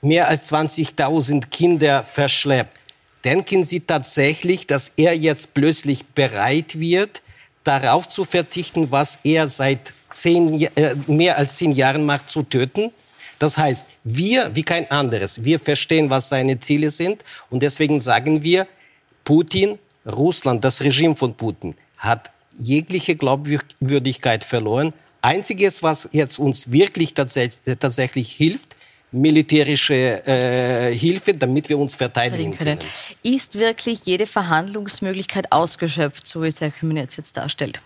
mehr 0.00 0.28
als 0.28 0.50
20.000 0.50 1.48
Kinder 1.48 2.02
verschleppt. 2.02 2.80
Denken 3.24 3.64
Sie 3.64 3.80
tatsächlich, 3.80 4.66
dass 4.66 4.92
er 4.96 5.16
jetzt 5.16 5.54
plötzlich 5.54 6.04
bereit 6.06 6.78
wird, 6.78 7.22
darauf 7.62 8.08
zu 8.08 8.24
verzichten, 8.24 8.90
was 8.90 9.18
er 9.24 9.46
seit 9.48 9.94
zehn, 10.12 10.60
äh, 10.76 10.94
mehr 11.06 11.38
als 11.38 11.56
zehn 11.56 11.72
Jahren 11.72 12.04
macht, 12.04 12.30
zu 12.30 12.42
töten? 12.42 12.90
Das 13.38 13.58
heißt, 13.58 13.86
wir, 14.04 14.54
wie 14.54 14.62
kein 14.62 14.90
anderes, 14.90 15.44
wir 15.44 15.58
verstehen, 15.58 16.10
was 16.10 16.28
seine 16.28 16.58
Ziele 16.60 16.90
sind 16.90 17.24
und 17.50 17.62
deswegen 17.62 18.00
sagen 18.00 18.42
wir, 18.42 18.66
Putin 19.24 19.78
Russland, 20.06 20.64
das 20.64 20.82
Regime 20.82 21.16
von 21.16 21.34
Putin, 21.34 21.74
hat 21.96 22.30
jegliche 22.58 23.16
Glaubwürdigkeit 23.16 24.44
verloren. 24.44 24.92
Einziges, 25.22 25.82
was 25.82 26.08
jetzt 26.12 26.38
uns 26.38 26.70
wirklich 26.70 27.14
tatsächlich, 27.14 27.78
tatsächlich 27.78 28.32
hilft, 28.32 28.76
militärische 29.10 30.26
äh, 30.26 30.94
Hilfe, 30.94 31.34
damit 31.34 31.68
wir 31.68 31.78
uns 31.78 31.94
verteidigen 31.94 32.56
können. 32.56 32.78
Ist 33.22 33.58
wirklich 33.58 34.00
jede 34.04 34.26
Verhandlungsmöglichkeit 34.26 35.52
ausgeschöpft, 35.52 36.26
so 36.26 36.42
wie 36.42 36.48
es 36.48 36.60
Herr 36.60 36.70
Kümenetz 36.70 37.16
jetzt 37.16 37.36
darstellt? 37.36 37.80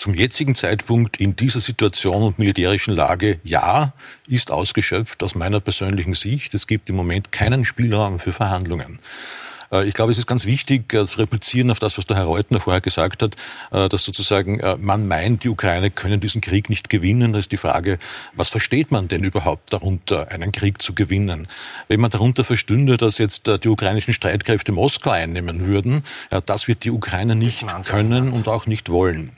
Zum 0.00 0.14
jetzigen 0.14 0.54
Zeitpunkt 0.54 1.18
in 1.18 1.36
dieser 1.36 1.60
Situation 1.60 2.22
und 2.22 2.38
militärischen 2.38 2.94
Lage, 2.94 3.38
ja, 3.44 3.92
ist 4.28 4.50
ausgeschöpft 4.50 5.22
aus 5.22 5.34
meiner 5.34 5.60
persönlichen 5.60 6.14
Sicht. 6.14 6.54
Es 6.54 6.66
gibt 6.66 6.88
im 6.88 6.96
Moment 6.96 7.32
keinen 7.32 7.66
Spielraum 7.66 8.18
für 8.18 8.32
Verhandlungen. 8.32 8.98
Äh, 9.70 9.86
ich 9.86 9.92
glaube, 9.92 10.10
es 10.10 10.16
ist 10.16 10.26
ganz 10.26 10.46
wichtig 10.46 10.94
äh, 10.94 11.04
zu 11.04 11.18
replizieren 11.18 11.70
auf 11.70 11.80
das, 11.80 11.98
was 11.98 12.06
der 12.06 12.16
Herr 12.16 12.24
Reutner 12.24 12.60
vorher 12.60 12.80
gesagt 12.80 13.22
hat, 13.22 13.36
äh, 13.72 13.90
dass 13.90 14.02
sozusagen 14.02 14.62
man 14.80 15.06
meint, 15.06 15.44
die 15.44 15.50
Ukraine 15.50 15.90
können 15.90 16.18
diesen 16.18 16.40
Krieg 16.40 16.70
nicht 16.70 16.88
gewinnen. 16.88 17.34
Da 17.34 17.38
ist 17.38 17.52
die 17.52 17.58
Frage, 17.58 17.98
was 18.32 18.48
versteht 18.48 18.90
man 18.90 19.06
denn 19.06 19.22
überhaupt 19.22 19.70
darunter, 19.70 20.32
einen 20.32 20.50
Krieg 20.50 20.80
zu 20.80 20.94
gewinnen? 20.94 21.46
Wenn 21.88 22.00
man 22.00 22.10
darunter 22.10 22.42
verstünde, 22.42 22.96
dass 22.96 23.18
jetzt 23.18 23.50
die 23.64 23.68
ukrainischen 23.68 24.14
Streitkräfte 24.14 24.72
Moskau 24.72 25.10
einnehmen 25.10 25.66
würden, 25.66 26.04
das 26.46 26.68
wird 26.68 26.84
die 26.84 26.90
Ukraine 26.90 27.36
nicht 27.36 27.66
können 27.84 28.30
und 28.30 28.48
auch 28.48 28.64
nicht 28.64 28.88
wollen. 28.88 29.36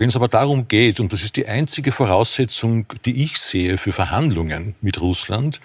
Wenn 0.00 0.08
es 0.08 0.16
aber 0.16 0.28
darum 0.28 0.66
geht, 0.66 0.98
und 0.98 1.12
das 1.12 1.22
ist 1.22 1.36
die 1.36 1.46
einzige 1.46 1.92
Voraussetzung, 1.92 2.86
die 3.04 3.22
ich 3.22 3.36
sehe 3.36 3.76
für 3.76 3.92
Verhandlungen 3.92 4.74
mit 4.80 4.98
Russland, 5.02 5.60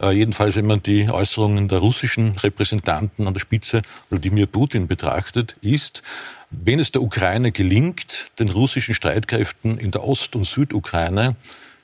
äh, 0.00 0.10
jedenfalls 0.10 0.56
wenn 0.56 0.66
man 0.66 0.82
die 0.82 1.08
Äußerungen 1.08 1.68
der 1.68 1.78
russischen 1.78 2.36
Repräsentanten 2.36 3.28
an 3.28 3.32
der 3.32 3.38
Spitze 3.38 3.82
Wladimir 4.10 4.46
Putin 4.46 4.88
betrachtet, 4.88 5.54
ist, 5.60 6.02
wenn 6.50 6.80
es 6.80 6.90
der 6.90 7.00
Ukraine 7.00 7.52
gelingt, 7.52 8.32
den 8.40 8.48
russischen 8.48 8.92
Streitkräften 8.92 9.78
in 9.78 9.92
der 9.92 10.02
Ost- 10.02 10.34
und 10.34 10.48
Südukraine 10.48 11.36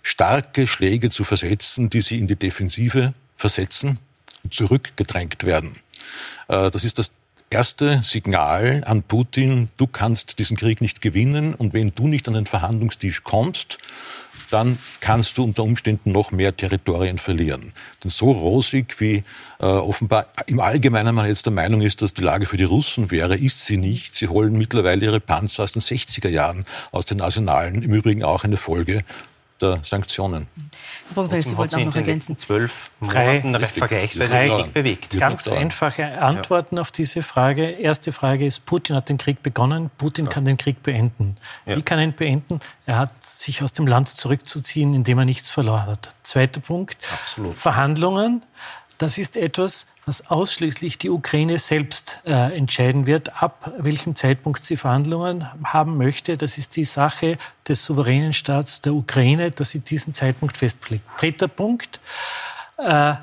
starke 0.03 0.67
Schläge 0.67 1.09
zu 1.09 1.23
versetzen, 1.23 1.89
die 1.89 2.01
sie 2.01 2.19
in 2.19 2.27
die 2.27 2.35
Defensive 2.35 3.15
versetzen 3.37 4.01
und 4.43 4.53
zurückgedrängt 4.53 5.45
werden. 5.45 5.75
Äh, 6.49 6.69
das 6.73 6.83
ist 6.83 6.99
das 6.99 7.13
erste 7.53 8.01
Signal 8.03 8.83
an 8.87 9.03
Putin, 9.03 9.69
du 9.77 9.87
kannst 9.87 10.39
diesen 10.39 10.57
Krieg 10.57 10.81
nicht 10.81 11.03
gewinnen 11.03 11.55
und 11.55 11.75
wenn 11.75 11.93
du 11.95 12.09
nicht 12.09 12.27
an 12.29 12.35
den 12.35 12.47
Verhandlungstisch 12.47 13.23
kommst, 13.23 13.79
dann 14.51 14.79
kannst 15.01 15.39
du 15.39 15.45
unter 15.45 15.63
Umständen 15.63 16.13
noch 16.13 16.31
mehr 16.31 16.57
Territorien 16.57 17.19
verlieren. 17.19 17.73
Denn 18.03 18.11
so 18.11 18.31
rosig, 18.31 19.01
wie 19.01 19.25
äh, 19.61 19.65
offenbar 19.65 20.27
im 20.47 20.61
Allgemeinen 20.61 21.15
man 21.15 21.27
jetzt 21.27 21.47
der 21.47 21.53
Meinung 21.53 21.81
ist, 21.81 22.03
dass 22.03 22.15
die 22.15 22.23
Lage 22.23 22.47
für 22.47 22.57
die 22.57 22.65
Russen 22.65 23.11
wäre, 23.11 23.37
ist 23.37 23.65
sie 23.65 23.77
nicht. 23.77 24.15
Sie 24.15 24.29
holen 24.29 24.57
mittlerweile 24.57 25.05
ihre 25.05 25.21
Panzer 25.21 25.65
aus 25.65 25.73
den 25.73 25.83
60er 25.83 26.29
Jahren 26.29 26.65
aus 26.91 27.07
den 27.07 27.21
Arsenalen, 27.21 27.83
im 27.83 27.95
Übrigen 27.95 28.25
auch 28.25 28.45
eine 28.45 28.57
Folge 28.57 29.03
der 29.63 29.79
Sanktionen. 29.83 30.49
Herr 31.09 31.15
Bonfeld, 31.15 31.47
Sie 31.47 31.57
wollten 31.57 31.77
auch 31.77 31.85
noch 31.85 31.95
ergänzen. 31.95 32.37
Zwölf 32.37 32.91
Monaten 33.01 33.53
drei, 33.53 33.67
vergleichsweise 33.67 34.31
drei, 34.31 34.63
bewegt. 34.65 35.19
Ganz 35.19 35.49
einfache 35.49 36.21
Antworten 36.21 36.77
ja. 36.77 36.83
auf 36.83 36.91
diese 36.91 37.23
Frage. 37.23 37.65
Erste 37.65 38.13
Frage 38.13 38.45
ist, 38.45 38.67
Putin 38.67 38.97
hat 38.97 39.09
den 39.09 39.19
Krieg 39.19 39.43
begonnen, 39.43 39.91
Putin 39.99 40.27
ja. 40.27 40.31
kann 40.31 40.45
den 40.45 40.57
Krieg 40.57 40.83
beenden. 40.83 41.37
Ja. 41.65 41.77
Wie 41.77 41.83
kann 41.83 41.99
er 41.99 42.05
ihn 42.05 42.15
beenden? 42.15 42.61
Er 42.87 42.99
hat 42.99 43.11
sich 43.25 43.63
aus 43.63 43.73
dem 43.73 43.87
Land 43.87 44.09
zurückzuziehen, 44.09 44.95
indem 44.95 45.19
er 45.19 45.25
nichts 45.25 45.49
verloren 45.49 45.87
hat. 45.87 46.15
Zweiter 46.23 46.61
Punkt, 46.61 46.99
Absolut. 47.13 47.55
Verhandlungen. 47.55 48.43
Das 49.03 49.19
ist 49.19 49.37
etwas, 49.37 49.89
was 50.07 50.31
ausschließlich 50.31 50.97
die 50.97 51.11
Ukraine 51.11 51.59
selbst 51.59 52.19
äh, 52.25 52.57
entscheiden 52.57 53.05
wird, 53.05 53.43
ab 53.43 53.73
welchem 53.79 54.15
Zeitpunkt 54.15 54.65
sie 54.65 54.77
Verhandlungen 54.77 55.49
haben 55.65 55.97
möchte. 55.97 56.37
Das 56.37 56.57
ist 56.57 56.77
die 56.77 56.85
Sache 56.85 57.37
des 57.67 57.85
souveränen 57.85 58.33
Staats 58.33 58.81
der 58.81 58.95
Ukraine, 58.95 59.51
dass 59.51 59.71
sie 59.71 59.81
diesen 59.81 60.15
Zeitpunkt 60.15 60.57
festlegt. 60.57 61.03
Dritter 61.19 61.49
Punkt. 61.49 61.99
Äh, 62.77 63.15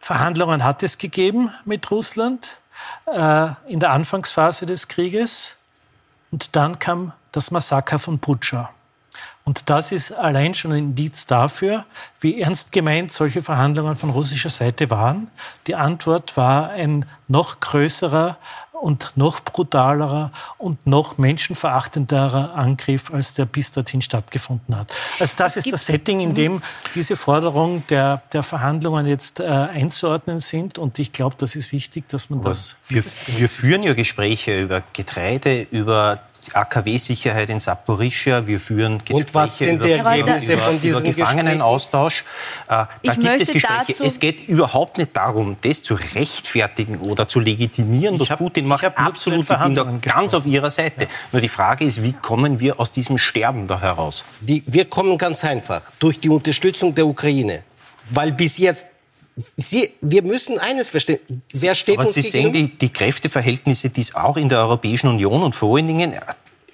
Verhandlungen 0.00 0.64
hat 0.64 0.82
es 0.82 0.98
gegeben 0.98 1.54
mit 1.64 1.88
Russland 1.92 2.58
äh, 3.06 3.46
in 3.68 3.78
der 3.78 3.92
Anfangsphase 3.92 4.66
des 4.66 4.88
Krieges. 4.88 5.54
Und 6.32 6.56
dann 6.56 6.80
kam 6.80 7.12
das 7.30 7.52
Massaker 7.52 8.00
von 8.00 8.18
Putscha. 8.18 8.70
Und 9.44 9.68
das 9.70 9.90
ist 9.90 10.12
allein 10.12 10.54
schon 10.54 10.72
ein 10.72 10.78
Indiz 10.78 11.26
dafür, 11.26 11.84
wie 12.20 12.40
ernst 12.40 12.72
gemeint 12.72 13.12
solche 13.12 13.42
Verhandlungen 13.42 13.96
von 13.96 14.10
russischer 14.10 14.50
Seite 14.50 14.90
waren. 14.90 15.28
Die 15.66 15.74
Antwort 15.74 16.36
war 16.36 16.70
ein 16.70 17.06
noch 17.26 17.60
größerer 17.60 18.36
und 18.80 19.12
noch 19.14 19.40
brutalerer 19.40 20.32
und 20.58 20.86
noch 20.86 21.18
menschenverachtenderer 21.18 22.54
Angriff, 22.54 23.12
als 23.12 23.34
der 23.34 23.44
bis 23.44 23.70
dorthin 23.70 24.02
stattgefunden 24.02 24.76
hat. 24.76 24.92
Also 25.18 25.36
das 25.36 25.56
ist 25.56 25.70
das 25.70 25.86
Setting, 25.86 26.20
in 26.20 26.34
dem 26.34 26.62
diese 26.94 27.16
Forderungen 27.16 27.84
der, 27.90 28.22
der 28.32 28.42
Verhandlungen 28.42 29.06
jetzt 29.06 29.40
äh, 29.40 29.44
einzuordnen 29.44 30.38
sind. 30.38 30.78
Und 30.78 30.98
ich 30.98 31.12
glaube, 31.12 31.36
das 31.38 31.54
ist 31.56 31.72
wichtig, 31.72 32.08
dass 32.08 32.30
man 32.30 32.40
das... 32.42 32.74
Wir, 32.88 33.04
wir 33.26 33.48
führen 33.48 33.82
ja 33.82 33.94
Gespräche 33.94 34.60
über 34.60 34.82
Getreide, 34.92 35.66
über 35.70 36.20
AKW-Sicherheit 36.54 37.50
in 37.50 37.60
Saporischia. 37.60 38.46
Wir 38.46 38.60
führen 38.60 38.98
Gespräche 38.98 39.14
Und 39.14 39.34
was 39.34 39.58
sind 39.58 39.84
die 39.84 39.92
Ergebnisse 39.92 40.54
über, 40.54 40.62
von 40.62 40.80
diesem 40.80 41.04
Gefangenenaustausch. 41.04 42.24
Äh, 42.64 42.66
da 42.68 42.88
ich 43.02 43.12
gibt 43.12 43.40
es 43.40 43.52
Gespräche. 43.52 44.04
Es 44.04 44.20
geht 44.20 44.48
überhaupt 44.48 44.98
nicht 44.98 45.16
darum, 45.16 45.56
das 45.62 45.82
zu 45.82 45.94
rechtfertigen 45.94 46.98
oder 46.98 47.28
zu 47.28 47.40
legitimieren, 47.40 48.18
was 48.18 48.30
hab, 48.30 48.38
Putin 48.38 48.66
macht. 48.66 48.84
Absolut, 48.84 49.46
bin 49.46 49.74
da 49.74 49.84
ganz 50.00 50.34
auf 50.34 50.46
Ihrer 50.46 50.70
Seite. 50.70 51.04
Ja. 51.04 51.08
Nur 51.32 51.40
die 51.40 51.48
Frage 51.48 51.84
ist, 51.84 52.02
wie 52.02 52.12
kommen 52.12 52.60
wir 52.60 52.78
aus 52.80 52.92
diesem 52.92 53.18
Sterben 53.18 53.66
da 53.66 53.80
heraus? 53.80 54.24
Die, 54.40 54.62
wir 54.66 54.84
kommen 54.84 55.18
ganz 55.18 55.44
einfach 55.44 55.90
durch 55.98 56.20
die 56.20 56.28
Unterstützung 56.28 56.94
der 56.94 57.06
Ukraine. 57.06 57.62
Weil 58.10 58.32
bis 58.32 58.58
jetzt 58.58 58.86
Sie, 59.56 59.90
wir 60.00 60.22
müssen 60.22 60.58
eines 60.58 60.90
verstehen. 60.90 61.20
Wer 61.52 61.74
steht 61.74 61.98
Aber 61.98 62.06
uns 62.06 62.14
Sie 62.14 62.22
sehen 62.22 62.52
die, 62.52 62.76
die 62.76 62.90
Kräfteverhältnisse, 62.90 63.90
die 63.90 64.00
es 64.00 64.14
auch 64.14 64.36
in 64.36 64.48
der 64.48 64.58
Europäischen 64.58 65.08
Union 65.08 65.42
und 65.42 65.54
vor 65.54 65.76
allen 65.76 65.86
Dingen 65.86 66.14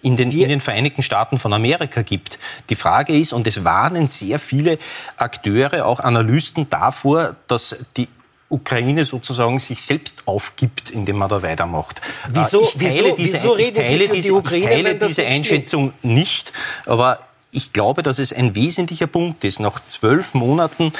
in 0.06 0.16
den, 0.16 0.30
in 0.30 0.48
den, 0.48 0.60
Vereinigten 0.60 1.02
Staaten 1.02 1.36
von 1.38 1.52
Amerika 1.52 2.02
gibt. 2.02 2.38
Die 2.70 2.76
Frage 2.76 3.18
ist, 3.18 3.32
und 3.32 3.46
es 3.46 3.64
warnen 3.64 4.06
sehr 4.06 4.38
viele 4.38 4.78
Akteure, 5.16 5.84
auch 5.84 5.98
Analysten 5.98 6.70
davor, 6.70 7.34
dass 7.48 7.76
die 7.96 8.08
Ukraine 8.48 9.04
sozusagen 9.04 9.58
sich 9.58 9.82
selbst 9.82 10.22
aufgibt, 10.26 10.90
indem 10.90 11.16
man 11.16 11.28
da 11.28 11.42
weitermacht. 11.42 12.00
Wieso, 12.28 12.62
ich 12.62 12.76
teile 12.76 13.14
wieso, 13.16 13.16
diese, 13.16 13.36
wieso 13.42 13.56
ich 13.56 13.72
teile 13.72 14.08
diese, 14.08 14.28
die 14.28 14.32
Ukraine, 14.32 14.64
ich 14.64 14.70
teile 14.70 14.94
diese 14.94 15.26
Einschätzung 15.26 15.92
nicht, 16.02 16.52
aber 16.86 17.18
ich 17.50 17.72
glaube, 17.72 18.04
dass 18.04 18.20
es 18.20 18.32
ein 18.32 18.54
wesentlicher 18.54 19.08
Punkt 19.08 19.42
ist. 19.42 19.58
Nach 19.58 19.80
zwölf 19.86 20.34
Monaten 20.34 20.92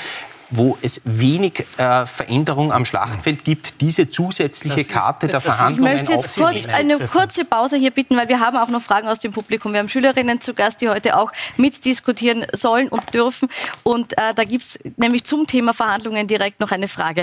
wo 0.51 0.79
es 0.83 1.01
wenig 1.05 1.67
äh, 1.77 2.07
Veränderung 2.07 2.73
am 2.73 2.85
Schlachtfeld 2.85 3.45
gibt, 3.45 3.81
diese 3.81 4.07
zusätzliche 4.07 4.81
ist, 4.81 4.91
Karte 4.91 5.29
der 5.29 5.41
Verhandlungen 5.41 5.97
Ich 5.97 6.09
möchte 6.09 6.13
jetzt 6.13 6.37
kurz 6.37 6.67
eine 6.75 7.07
kurze 7.07 7.45
Pause 7.45 7.77
hier 7.77 7.91
bitten, 7.91 8.17
weil 8.17 8.29
wir 8.29 8.41
haben 8.41 8.57
auch 8.57 8.69
noch 8.69 8.83
Fragen 8.83 9.09
aus 9.09 9.19
dem 9.19 9.33
Publikum. 9.33 9.73
Wir 9.73 9.81
haben 9.81 9.89
Schülerinnen 9.89 10.41
zu 10.41 10.55
Gast, 10.55 10.81
die 10.81 10.89
heute 10.89 11.17
auch 11.17 11.33
mitdiskutieren 11.57 12.47
sollen 12.53 12.89
und 12.89 13.13
dürfen. 13.15 13.49
Und 13.83 14.13
äh, 14.15 14.35
da 14.35 14.45
gibt 14.45 14.65
es 14.65 14.79
nämlich 14.97 15.25
zum 15.25 15.47
Thema 15.47 15.75
Verhandlungen 15.75 16.27
direkt 16.27 16.61
noch 16.61 16.71
eine 16.71 16.89
Frage. 16.89 17.23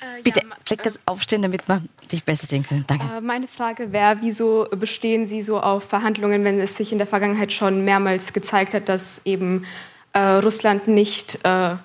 Äh, 0.00 0.22
Bitte 0.22 0.40
ja, 0.40 0.46
vielleicht 0.64 1.00
aufstehen, 1.06 1.42
damit 1.42 1.68
wir 1.68 1.82
dich 2.10 2.24
besser 2.24 2.46
sehen 2.46 2.64
können. 2.64 2.84
Danke. 2.86 3.04
Äh, 3.16 3.20
meine 3.20 3.48
Frage 3.48 3.92
wäre, 3.92 4.18
wieso 4.20 4.68
bestehen 4.70 5.26
Sie 5.26 5.42
so 5.42 5.60
auf 5.60 5.84
Verhandlungen, 5.84 6.44
wenn 6.44 6.60
es 6.60 6.76
sich 6.76 6.92
in 6.92 6.98
der 6.98 7.06
Vergangenheit 7.06 7.52
schon 7.52 7.84
mehrmals 7.84 8.32
gezeigt 8.32 8.74
hat, 8.74 8.88
dass 8.88 9.22
eben 9.24 9.66
äh, 10.12 10.20
Russland 10.20 10.88
nicht 10.88 11.38
äh, 11.44 11.76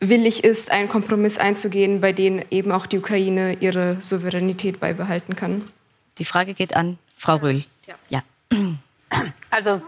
willig 0.00 0.44
ist, 0.44 0.70
einen 0.70 0.88
Kompromiss 0.88 1.38
einzugehen, 1.38 2.00
bei 2.00 2.12
dem 2.12 2.42
eben 2.50 2.72
auch 2.72 2.86
die 2.86 2.98
Ukraine 2.98 3.54
ihre 3.54 3.96
Souveränität 4.00 4.80
beibehalten 4.80 5.36
kann. 5.36 5.70
Die 6.18 6.24
Frage 6.24 6.54
geht 6.54 6.76
an 6.76 6.98
Frau 7.16 7.36
Röhl. 7.36 7.64
Ja. 7.86 7.94
ja. 8.08 8.22
Also 9.50 9.80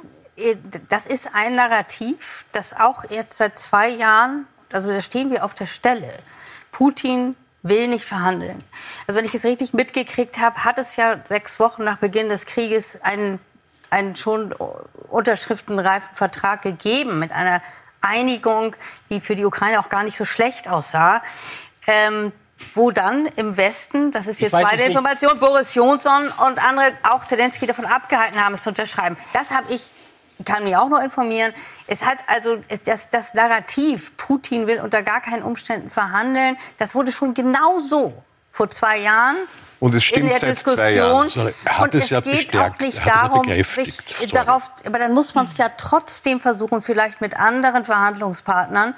das 0.89 1.07
ist 1.07 1.35
ein 1.35 1.57
Narrativ, 1.57 2.45
das 2.53 2.73
auch 2.73 3.05
jetzt 3.11 3.39
seit 3.39 3.59
zwei 3.59 3.89
Jahren, 3.89 4.47
also 4.73 4.89
da 4.89 5.03
stehen 5.03 5.31
wir 5.31 5.45
auf 5.45 5.55
der 5.55 5.67
Stelle. 5.67 6.13
Putin 6.71 7.35
will 7.63 7.89
nicht 7.89 8.05
verhandeln. 8.05 8.63
Also 9.07 9.19
wenn 9.19 9.27
ich 9.27 9.35
es 9.35 9.45
richtig 9.45 9.75
mitgekriegt 9.75 10.39
habe, 10.39 10.65
hat 10.65 10.79
es 10.79 10.97
ja 10.97 11.19
sechs 11.29 11.59
Wochen 11.59 11.85
nach 11.85 11.99
Beginn 11.99 12.29
des 12.29 12.47
Krieges 12.47 13.03
einen, 13.03 13.41
einen 13.91 14.15
schon 14.15 14.53
unterschriftenreifen 15.09 16.15
Vertrag 16.15 16.63
gegeben 16.63 17.19
mit 17.19 17.33
einer 17.33 17.61
Einigung, 18.01 18.75
die 19.11 19.21
für 19.21 19.37
die 19.37 19.45
Ukraine 19.45 19.81
auch 19.81 19.89
gar 19.89 20.03
nicht 20.03 20.17
so 20.17 20.25
schlecht 20.25 20.69
aussah. 20.69 21.23
Ähm, 21.87 22.33
wo 22.75 22.91
dann 22.91 23.27
im 23.37 23.57
Westen, 23.57 24.11
das 24.11 24.27
ist 24.27 24.41
jetzt 24.41 24.53
meine 24.53 24.83
Information, 24.83 25.39
Boris 25.39 25.75
Johnson 25.75 26.33
und 26.47 26.59
andere, 26.59 26.93
auch 27.05 27.23
Zelensky 27.23 27.67
davon 27.67 27.87
abgehalten 27.87 28.43
haben, 28.43 28.55
es 28.55 28.63
zu 28.63 28.71
unterschreiben. 28.71 29.17
Das 29.33 29.53
habe 29.53 29.73
ich, 29.73 29.93
kann 30.45 30.65
mich 30.65 30.77
auch 30.77 30.89
noch 30.89 31.01
informieren. 31.01 31.53
Es 31.87 32.05
hat 32.05 32.19
also 32.27 32.59
das, 32.85 33.09
das 33.09 33.35
Narrativ, 33.35 34.17
Putin 34.17 34.67
will 34.67 34.81
unter 34.81 35.03
gar 35.03 35.21
keinen 35.21 35.43
Umständen 35.43 35.89
verhandeln, 35.89 36.57
das 36.79 36.95
wurde 36.95 37.13
schon 37.13 37.33
genau 37.35 37.81
so 37.81 38.25
vor 38.51 38.69
zwei 38.71 38.99
Jahren 38.99 39.37
und 39.81 39.95
es 39.95 40.05
stimmt 40.05 40.25
in 40.25 40.29
der 40.29 40.39
seit 40.41 40.51
Diskussion. 40.51 40.79
Zwei 40.79 40.93
Jahren. 40.93 41.83
und 41.83 41.95
es, 41.95 42.05
es 42.05 42.11
ja 42.11 42.21
geht 42.21 42.57
auch 42.57 42.79
nicht 42.79 43.07
darum, 43.07 43.47
sich 43.47 44.33
darauf, 44.33 44.71
aber 44.85 44.99
dann 44.99 45.15
muss 45.15 45.35
man 45.35 45.47
es 45.47 45.57
ja 45.57 45.69
trotzdem 45.77 46.41
versuchen, 46.41 46.83
vielleicht 46.83 47.21
mit 47.21 47.37
anderen 47.37 47.85
Verhandlungspartnern. 47.85 48.95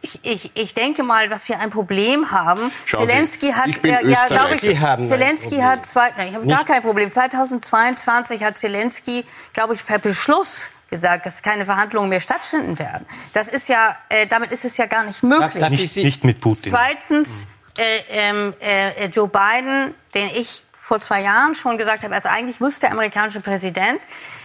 Ich, 0.00 0.20
ich, 0.22 0.50
ich 0.54 0.74
denke 0.74 1.02
mal, 1.02 1.28
dass 1.28 1.48
wir 1.48 1.60
ein 1.60 1.70
Problem 1.70 2.30
haben. 2.30 2.72
Schauen 2.84 3.08
Zelensky 3.08 3.52
hat, 3.52 3.70
ja, 3.84 4.00
ja 4.00 4.26
glaube 4.26 4.54
ich, 4.56 5.08
Zelensky 5.08 5.56
hat 5.56 5.86
zwei, 5.86 6.10
nein, 6.16 6.28
ich 6.28 6.34
habe 6.34 6.46
gar 6.46 6.64
kein 6.64 6.82
Problem. 6.82 7.10
2022 7.10 8.42
hat 8.42 8.58
Zelensky, 8.58 9.24
glaube 9.52 9.74
ich, 9.74 9.84
per 9.84 9.98
Beschluss 9.98 10.70
gesagt, 10.90 11.26
dass 11.26 11.42
keine 11.42 11.64
Verhandlungen 11.64 12.08
mehr 12.08 12.20
stattfinden 12.20 12.78
werden. 12.78 13.06
Das 13.32 13.48
ist 13.48 13.68
ja, 13.68 13.96
äh, 14.08 14.26
damit 14.26 14.52
ist 14.52 14.64
es 14.64 14.76
ja 14.76 14.86
gar 14.86 15.04
nicht 15.04 15.22
möglich. 15.22 15.68
Nicht, 15.70 15.96
nicht 15.96 16.24
mit 16.24 16.40
Putin. 16.40 16.70
Zweitens, 16.70 17.46
äh, 17.78 17.98
ähm, 18.08 18.54
äh, 18.60 19.06
Joe 19.06 19.28
Biden, 19.28 19.94
den 20.14 20.28
ich 20.28 20.62
vor 20.78 21.00
zwei 21.00 21.22
Jahren 21.22 21.54
schon 21.54 21.78
gesagt 21.78 22.04
habe, 22.04 22.14
also 22.14 22.28
eigentlich 22.28 22.60
muss 22.60 22.78
der 22.78 22.92
amerikanische 22.92 23.40
Präsident 23.40 24.00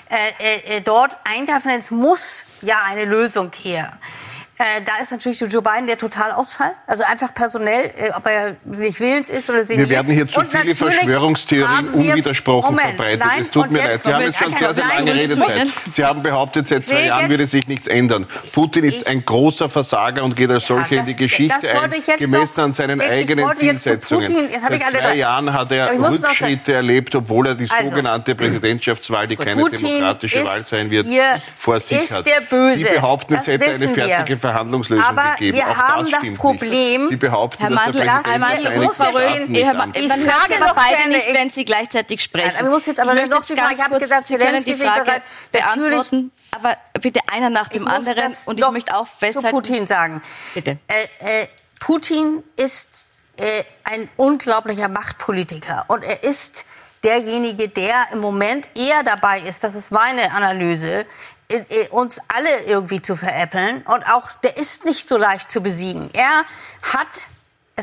äh, 0.10 0.78
äh, 0.78 0.82
dort 0.82 1.18
eingreifen, 1.24 1.70
es 1.72 1.92
muss 1.92 2.46
ja 2.62 2.82
eine 2.86 3.06
Lösung 3.06 3.52
her. 3.62 3.94
Äh, 4.62 4.82
da 4.84 5.02
ist 5.02 5.10
natürlich 5.12 5.40
Joe 5.40 5.62
Biden 5.62 5.88
der 5.88 5.98
Totalausfall. 5.98 6.74
Also 6.86 7.06
einfach 7.06 7.34
personell, 7.34 7.92
äh, 7.96 8.12
ob 8.14 8.26
er 8.26 8.58
nicht 8.66 9.00
willens 9.00 9.30
ist 9.30 9.50
oder 9.50 9.64
sie 9.64 9.78
Wir 9.78 9.88
werden 9.88 10.12
hier 10.12 10.28
zu 10.28 10.42
viele 10.42 10.76
Verschwörungstheorien 10.76 11.88
unwidersprochen 11.88 12.76
Moment, 12.76 12.98
verbreitet. 12.98 13.24
Nein, 13.26 13.42
es 13.42 13.52
tut 13.52 13.72
mir 13.72 13.78
leid. 13.78 14.04
Sie 14.04 14.14
haben 14.14 14.22
jetzt 14.22 14.38
schon 14.38 14.54
sehr, 14.54 14.74
sehr 14.74 14.84
lange 14.84 15.14
Redezeit. 15.14 15.68
Sie 15.94 16.04
haben 16.04 16.22
behauptet, 16.22 16.68
seit 16.68 16.86
zwei 16.86 17.06
Jahren 17.06 17.30
würde 17.30 17.48
sich 17.48 17.70
nichts 17.70 17.88
ändern. 17.88 18.28
Putin 18.52 18.84
ist 18.84 19.08
ein 19.08 19.24
großer 19.24 19.70
Versager 19.70 20.26
und 20.26 20.36
geht 20.36 20.52
als 20.52 20.68
solcher 20.68 20.96
ja, 20.96 21.02
in 21.04 21.08
die 21.08 21.16
Geschichte 21.16 21.80
ein, 21.82 21.90
gemessen 22.18 22.60
an 22.60 22.74
seinen 22.74 23.00
eigenen 23.00 23.54
Zielsetzungen. 23.54 24.26
Putin, 24.26 24.50
seit 24.60 24.84
zwei 24.84 25.16
Jahren 25.16 25.54
hat 25.54 25.72
er 25.72 25.98
Rückschritte 25.98 26.74
erlebt, 26.74 27.16
obwohl 27.16 27.48
er 27.48 27.56
die 27.56 27.70
also, 27.70 27.92
sogenannte 27.92 28.36
Präsidentschaftswahl, 28.36 29.26
die 29.26 29.38
keine 29.38 29.62
Putin 29.62 29.86
demokratische 29.86 30.46
Wahl 30.46 30.60
sein 30.60 30.92
wird, 30.92 31.08
vor 31.56 31.80
sich 31.80 32.12
hat. 32.12 32.26
Sie 32.26 32.84
behaupten, 32.84 33.36
es 33.36 33.48
hätte 33.48 33.72
eine 33.72 33.88
fertige 33.88 34.36
Verhandlungslösung 34.52 35.06
aber 35.06 35.34
gegeben. 35.34 35.58
wir 35.58 35.68
Auch 35.68 35.78
haben 35.78 36.10
das, 36.10 36.22
das 36.22 36.34
Problem. 36.34 37.08
Sie 37.08 37.16
behaupten, 37.16 37.62
Herr 37.62 37.70
Mandl, 37.70 38.04
dass 38.04 38.24
der 38.24 38.32
Präsident 38.32 39.58
Herr 39.58 39.74
Mandl, 39.74 40.00
Frau 40.00 40.06
Röhl, 40.06 40.06
ich 40.06 40.14
frage 40.14 40.60
noch 40.60 40.76
beide 40.76 41.10
nicht, 41.10 41.34
wenn 41.34 41.50
Sie 41.50 41.66
gleichzeitig 41.66 42.22
sprechen. 42.22 42.52
Nein, 42.56 42.66
ich 42.66 42.72
muss 42.72 42.86
jetzt 42.86 43.00
aber 43.00 43.16
ich 43.16 43.30
noch 43.30 43.46
die 43.46 43.56
Frage, 43.56 43.76
ich 43.76 43.84
habe 43.84 44.00
gesagt, 44.00 44.26
Zelensky 44.26 44.72
ist 44.72 44.80
bereit, 44.80 45.24
beantworten. 45.52 46.32
Aber 46.52 46.78
bitte 47.02 47.20
einer 47.32 47.50
nach 47.50 47.70
dem 47.70 47.88
anderen. 47.88 48.34
Und 48.46 48.60
ich 48.60 48.72
möchte 48.72 48.96
auch 48.96 49.08
festhalten. 49.08 49.48
zu 49.48 49.54
Putin 49.54 49.88
sagen. 49.88 50.22
Bitte. 50.54 50.80
Äh, 50.88 51.44
äh, 51.44 51.48
Putin 51.80 52.44
ist 52.56 53.08
äh, 53.38 53.64
ein 53.84 54.10
unglaublicher 54.18 54.90
Machtpolitiker. 54.90 55.86
Und 55.88 56.04
er 56.04 56.24
ist 56.24 56.66
derjenige, 57.04 57.70
der 57.70 58.08
im 58.12 58.20
Moment 58.20 58.68
eher 58.76 59.04
dabei 59.04 59.40
ist, 59.40 59.64
das 59.64 59.76
ist 59.76 59.92
meine 59.92 60.32
Analyse, 60.32 61.06
uns 61.92 62.20
alle 62.28 62.64
irgendwie 62.66 63.02
zu 63.02 63.16
veräppeln. 63.16 63.82
Und 63.84 64.04
auch, 64.08 64.32
der 64.44 64.58
ist 64.58 64.86
nicht 64.86 65.10
so 65.10 65.18
leicht 65.18 65.50
zu 65.50 65.62
besiegen. 65.62 66.10
Er 66.14 66.46
hat 66.94 67.28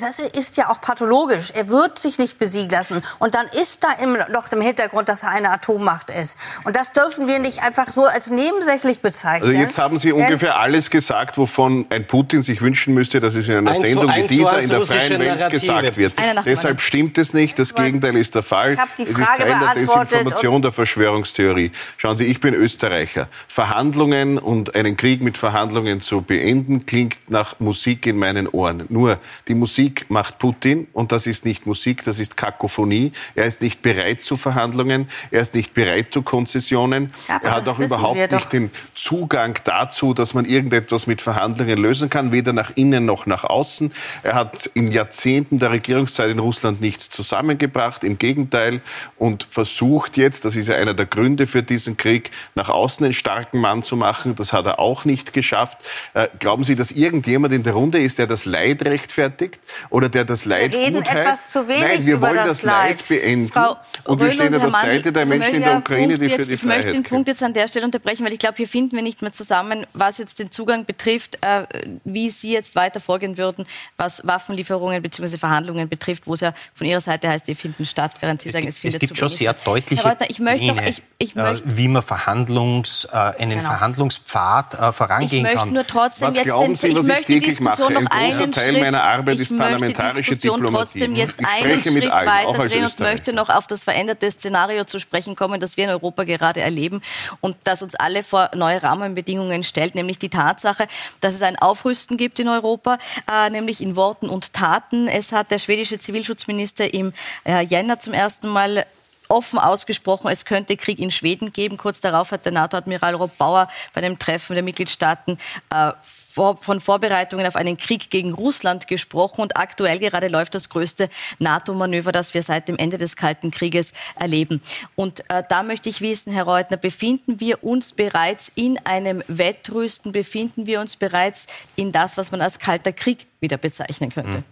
das 0.02 0.18
ist 0.18 0.56
ja 0.56 0.70
auch 0.70 0.80
pathologisch. 0.80 1.52
Er 1.54 1.68
wird 1.68 1.98
sich 1.98 2.18
nicht 2.18 2.38
besiegen 2.38 2.70
lassen. 2.70 3.02
Und 3.18 3.34
dann 3.34 3.46
ist 3.60 3.84
da 3.84 3.88
im, 4.02 4.16
noch 4.32 4.50
im 4.52 4.60
Hintergrund, 4.60 5.08
dass 5.08 5.22
er 5.22 5.30
eine 5.30 5.50
Atommacht 5.50 6.10
ist. 6.10 6.38
Und 6.64 6.76
das 6.76 6.92
dürfen 6.92 7.26
wir 7.26 7.38
nicht 7.38 7.62
einfach 7.62 7.90
so 7.90 8.04
als 8.04 8.30
nebensächlich 8.30 9.00
bezeichnen. 9.00 9.48
Also 9.48 9.60
jetzt 9.60 9.78
haben 9.78 9.98
Sie 9.98 10.12
ungefähr 10.12 10.58
alles 10.58 10.90
gesagt, 10.90 11.38
wovon 11.38 11.86
ein 11.90 12.06
Putin 12.06 12.42
sich 12.42 12.60
wünschen 12.60 12.94
müsste, 12.94 13.20
dass 13.20 13.34
es 13.34 13.48
in 13.48 13.56
einer 13.56 13.72
ein 13.72 13.80
Sendung 13.80 14.14
wie 14.14 14.26
dieser 14.26 14.60
in 14.60 14.68
der 14.68 14.80
freien 14.82 15.18
Welt 15.18 15.38
Narrative. 15.38 15.60
gesagt 15.60 15.96
wird. 15.96 16.12
Deshalb 16.44 16.80
stimmt 16.80 17.18
es 17.18 17.34
nicht. 17.34 17.58
Das 17.58 17.74
Gegenteil 17.74 18.16
ist 18.16 18.34
der 18.34 18.42
Fall. 18.42 18.74
Ich 18.74 19.04
die 19.06 19.10
es 19.10 19.18
ist 19.18 19.24
Teil 19.24 19.46
der 19.46 19.74
Desinformation 19.74 20.62
der 20.62 20.72
Verschwörungstheorie. 20.72 21.72
Schauen 21.96 22.16
Sie, 22.16 22.24
ich 22.24 22.40
bin 22.40 22.54
Österreicher. 22.54 23.28
Verhandlungen 23.48 24.38
und 24.38 24.74
einen 24.74 24.96
Krieg 24.96 25.22
mit 25.22 25.38
Verhandlungen 25.38 26.00
zu 26.00 26.22
beenden, 26.22 26.86
klingt 26.86 27.18
nach 27.28 27.58
Musik 27.60 28.06
in 28.06 28.16
meinen 28.16 28.48
Ohren. 28.48 28.84
Nur 28.88 29.18
die 29.48 29.54
Musik 29.54 29.85
Musik 29.86 30.06
macht 30.08 30.38
Putin 30.38 30.88
und 30.92 31.12
das 31.12 31.28
ist 31.28 31.44
nicht 31.44 31.64
Musik, 31.64 32.02
das 32.02 32.18
ist 32.18 32.36
Kakophonie. 32.36 33.12
Er 33.36 33.44
ist 33.44 33.60
nicht 33.60 33.82
bereit 33.82 34.20
zu 34.20 34.34
Verhandlungen, 34.34 35.08
er 35.30 35.42
ist 35.42 35.54
nicht 35.54 35.74
bereit 35.74 36.12
zu 36.12 36.22
Konzessionen. 36.22 37.12
Ja, 37.28 37.38
er 37.40 37.54
hat 37.54 37.68
auch 37.68 37.78
überhaupt 37.78 38.32
nicht 38.32 38.52
den 38.52 38.72
Zugang 38.96 39.56
dazu, 39.62 40.12
dass 40.12 40.34
man 40.34 40.44
irgendetwas 40.44 41.06
mit 41.06 41.22
Verhandlungen 41.22 41.78
lösen 41.78 42.10
kann, 42.10 42.32
weder 42.32 42.52
nach 42.52 42.72
innen 42.74 43.04
noch 43.04 43.26
nach 43.26 43.44
außen. 43.44 43.92
Er 44.24 44.34
hat 44.34 44.66
in 44.74 44.90
Jahrzehnten 44.90 45.60
der 45.60 45.70
Regierungszeit 45.70 46.30
in 46.30 46.40
Russland 46.40 46.80
nichts 46.80 47.08
zusammengebracht, 47.08 48.02
im 48.02 48.18
Gegenteil, 48.18 48.80
und 49.18 49.46
versucht 49.48 50.16
jetzt, 50.16 50.44
das 50.44 50.56
ist 50.56 50.66
ja 50.66 50.74
einer 50.74 50.94
der 50.94 51.06
Gründe 51.06 51.46
für 51.46 51.62
diesen 51.62 51.96
Krieg, 51.96 52.32
nach 52.56 52.70
außen 52.70 53.04
einen 53.04 53.14
starken 53.14 53.60
Mann 53.60 53.84
zu 53.84 53.94
machen. 53.94 54.34
Das 54.34 54.52
hat 54.52 54.66
er 54.66 54.80
auch 54.80 55.04
nicht 55.04 55.32
geschafft. 55.32 55.78
Äh, 56.14 56.26
glauben 56.40 56.64
Sie, 56.64 56.74
dass 56.74 56.90
irgendjemand 56.90 57.54
in 57.54 57.62
der 57.62 57.74
Runde 57.74 58.02
ist, 58.02 58.18
der 58.18 58.26
das 58.26 58.46
Leid 58.46 58.84
rechtfertigt? 58.84 59.60
Oder 59.90 60.08
der 60.08 60.24
das 60.24 60.44
Leid 60.44 60.72
wir 60.72 60.80
reden 60.80 60.94
gut 60.96 61.06
heißt. 61.08 61.16
Etwas 61.16 61.50
zu 61.52 61.68
wenig 61.68 61.82
Nein, 61.82 62.06
wir 62.06 62.14
über 62.14 62.28
wollen 62.28 62.36
das, 62.36 62.62
Leid, 62.62 62.98
Leid 62.98 63.08
beenden. 63.08 63.52
Frau 63.52 63.76
und 64.04 64.20
wir 64.20 64.30
stehen 64.30 64.54
an 64.54 64.60
der 64.60 64.70
Seite 64.70 65.12
der 65.12 65.26
Menschen 65.26 65.54
in 65.54 65.60
der 65.62 65.76
Ukraine, 65.78 66.18
die 66.18 66.28
für 66.28 66.44
die 66.44 66.52
ich 66.54 66.60
Freiheit 66.60 66.78
Ich 66.80 66.84
möchte 66.84 66.92
den 66.92 67.02
Punkt 67.04 67.28
jetzt 67.28 67.42
an 67.42 67.52
der 67.52 67.68
Stelle 67.68 67.84
unterbrechen, 67.86 68.24
weil 68.24 68.32
ich 68.32 68.38
glaube, 68.38 68.56
hier 68.56 68.68
finden 68.68 68.96
wir 68.96 69.02
nicht 69.02 69.22
mehr 69.22 69.32
zusammen, 69.32 69.86
was 69.92 70.18
jetzt 70.18 70.38
den 70.38 70.50
Zugang 70.50 70.84
betrifft, 70.84 71.38
äh, 71.42 71.64
wie 72.04 72.30
Sie 72.30 72.52
jetzt 72.52 72.74
weiter 72.76 73.00
vorgehen 73.00 73.36
würden, 73.38 73.66
was 73.96 74.26
Waffenlieferungen 74.26 75.02
bzw. 75.02 75.38
Verhandlungen 75.38 75.88
betrifft, 75.88 76.26
wo 76.26 76.34
es 76.34 76.40
ja 76.40 76.52
von 76.74 76.86
Ihrer 76.86 77.00
Seite 77.00 77.28
heißt, 77.28 77.46
die 77.48 77.54
finden 77.54 77.84
statt, 77.86 78.12
während 78.20 78.42
Sie 78.42 78.48
es 78.48 78.52
sagen, 78.52 78.64
gibt, 78.66 78.74
es 78.74 78.78
findet 78.78 79.02
Es 79.02 79.08
gibt 79.08 79.18
schon 79.18 79.28
sehr 79.28 79.52
deutliche 79.54 80.02
Reuter, 80.02 80.26
ich 80.28 80.38
möchte 80.38 80.64
Linie, 80.66 80.82
auch, 80.82 80.86
ich, 80.86 81.02
ich 81.18 81.36
äh, 81.36 81.40
möchte, 81.42 81.76
wie 81.76 81.88
man 81.88 82.02
Verhandlungs, 82.02 83.06
äh, 83.12 83.16
einen 83.16 83.56
Genau. 83.58 83.62
Verhandlungspfad 83.70 84.74
äh, 84.74 84.92
vorangehen 84.92 85.46
ich 85.46 85.52
kann. 85.52 85.68
möchte 85.68 85.74
nur 85.74 85.86
trotzdem 85.86 86.28
Was 86.28 86.36
jetzt 86.36 86.44
glauben 86.44 86.66
den, 86.68 86.76
Sie, 86.76 86.88
ich 86.88 86.94
was 86.96 87.02
ich 87.04 87.08
möchte 87.08 87.32
die 87.32 87.40
mache? 87.62 87.76
Diskussion 87.76 87.92
noch 87.94 88.00
Ein 88.00 88.06
großer 88.30 88.42
einen 88.42 88.52
Teil 88.52 88.70
Schritt, 88.72 88.80
meiner 88.82 89.02
Arbeit 89.02 89.34
ich 89.36 89.40
ist 89.42 89.55
möchte 89.56 89.86
die 89.86 90.14
Diskussion 90.16 90.60
Diplomatie. 90.60 91.00
trotzdem 91.00 91.16
jetzt 91.16 91.40
Ich 91.40 91.46
einen 91.46 91.82
Schritt 91.82 92.10
weiter 92.10 92.68
drehen 92.68 92.84
und 92.84 93.00
möchte 93.00 93.32
noch 93.32 93.48
auf 93.48 93.66
das 93.66 93.84
veränderte 93.84 94.30
Szenario 94.30 94.84
zu 94.84 94.98
sprechen 94.98 95.36
kommen, 95.36 95.60
das 95.60 95.76
wir 95.76 95.84
in 95.84 95.90
Europa 95.90 96.24
gerade 96.24 96.60
erleben 96.60 97.02
und 97.40 97.56
das 97.64 97.82
uns 97.82 97.94
alle 97.94 98.22
vor 98.22 98.50
neue 98.54 98.82
Rahmenbedingungen 98.82 99.64
stellt, 99.64 99.94
nämlich 99.94 100.18
die 100.18 100.28
Tatsache, 100.28 100.86
dass 101.20 101.34
es 101.34 101.42
ein 101.42 101.56
Aufrüsten 101.56 102.16
gibt 102.16 102.38
in 102.38 102.48
Europa, 102.48 102.98
äh, 103.30 103.50
nämlich 103.50 103.80
in 103.80 103.96
Worten 103.96 104.28
und 104.28 104.52
Taten. 104.52 105.08
Es 105.08 105.32
hat 105.32 105.50
der 105.50 105.58
schwedische 105.58 105.98
Zivilschutzminister 105.98 106.92
im 106.92 107.12
äh, 107.44 107.64
Jänner 107.64 107.98
zum 107.98 108.12
ersten 108.12 108.48
Mal 108.48 108.86
offen 109.28 109.58
ausgesprochen, 109.58 110.30
es 110.30 110.44
könnte 110.44 110.76
Krieg 110.76 110.98
in 110.98 111.10
Schweden 111.10 111.52
geben. 111.52 111.76
Kurz 111.76 112.00
darauf 112.00 112.30
hat 112.30 112.44
der 112.44 112.52
NATO-Admiral 112.52 113.14
Rob 113.14 113.36
Bauer 113.38 113.68
bei 113.92 114.00
dem 114.00 114.18
Treffen 114.18 114.54
der 114.54 114.62
Mitgliedstaaten 114.62 115.38
äh, 115.70 115.92
von 116.36 116.80
Vorbereitungen 116.80 117.46
auf 117.46 117.56
einen 117.56 117.76
Krieg 117.76 118.10
gegen 118.10 118.32
Russland 118.32 118.86
gesprochen. 118.86 119.40
Und 119.40 119.56
aktuell 119.56 119.98
gerade 119.98 120.28
läuft 120.28 120.54
das 120.54 120.68
größte 120.68 121.08
NATO-Manöver, 121.38 122.12
das 122.12 122.34
wir 122.34 122.42
seit 122.42 122.68
dem 122.68 122.76
Ende 122.76 122.98
des 122.98 123.16
Kalten 123.16 123.50
Krieges 123.50 123.92
erleben. 124.14 124.60
Und 124.94 125.28
äh, 125.30 125.42
da 125.48 125.62
möchte 125.62 125.88
ich 125.88 126.00
wissen, 126.00 126.32
Herr 126.32 126.44
Reutner, 126.44 126.76
befinden 126.76 127.40
wir 127.40 127.64
uns 127.64 127.92
bereits 127.92 128.52
in 128.54 128.78
einem 128.84 129.22
Wettrüsten? 129.28 130.12
Befinden 130.12 130.66
wir 130.66 130.80
uns 130.80 130.96
bereits 130.96 131.46
in 131.74 131.90
das, 131.90 132.16
was 132.16 132.30
man 132.30 132.40
als 132.40 132.58
Kalter 132.58 132.92
Krieg 132.92 133.26
wieder 133.40 133.56
bezeichnen 133.56 134.10
könnte? 134.10 134.44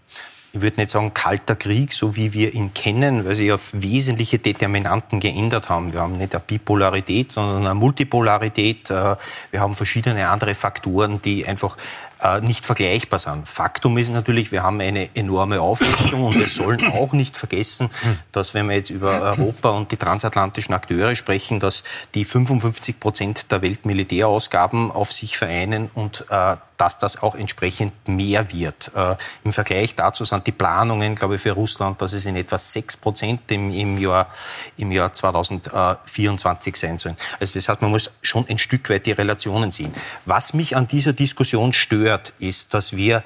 Ich 0.54 0.60
würde 0.60 0.76
nicht 0.76 0.90
sagen 0.90 1.12
kalter 1.12 1.56
Krieg, 1.56 1.92
so 1.92 2.14
wie 2.14 2.32
wir 2.32 2.54
ihn 2.54 2.72
kennen, 2.72 3.24
weil 3.24 3.34
sich 3.34 3.50
auf 3.50 3.70
wesentliche 3.72 4.38
Determinanten 4.38 5.18
geändert 5.18 5.68
haben. 5.68 5.92
Wir 5.92 6.00
haben 6.00 6.16
nicht 6.16 6.32
eine 6.32 6.44
Bipolarität, 6.46 7.32
sondern 7.32 7.66
eine 7.66 7.74
Multipolarität. 7.74 8.88
Äh, 8.88 9.16
Wir 9.50 9.60
haben 9.60 9.74
verschiedene 9.74 10.28
andere 10.28 10.54
Faktoren, 10.54 11.20
die 11.20 11.44
einfach 11.44 11.76
äh, 12.20 12.40
nicht 12.40 12.64
vergleichbar 12.64 13.18
sind. 13.18 13.48
Faktum 13.48 13.98
ist 13.98 14.10
natürlich, 14.10 14.52
wir 14.52 14.62
haben 14.62 14.80
eine 14.80 15.08
enorme 15.16 15.60
Aufrüstung 15.60 16.22
und 16.22 16.38
wir 16.38 16.48
sollen 16.48 16.86
auch 16.92 17.12
nicht 17.12 17.36
vergessen, 17.36 17.90
dass 18.30 18.54
wenn 18.54 18.68
wir 18.68 18.76
jetzt 18.76 18.90
über 18.90 19.22
Europa 19.22 19.70
und 19.70 19.90
die 19.90 19.96
transatlantischen 19.96 20.72
Akteure 20.72 21.16
sprechen, 21.16 21.58
dass 21.58 21.82
die 22.14 22.24
55 22.24 23.00
Prozent 23.00 23.50
der 23.50 23.60
Weltmilitärausgaben 23.60 24.92
auf 24.92 25.12
sich 25.12 25.36
vereinen 25.36 25.90
und 25.94 26.24
äh, 26.30 26.56
dass 26.76 26.98
das 26.98 27.22
auch 27.22 27.34
entsprechend 27.34 28.08
mehr 28.08 28.52
wird. 28.52 28.90
Äh, 28.94 29.16
Im 29.44 29.52
Vergleich 29.52 29.94
dazu 29.94 30.24
sind 30.24 30.46
die 30.46 30.52
Planungen, 30.52 31.14
glaube 31.14 31.36
ich, 31.36 31.40
für 31.40 31.52
Russland, 31.52 32.00
dass 32.02 32.12
es 32.12 32.26
in 32.26 32.36
etwa 32.36 32.58
6 32.58 32.96
Prozent 32.96 33.50
im, 33.50 33.70
im, 33.72 33.98
Jahr, 33.98 34.28
im 34.76 34.90
Jahr 34.92 35.12
2024 35.12 36.76
sein 36.76 36.98
sollen. 36.98 37.16
Also 37.40 37.58
das 37.58 37.68
heißt, 37.68 37.82
man 37.82 37.90
muss 37.90 38.10
schon 38.22 38.46
ein 38.48 38.58
Stück 38.58 38.90
weit 38.90 39.06
die 39.06 39.12
Relationen 39.12 39.70
sehen. 39.70 39.94
Was 40.24 40.54
mich 40.54 40.76
an 40.76 40.88
dieser 40.88 41.12
Diskussion 41.12 41.72
stört, 41.72 42.32
ist, 42.38 42.74
dass 42.74 42.96
wir 42.96 43.22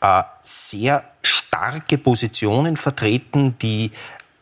äh, 0.00 0.22
sehr 0.40 1.04
starke 1.22 1.98
Positionen 1.98 2.76
vertreten, 2.76 3.58
die 3.58 3.92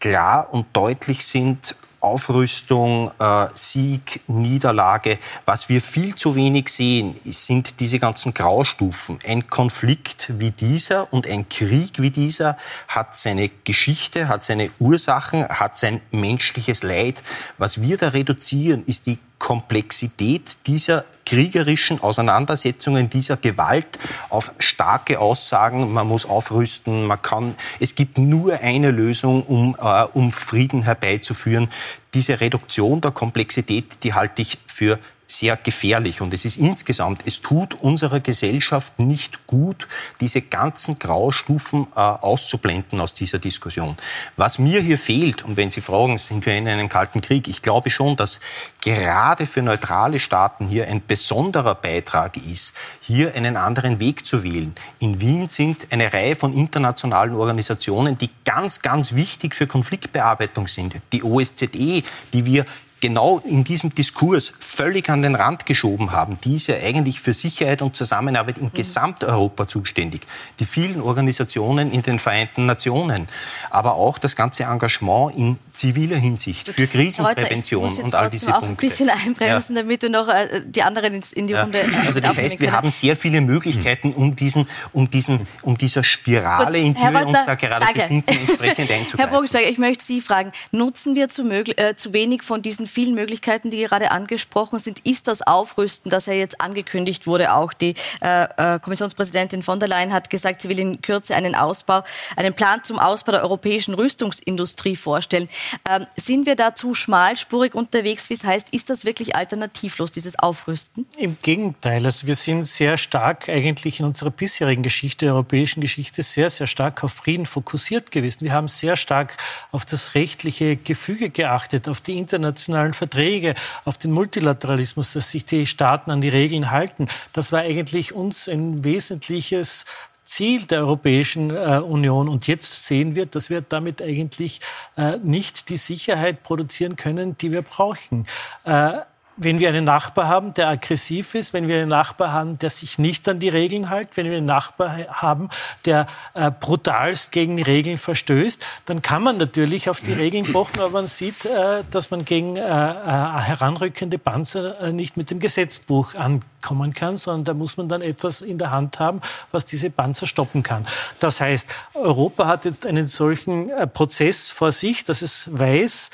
klar 0.00 0.52
und 0.52 0.66
deutlich 0.74 1.26
sind, 1.26 1.76
Aufrüstung, 2.04 3.10
äh, 3.18 3.46
Sieg, 3.54 4.20
Niederlage. 4.28 5.18
Was 5.46 5.68
wir 5.68 5.80
viel 5.80 6.14
zu 6.14 6.36
wenig 6.36 6.68
sehen, 6.68 7.18
sind 7.24 7.80
diese 7.80 7.98
ganzen 7.98 8.34
Graustufen. 8.34 9.18
Ein 9.26 9.48
Konflikt 9.48 10.32
wie 10.38 10.50
dieser 10.50 11.12
und 11.12 11.26
ein 11.26 11.48
Krieg 11.48 12.00
wie 12.00 12.10
dieser 12.10 12.56
hat 12.88 13.16
seine 13.16 13.50
Geschichte, 13.64 14.28
hat 14.28 14.42
seine 14.42 14.70
Ursachen, 14.78 15.48
hat 15.48 15.76
sein 15.76 16.00
menschliches 16.10 16.82
Leid. 16.82 17.22
Was 17.58 17.80
wir 17.80 17.96
da 17.96 18.08
reduzieren, 18.08 18.84
ist 18.86 19.06
die 19.06 19.18
Komplexität 19.38 20.56
dieser 20.66 21.04
kriegerischen 21.24 22.00
Auseinandersetzungen, 22.00 23.10
dieser 23.10 23.36
Gewalt 23.36 23.98
auf 24.28 24.52
starke 24.58 25.20
Aussagen, 25.20 25.92
man 25.92 26.06
muss 26.06 26.26
aufrüsten, 26.26 27.06
man 27.06 27.20
kann, 27.22 27.54
es 27.80 27.94
gibt 27.94 28.18
nur 28.18 28.60
eine 28.60 28.90
Lösung, 28.90 29.42
um, 29.44 29.76
äh, 29.80 30.04
um 30.12 30.32
Frieden 30.32 30.82
herbeizuführen. 30.82 31.70
Diese 32.12 32.40
Reduktion 32.40 33.00
der 33.00 33.10
Komplexität, 33.10 34.04
die 34.04 34.14
halte 34.14 34.42
ich 34.42 34.58
für 34.66 34.98
sehr 35.26 35.56
gefährlich 35.56 36.20
und 36.20 36.34
es 36.34 36.44
ist 36.44 36.56
insgesamt, 36.56 37.22
es 37.26 37.40
tut 37.40 37.74
unserer 37.74 38.20
Gesellschaft 38.20 38.98
nicht 38.98 39.46
gut, 39.46 39.88
diese 40.20 40.42
ganzen 40.42 40.98
Graustufen 40.98 41.86
äh, 41.94 42.00
auszublenden 42.00 43.00
aus 43.00 43.14
dieser 43.14 43.38
Diskussion. 43.38 43.96
Was 44.36 44.58
mir 44.58 44.80
hier 44.80 44.98
fehlt, 44.98 45.44
und 45.44 45.56
wenn 45.56 45.70
Sie 45.70 45.80
fragen, 45.80 46.18
sind 46.18 46.44
wir 46.44 46.54
in 46.54 46.68
einem 46.68 46.88
kalten 46.88 47.20
Krieg, 47.20 47.48
ich 47.48 47.62
glaube 47.62 47.90
schon, 47.90 48.16
dass 48.16 48.40
gerade 48.82 49.46
für 49.46 49.62
neutrale 49.62 50.20
Staaten 50.20 50.68
hier 50.68 50.88
ein 50.88 51.02
besonderer 51.06 51.74
Beitrag 51.74 52.36
ist, 52.36 52.74
hier 53.00 53.34
einen 53.34 53.56
anderen 53.56 54.00
Weg 54.00 54.26
zu 54.26 54.42
wählen. 54.42 54.74
In 54.98 55.20
Wien 55.20 55.48
sind 55.48 55.86
eine 55.90 56.12
Reihe 56.12 56.36
von 56.36 56.52
internationalen 56.52 57.34
Organisationen, 57.34 58.18
die 58.18 58.30
ganz, 58.44 58.82
ganz 58.82 59.14
wichtig 59.14 59.54
für 59.54 59.66
Konfliktbearbeitung 59.66 60.68
sind. 60.68 60.94
Die 61.12 61.22
OSZE, 61.22 62.02
die 62.32 62.44
wir 62.44 62.66
genau 63.04 63.38
in 63.40 63.64
diesem 63.64 63.94
Diskurs 63.94 64.54
völlig 64.60 65.10
an 65.10 65.20
den 65.20 65.34
Rand 65.34 65.66
geschoben 65.66 66.12
haben. 66.12 66.38
Die 66.42 66.56
ist 66.56 66.68
ja 66.68 66.76
eigentlich 66.76 67.20
für 67.20 67.34
Sicherheit 67.34 67.82
und 67.82 67.94
Zusammenarbeit 67.94 68.56
in 68.56 68.68
mhm. 68.68 68.72
Gesamteuropa 68.72 69.68
zuständig. 69.68 70.22
Die 70.58 70.64
vielen 70.64 71.02
Organisationen 71.02 71.92
in 71.92 72.00
den 72.00 72.18
Vereinten 72.18 72.64
Nationen, 72.64 73.28
aber 73.68 73.96
auch 73.96 74.16
das 74.16 74.36
ganze 74.36 74.62
Engagement 74.62 75.36
in 75.36 75.58
ziviler 75.74 76.16
Hinsicht 76.16 76.66
für 76.66 76.86
Krisenprävention 76.86 77.90
Reuter, 77.90 78.04
und 78.04 78.14
all 78.14 78.30
diese 78.30 78.56
auch 78.56 78.60
Punkte. 78.60 78.86
ein 78.86 78.88
bisschen 78.88 79.10
einbremsen, 79.10 79.76
ja. 79.76 79.82
damit 79.82 80.02
du 80.02 80.08
noch 80.08 80.28
äh, 80.28 80.62
die 80.64 80.82
anderen 80.82 81.22
in 81.34 81.46
die 81.46 81.52
ja. 81.52 81.62
Runde. 81.62 81.84
Also 82.06 82.20
das 82.20 82.38
heißt, 82.38 82.58
wir 82.58 82.72
haben 82.72 82.88
sehr 82.88 83.16
viele 83.16 83.42
Möglichkeiten, 83.42 84.14
um 84.14 84.34
diesen, 84.34 84.66
um 84.92 85.10
diesen, 85.10 85.46
um 85.60 85.76
dieser 85.76 86.04
Spirale, 86.04 86.78
Gut, 86.78 86.86
in 86.86 86.94
die 86.94 87.02
Herr 87.02 87.12
wir 87.12 87.26
uns 87.26 87.44
da 87.44 87.54
gerade 87.54 87.84
danke. 87.84 88.00
befinden, 88.00 88.30
entsprechend 88.48 88.90
einzugreifen. 88.90 89.18
Herr 89.18 89.28
Vogelsberger, 89.28 89.68
ich 89.68 89.78
möchte 89.78 90.04
Sie 90.04 90.22
fragen: 90.22 90.52
Nutzen 90.72 91.14
wir 91.14 91.28
zu, 91.28 91.46
äh, 91.50 91.96
zu 91.96 92.14
wenig 92.14 92.42
von 92.42 92.62
diesen 92.62 92.86
vielen 92.94 93.14
Möglichkeiten, 93.14 93.70
die 93.70 93.82
gerade 93.82 94.10
angesprochen 94.10 94.78
sind? 94.78 95.00
Ist 95.00 95.28
das 95.28 95.42
Aufrüsten, 95.42 96.10
das 96.10 96.26
ja 96.26 96.32
jetzt 96.32 96.60
angekündigt 96.60 97.26
wurde? 97.26 97.52
Auch 97.52 97.72
die 97.72 97.94
äh, 98.22 98.44
äh, 98.44 98.78
Kommissionspräsidentin 98.78 99.62
von 99.62 99.80
der 99.80 99.88
Leyen 99.88 100.12
hat 100.12 100.30
gesagt, 100.30 100.62
sie 100.62 100.68
will 100.68 100.78
in 100.78 101.02
Kürze 101.02 101.34
einen 101.34 101.54
Ausbau, 101.54 102.04
einen 102.36 102.54
Plan 102.54 102.82
zum 102.84 102.98
Ausbau 102.98 103.32
der 103.32 103.42
europäischen 103.42 103.94
Rüstungsindustrie 103.94 104.96
vorstellen. 104.96 105.48
Ähm, 105.88 106.06
sind 106.16 106.46
wir 106.46 106.56
da 106.56 106.74
zu 106.74 106.94
schmalspurig 106.94 107.74
unterwegs, 107.74 108.30
wie 108.30 108.34
es 108.34 108.44
heißt? 108.44 108.70
Ist 108.70 108.90
das 108.90 109.04
wirklich 109.04 109.34
alternativlos, 109.34 110.12
dieses 110.12 110.38
Aufrüsten? 110.38 111.06
Im 111.18 111.36
Gegenteil. 111.42 112.04
Also 112.04 112.26
wir 112.26 112.36
sind 112.36 112.66
sehr 112.66 112.96
stark 112.96 113.48
eigentlich 113.48 114.00
in 114.00 114.06
unserer 114.06 114.30
bisherigen 114.30 114.82
Geschichte, 114.82 115.26
europäischen 115.26 115.80
Geschichte, 115.80 116.22
sehr, 116.22 116.50
sehr 116.50 116.66
stark 116.66 117.02
auf 117.02 117.12
Frieden 117.12 117.46
fokussiert 117.46 118.10
gewesen. 118.10 118.44
Wir 118.44 118.52
haben 118.52 118.68
sehr 118.68 118.96
stark 118.96 119.36
auf 119.72 119.84
das 119.84 120.14
rechtliche 120.14 120.76
Gefüge 120.76 121.30
geachtet, 121.30 121.88
auf 121.88 122.00
die 122.00 122.18
internationalen 122.18 122.83
Verträge, 122.92 123.54
auf 123.84 123.96
den 123.98 124.12
Multilateralismus, 124.12 125.12
dass 125.14 125.30
sich 125.30 125.44
die 125.44 125.66
Staaten 125.66 126.10
an 126.10 126.20
die 126.20 126.28
Regeln 126.28 126.70
halten. 126.70 127.08
Das 127.32 127.52
war 127.52 127.60
eigentlich 127.60 128.12
uns 128.12 128.48
ein 128.48 128.84
wesentliches 128.84 129.86
Ziel 130.24 130.64
der 130.64 130.80
Europäischen 130.80 131.50
äh, 131.50 131.80
Union. 131.84 132.28
Und 132.28 132.46
jetzt 132.46 132.86
sehen 132.86 133.14
wir, 133.14 133.26
dass 133.26 133.50
wir 133.50 133.60
damit 133.60 134.02
eigentlich 134.02 134.60
äh, 134.96 135.18
nicht 135.22 135.68
die 135.68 135.76
Sicherheit 135.76 136.42
produzieren 136.42 136.96
können, 136.96 137.36
die 137.38 137.52
wir 137.52 137.62
brauchen. 137.62 138.26
Äh, 138.64 139.00
wenn 139.36 139.58
wir 139.58 139.68
einen 139.68 139.84
Nachbar 139.84 140.28
haben, 140.28 140.54
der 140.54 140.68
aggressiv 140.68 141.34
ist, 141.34 141.52
wenn 141.52 141.66
wir 141.66 141.78
einen 141.78 141.88
Nachbar 141.88 142.32
haben, 142.32 142.58
der 142.58 142.70
sich 142.70 142.98
nicht 142.98 143.28
an 143.28 143.40
die 143.40 143.48
Regeln 143.48 143.88
hält, 143.88 144.10
wenn 144.16 144.26
wir 144.26 144.36
einen 144.36 144.46
Nachbar 144.46 144.96
haben, 145.08 145.48
der 145.84 146.06
äh, 146.34 146.50
brutalst 146.50 147.32
gegen 147.32 147.56
die 147.56 147.62
Regeln 147.62 147.98
verstößt, 147.98 148.64
dann 148.86 149.02
kann 149.02 149.22
man 149.22 149.36
natürlich 149.36 149.90
auf 149.90 150.00
die 150.00 150.12
Regeln 150.12 150.50
pochen, 150.52 150.80
aber 150.80 150.90
man 150.90 151.06
sieht, 151.06 151.44
äh, 151.44 151.82
dass 151.90 152.10
man 152.10 152.24
gegen 152.24 152.56
äh, 152.56 152.60
äh 152.60 152.64
heranrückende 152.64 154.18
Panzer 154.18 154.80
äh, 154.80 154.92
nicht 154.92 155.16
mit 155.16 155.30
dem 155.30 155.40
Gesetzbuch 155.40 156.14
ankommen 156.14 156.94
kann, 156.94 157.16
sondern 157.16 157.44
da 157.44 157.54
muss 157.54 157.76
man 157.76 157.88
dann 157.88 158.02
etwas 158.02 158.40
in 158.40 158.58
der 158.58 158.70
Hand 158.70 159.00
haben, 159.00 159.20
was 159.50 159.64
diese 159.64 159.90
Panzer 159.90 160.26
stoppen 160.26 160.62
kann. 160.62 160.86
Das 161.18 161.40
heißt, 161.40 161.74
Europa 161.94 162.46
hat 162.46 162.64
jetzt 162.64 162.86
einen 162.86 163.06
solchen 163.06 163.70
äh, 163.70 163.86
Prozess 163.86 164.48
vor 164.48 164.72
sich, 164.72 165.04
dass 165.04 165.22
es 165.22 165.48
weiß, 165.52 166.10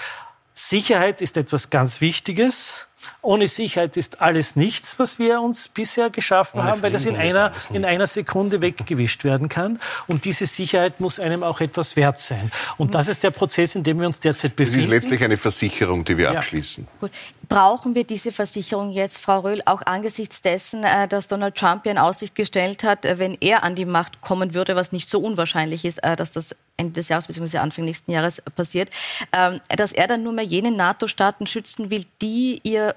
Sicherheit 0.55 1.23
ist 1.23 1.39
etwas 1.39 1.71
ganz 1.71 2.01
Wichtiges. 2.03 2.87
Ohne 3.23 3.49
Sicherheit 3.49 3.97
ist 3.97 4.23
alles 4.23 4.57
nichts, 4.57 4.99
was 4.99 5.19
wir 5.19 5.41
uns 5.43 5.69
bisher 5.69 6.09
geschaffen 6.09 6.61
Ohne 6.61 6.71
haben, 6.71 6.83
weil 6.83 6.93
das 6.93 7.05
in 7.05 7.17
einer, 7.17 7.53
in 7.73 7.85
einer 7.85 8.07
Sekunde 8.07 8.63
weggewischt 8.63 9.25
werden 9.25 9.49
kann. 9.49 9.79
Und 10.07 10.25
diese 10.25 10.47
Sicherheit 10.47 11.01
muss 11.01 11.21
einem 11.21 11.43
auch 11.43 11.61
etwas 11.61 11.97
wert 11.97 12.19
sein. 12.19 12.51
Und 12.79 12.95
das 12.95 13.09
ist 13.09 13.23
der 13.23 13.31
Prozess, 13.31 13.75
in 13.75 13.83
dem 13.83 14.01
wir 14.01 14.07
uns 14.07 14.21
derzeit 14.21 14.57
befinden. 14.57 14.79
Es 14.79 14.85
ist 14.85 14.91
letztlich 14.91 15.23
eine 15.23 15.37
Versicherung, 15.37 16.05
die 16.05 16.17
wir 16.17 16.33
ja. 16.33 16.39
abschließen. 16.39 16.89
Gut. 16.99 17.11
Brauchen 17.49 17.95
wir 17.95 18.05
diese 18.05 18.33
Versicherung 18.33 18.91
jetzt, 18.93 19.19
Frau 19.19 19.41
Röhl, 19.41 19.61
auch 19.67 19.83
angesichts 19.83 20.41
dessen, 20.41 20.85
äh, 20.85 21.09
dass 21.09 21.29
Donald 21.29 21.57
Trump 21.57 21.85
ja 21.85 21.93
in 21.93 21.99
Aussicht 21.99 22.35
gestellt 22.35 22.85
hat, 22.85 23.05
äh, 23.05 23.19
wenn 23.19 23.37
er 23.41 23.65
an 23.65 23.75
die 23.75 23.85
Macht 23.85 24.21
kommen 24.21 24.55
würde, 24.55 24.77
was 24.77 24.93
nicht 24.93 25.11
so 25.11 25.19
unwahrscheinlich 25.21 25.85
ist, 25.85 25.99
äh, 26.05 26.17
dass 26.17 26.31
das 26.31 26.55
Ende 26.77 26.95
des 26.95 27.09
Jahres 27.09 27.27
bzw. 27.27 27.59
Anfang 27.59 27.85
nächsten 27.85 28.13
Jahres 28.13 28.41
passiert, 28.57 28.91
ähm, 29.33 29.61
dass 29.69 29.93
er 29.93 30.07
dann 30.07 30.23
nur 30.23 30.33
mehr 30.33 30.45
jene 30.45 30.71
NATO-Staaten 30.71 31.47
schützen 31.47 31.91
will, 31.91 32.07
die 32.23 32.61
ihr 32.63 32.95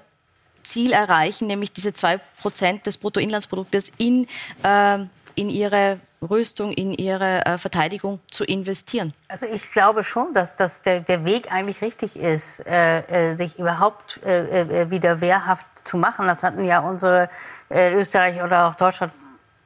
Ziel 0.64 0.92
erreichen, 0.92 1.46
nämlich 1.46 1.72
diese 1.72 1.90
2% 1.90 2.82
des 2.82 2.98
Bruttoinlandsproduktes 2.98 3.92
in, 3.98 4.26
äh, 4.62 4.98
in 5.34 5.48
ihre 5.48 6.00
Rüstung, 6.22 6.72
in 6.72 6.92
ihre 6.92 7.44
äh, 7.46 7.58
Verteidigung 7.58 8.20
zu 8.30 8.44
investieren? 8.44 9.14
Also 9.28 9.46
ich 9.46 9.70
glaube 9.70 10.02
schon, 10.04 10.32
dass, 10.34 10.56
dass 10.56 10.82
der, 10.82 11.00
der 11.00 11.24
Weg 11.24 11.52
eigentlich 11.52 11.82
richtig 11.82 12.16
ist, 12.16 12.66
äh, 12.66 13.32
äh 13.32 13.36
sich 13.36 13.58
überhaupt 13.58 14.20
äh, 14.24 14.62
äh, 14.62 14.90
wieder 14.90 15.20
wehrhaft 15.20 15.66
zu 15.84 15.98
machen. 15.98 16.26
Das 16.26 16.42
hatten 16.42 16.64
ja 16.64 16.80
unsere 16.80 17.28
Österreich 17.70 18.42
oder 18.42 18.68
auch 18.68 18.74
Deutschland 18.74 19.12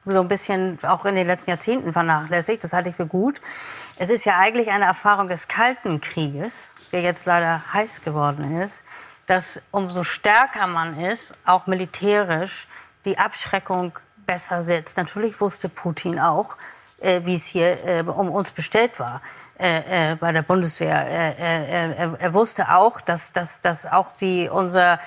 so 0.05 0.19
ein 0.19 0.27
bisschen 0.27 0.79
auch 0.83 1.05
in 1.05 1.15
den 1.15 1.27
letzten 1.27 1.49
Jahrzehnten 1.49 1.93
vernachlässigt. 1.93 2.63
Das 2.63 2.73
halte 2.73 2.89
ich 2.89 2.95
für 2.95 3.05
gut. 3.05 3.39
Es 3.97 4.09
ist 4.09 4.25
ja 4.25 4.37
eigentlich 4.37 4.69
eine 4.69 4.85
Erfahrung 4.85 5.27
des 5.27 5.47
Kalten 5.47 6.01
Krieges, 6.01 6.73
der 6.91 7.01
jetzt 7.01 7.25
leider 7.25 7.63
heiß 7.73 8.01
geworden 8.01 8.57
ist, 8.57 8.83
dass 9.29 9.61
umso 9.69 10.03
stärker 10.03 10.65
man 10.65 10.99
ist, 10.99 11.33
auch 11.45 11.67
militärisch, 11.67 12.67
die 13.05 13.19
Abschreckung 13.19 13.93
besser 14.25 14.63
sitzt. 14.63 14.97
Natürlich 14.97 15.39
wusste 15.39 15.69
Putin 15.69 16.19
auch, 16.19 16.57
äh, 16.99 17.21
wie 17.25 17.35
es 17.35 17.45
hier 17.45 17.85
äh, 17.85 18.01
um 18.01 18.31
uns 18.31 18.49
bestellt 18.49 18.99
war 18.99 19.21
äh, 19.59 20.11
äh 20.11 20.15
bei 20.15 20.31
der 20.31 20.41
Bundeswehr. 20.41 21.05
Äh, 21.07 21.31
äh, 21.31 21.91
er, 21.91 22.19
er, 22.19 22.33
wusste 22.33 22.73
auch, 22.73 23.01
dass, 23.01 23.31
dass, 23.31 23.61
dass 23.61 23.85
auch 23.85 24.13
die, 24.13 24.49
unser, 24.49 24.99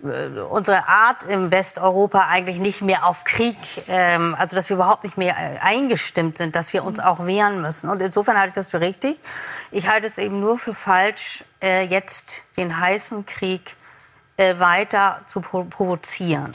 unsere 0.00 0.88
Art 0.88 1.24
im 1.24 1.50
Westeuropa 1.50 2.28
eigentlich 2.30 2.58
nicht 2.58 2.82
mehr 2.82 3.06
auf 3.06 3.24
Krieg, 3.24 3.56
ähm, 3.88 4.34
also 4.38 4.56
dass 4.56 4.68
wir 4.68 4.76
überhaupt 4.76 5.04
nicht 5.04 5.18
mehr 5.18 5.36
eingestimmt 5.62 6.38
sind, 6.38 6.56
dass 6.56 6.72
wir 6.72 6.84
uns 6.84 7.00
auch 7.00 7.26
wehren 7.26 7.60
müssen. 7.60 7.90
Und 7.90 8.00
insofern 8.00 8.36
halte 8.36 8.48
ich 8.48 8.54
das 8.54 8.68
für 8.68 8.80
richtig. 8.80 9.20
Ich 9.70 9.88
halte 9.88 10.06
es 10.06 10.18
eben 10.18 10.40
nur 10.40 10.58
für 10.58 10.74
falsch, 10.74 11.44
äh, 11.62 11.84
jetzt 11.84 12.42
den 12.56 12.80
heißen 12.80 13.26
Krieg 13.26 13.76
äh, 14.36 14.58
weiter 14.58 15.20
zu 15.28 15.40
provozieren. 15.40 16.54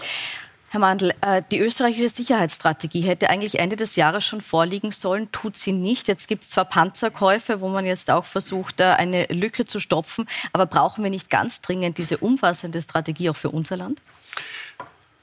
Herr 0.75 0.81
Mandl, 0.81 1.13
äh, 1.21 1.41
die 1.51 1.59
österreichische 1.59 2.09
Sicherheitsstrategie 2.09 2.99
hätte 2.99 3.29
eigentlich 3.29 3.59
Ende 3.59 3.77
des 3.77 3.95
Jahres 3.95 4.25
schon 4.25 4.41
vorliegen 4.41 4.91
sollen, 4.91 5.31
tut 5.31 5.55
sie 5.55 5.71
nicht. 5.71 6.09
Jetzt 6.09 6.27
gibt 6.27 6.43
es 6.43 6.49
zwar 6.49 6.65
Panzerkäufe, 6.65 7.61
wo 7.61 7.69
man 7.69 7.85
jetzt 7.85 8.11
auch 8.11 8.25
versucht, 8.25 8.81
eine 8.81 9.25
Lücke 9.27 9.63
zu 9.63 9.79
stopfen, 9.79 10.27
aber 10.51 10.65
brauchen 10.65 11.01
wir 11.01 11.09
nicht 11.09 11.29
ganz 11.29 11.61
dringend 11.61 11.97
diese 11.97 12.17
umfassende 12.17 12.81
Strategie 12.81 13.29
auch 13.29 13.37
für 13.37 13.51
unser 13.51 13.77
Land? 13.77 14.01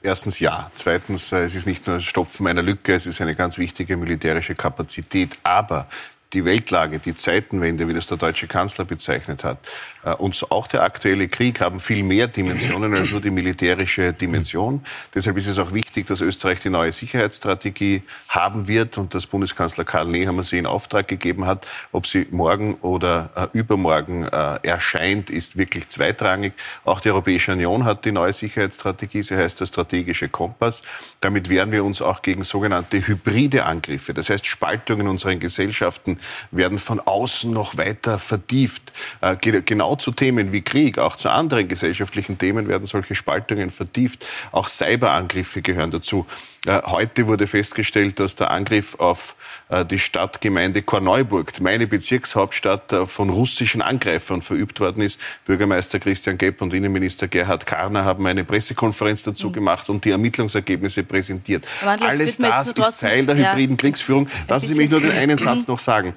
Erstens 0.01 0.39
ja. 0.39 0.71
Zweitens, 0.73 1.31
es 1.31 1.53
ist 1.53 1.67
nicht 1.67 1.85
nur 1.85 1.97
das 1.97 2.05
Stopfen 2.05 2.47
einer 2.47 2.63
Lücke, 2.63 2.95
es 2.95 3.05
ist 3.05 3.21
eine 3.21 3.35
ganz 3.35 3.59
wichtige 3.59 3.95
militärische 3.95 4.55
Kapazität. 4.55 5.37
Aber 5.43 5.87
die 6.33 6.45
Weltlage, 6.45 6.99
die 6.99 7.15
Zeitenwende, 7.15 7.87
wie 7.87 7.93
das 7.93 8.07
der 8.07 8.17
deutsche 8.17 8.47
Kanzler 8.47 8.85
bezeichnet 8.85 9.43
hat, 9.43 9.59
äh, 10.03 10.13
und 10.13 10.51
auch 10.51 10.67
der 10.67 10.83
aktuelle 10.83 11.27
Krieg 11.27 11.61
haben 11.61 11.79
viel 11.79 12.03
mehr 12.03 12.27
Dimensionen 12.27 12.93
als 12.95 13.11
nur 13.11 13.21
die 13.21 13.29
militärische 13.29 14.13
Dimension. 14.13 14.83
Deshalb 15.13 15.37
ist 15.37 15.47
es 15.47 15.57
auch 15.57 15.73
wichtig, 15.73 16.07
dass 16.07 16.21
Österreich 16.21 16.59
die 16.59 16.69
neue 16.69 16.91
Sicherheitsstrategie 16.91 18.03
haben 18.29 18.67
wird 18.67 18.97
und 18.97 19.13
dass 19.13 19.27
Bundeskanzler 19.27 19.83
Karl 19.83 20.07
Nehammer 20.07 20.43
sie 20.43 20.57
in 20.57 20.65
Auftrag 20.65 21.07
gegeben 21.07 21.45
hat. 21.45 21.67
Ob 21.91 22.07
sie 22.07 22.27
morgen 22.31 22.75
oder 22.75 23.29
äh, 23.35 23.57
übermorgen 23.57 24.25
äh, 24.25 24.59
erscheint, 24.63 25.29
ist 25.29 25.57
wirklich 25.57 25.89
zweitrangig. 25.89 26.53
Auch 26.83 26.99
die 26.99 27.09
Europäische 27.09 27.53
Union 27.53 27.85
hat 27.85 28.05
die 28.05 28.11
neue 28.11 28.33
Sicherheitsstrategie, 28.33 29.23
sie 29.23 29.35
heißt 29.35 29.61
der 29.61 29.65
strategische 29.65 30.29
Kompass. 30.29 30.81
Damit 31.21 31.49
wehren 31.49 31.71
wir 31.71 31.83
uns 31.83 32.01
auch 32.01 32.21
gegen 32.21 32.43
sogenannte 32.43 33.05
hybride 33.05 33.65
Angriffe, 33.65 34.13
das 34.13 34.29
heißt 34.29 34.45
Spaltungen 34.45 35.03
in 35.03 35.07
unseren 35.07 35.39
Gesellschaften, 35.39 36.19
werden 36.51 36.79
von 36.79 36.99
außen 36.99 37.51
noch 37.51 37.77
weiter 37.77 38.19
vertieft. 38.19 38.91
Äh, 39.21 39.35
genau 39.37 39.95
zu 39.95 40.11
Themen 40.11 40.51
wie 40.51 40.61
Krieg, 40.61 40.97
auch 40.97 41.15
zu 41.15 41.29
anderen 41.29 41.67
gesellschaftlichen 41.67 42.37
Themen 42.37 42.67
werden 42.67 42.87
solche 42.87 43.15
Spaltungen 43.15 43.69
vertieft. 43.69 44.25
Auch 44.51 44.67
Cyberangriffe 44.67 45.61
gehören 45.61 45.91
dazu. 45.91 46.25
Äh, 46.65 46.81
heute 46.85 47.27
wurde 47.27 47.45
festgestellt, 47.45 48.19
dass 48.19 48.37
der 48.37 48.51
Angriff 48.51 48.95
auf 48.95 49.35
äh, 49.67 49.83
die 49.83 49.99
Stadtgemeinde 49.99 50.81
Korneuburg, 50.81 51.59
meine 51.59 51.87
Bezirkshauptstadt, 51.87 52.93
äh, 52.93 53.05
von 53.05 53.29
russischen 53.29 53.81
Angreifern 53.81 54.41
verübt 54.41 54.79
worden 54.79 55.01
ist. 55.01 55.19
Bürgermeister 55.45 55.99
Christian 55.99 56.37
Gepp 56.37 56.61
und 56.61 56.73
Innenminister 56.73 57.27
Gerhard 57.27 57.65
Karner 57.65 58.05
haben 58.05 58.25
eine 58.27 58.45
Pressekonferenz 58.45 59.23
dazu 59.23 59.49
mhm. 59.49 59.53
gemacht 59.53 59.89
und 59.89 60.05
die 60.05 60.11
Ermittlungsergebnisse 60.11 61.03
präsentiert. 61.03 61.67
Alles 61.85 62.37
das 62.37 62.69
ist 62.69 62.99
Teil 63.01 63.25
der 63.25 63.35
hybriden 63.35 63.75
ja. 63.75 63.81
Kriegsführung. 63.81 64.29
Lassen 64.47 64.67
Sie 64.67 64.75
mich 64.75 64.89
nur 64.89 65.01
den 65.01 65.11
einen 65.11 65.37
Satz 65.37 65.67
noch 65.67 65.79
sagen. 65.79 66.15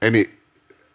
Eine 0.00 0.26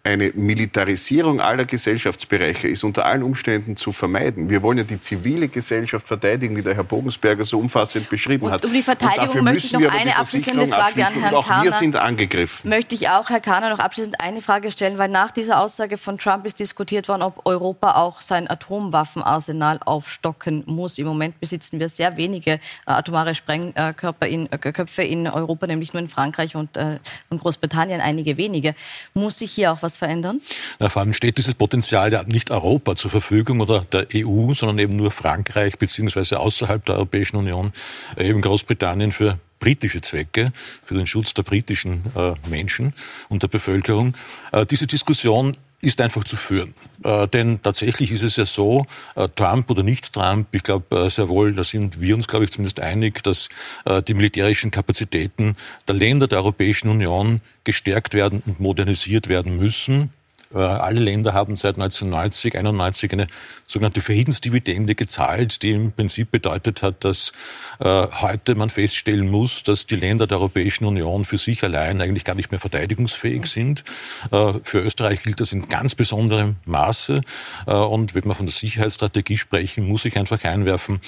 eine 0.05 0.31
Militarisierung 0.35 1.39
aller 1.39 1.63
Gesellschaftsbereiche 1.63 2.67
ist 2.67 2.83
unter 2.83 3.05
allen 3.05 3.23
Umständen 3.23 3.77
zu 3.77 3.93
vermeiden. 3.93 4.49
Wir 4.49 4.61
wollen 4.61 4.77
ja 4.77 4.83
die 4.83 4.99
zivile 4.99 5.47
Gesellschaft 5.47 6.09
verteidigen, 6.09 6.57
wie 6.57 6.61
der 6.61 6.75
Herr 6.75 6.83
Bogensberger 6.83 7.45
so 7.45 7.57
umfassend 7.57 8.09
beschrieben 8.09 8.47
und 8.47 8.51
hat. 8.51 8.65
Um 8.65 8.73
die 8.73 8.83
Verteidigung 8.83 9.45
möchte 9.45 9.67
ich 9.67 9.71
noch 9.71 9.93
eine 9.93 10.17
abschließende 10.17 10.67
Frage 10.67 11.07
an 11.07 11.13
Herrn 11.13 11.33
auch 11.33 11.47
Kahner. 11.47 11.63
wir 11.63 11.71
sind 11.71 11.95
angegriffen. 11.95 12.69
Möchte 12.69 12.95
ich 12.95 13.07
auch, 13.07 13.29
Herr 13.29 13.39
Kahner, 13.39 13.69
noch 13.69 13.79
abschließend 13.79 14.19
eine 14.19 14.41
Frage 14.41 14.71
stellen, 14.71 14.97
weil 14.97 15.07
nach 15.07 15.31
dieser 15.31 15.61
Aussage 15.61 15.97
von 15.97 16.17
Trump 16.17 16.45
ist 16.45 16.59
diskutiert 16.59 17.07
worden, 17.07 17.21
ob 17.21 17.45
Europa 17.45 17.93
auch 17.95 18.19
sein 18.19 18.49
Atomwaffenarsenal 18.49 19.79
aufstocken 19.85 20.63
muss. 20.65 20.97
Im 20.97 21.07
Moment 21.07 21.39
besitzen 21.39 21.79
wir 21.79 21.87
sehr 21.87 22.17
wenige 22.17 22.51
äh, 22.51 22.59
atomare 22.87 23.35
Sprengköpfe 23.35 24.27
in, 24.27 24.51
äh, 24.51 24.57
Köpfe 24.57 25.03
in 25.03 25.29
Europa, 25.29 25.65
nämlich 25.65 25.93
nur 25.93 26.01
in 26.01 26.09
Frankreich 26.09 26.57
und, 26.57 26.75
äh, 26.75 26.99
und 27.29 27.39
Großbritannien, 27.39 28.01
einige 28.01 28.35
wenige. 28.35 28.75
Muss 29.13 29.37
sich 29.37 29.53
hier 29.53 29.71
auch 29.71 29.81
was 29.81 29.92
etwas 29.93 29.97
verändern? 29.97 30.41
Na, 30.79 30.89
vor 30.89 31.01
allem 31.01 31.13
steht 31.13 31.37
dieses 31.37 31.53
Potenzial 31.53 32.11
ja 32.11 32.23
nicht 32.23 32.51
Europa 32.51 32.95
zur 32.95 33.11
Verfügung 33.11 33.61
oder 33.61 33.81
der 33.91 34.07
EU, 34.13 34.53
sondern 34.53 34.79
eben 34.79 34.95
nur 34.95 35.11
Frankreich 35.11 35.77
beziehungsweise 35.77 36.39
außerhalb 36.39 36.85
der 36.85 36.95
Europäischen 36.95 37.37
Union, 37.37 37.73
äh, 38.17 38.27
eben 38.27 38.41
Großbritannien 38.41 39.11
für 39.11 39.37
britische 39.59 40.01
Zwecke, 40.01 40.51
für 40.83 40.95
den 40.95 41.07
Schutz 41.07 41.33
der 41.33 41.43
britischen 41.43 42.03
äh, 42.15 42.33
Menschen 42.49 42.93
und 43.29 43.43
der 43.43 43.47
Bevölkerung. 43.47 44.15
Äh, 44.51 44.65
diese 44.65 44.87
Diskussion 44.87 45.55
ist 45.83 46.01
einfach 46.01 46.23
zu 46.23 46.35
führen. 46.35 46.73
Äh, 47.03 47.27
denn 47.27 47.61
tatsächlich 47.61 48.11
ist 48.11 48.23
es 48.23 48.37
ja 48.37 48.45
so, 48.45 48.85
äh, 49.15 49.27
Trump 49.35 49.69
oder 49.69 49.83
nicht 49.83 50.13
Trump, 50.13 50.47
ich 50.51 50.63
glaube 50.63 50.95
äh, 50.95 51.09
sehr 51.09 51.29
wohl, 51.29 51.53
da 51.53 51.63
sind 51.63 51.99
wir 51.99 52.15
uns, 52.15 52.27
glaube 52.27 52.45
ich, 52.45 52.51
zumindest 52.51 52.79
einig, 52.79 53.21
dass 53.23 53.49
äh, 53.85 54.01
die 54.01 54.13
militärischen 54.13 54.71
Kapazitäten 54.71 55.55
der 55.87 55.95
Länder 55.95 56.27
der 56.27 56.39
Europäischen 56.39 56.89
Union 56.89 57.41
gestärkt 57.63 58.13
werden 58.13 58.41
und 58.45 58.59
modernisiert 58.59 59.27
werden 59.27 59.57
müssen. 59.57 60.11
Äh, 60.53 60.59
alle 60.59 60.99
Länder 60.99 61.33
haben 61.33 61.55
seit 61.55 61.75
1990, 61.75 62.57
91 62.57 63.11
eine 63.13 63.27
sogenannte 63.67 64.01
Friedensdividende 64.01 64.95
gezahlt, 64.95 65.61
die 65.63 65.71
im 65.71 65.91
Prinzip 65.91 66.31
bedeutet 66.31 66.81
hat, 66.81 67.03
dass 67.03 67.31
äh, 67.79 68.07
heute 68.21 68.55
man 68.55 68.69
feststellen 68.69 69.29
muss, 69.29 69.63
dass 69.63 69.85
die 69.85 69.95
Länder 69.95 70.27
der 70.27 70.37
Europäischen 70.37 70.85
Union 70.85 71.25
für 71.25 71.37
sich 71.37 71.63
allein 71.63 72.01
eigentlich 72.01 72.23
gar 72.23 72.35
nicht 72.35 72.51
mehr 72.51 72.59
verteidigungsfähig 72.59 73.45
sind. 73.47 73.83
Äh, 74.31 74.53
für 74.63 74.79
Österreich 74.79 75.23
gilt 75.23 75.39
das 75.39 75.51
in 75.51 75.67
ganz 75.69 75.95
besonderem 75.95 76.57
Maße. 76.65 77.21
Und 77.65 78.15
wenn 78.15 78.25
wir 78.25 78.35
von 78.35 78.45
der 78.45 78.53
Sicherheitsstrategie 78.53 79.37
sprechen, 79.37 79.87
muss 79.87 80.05
ich 80.05 80.17
einfach 80.17 80.43
einwerfen, 80.43 80.99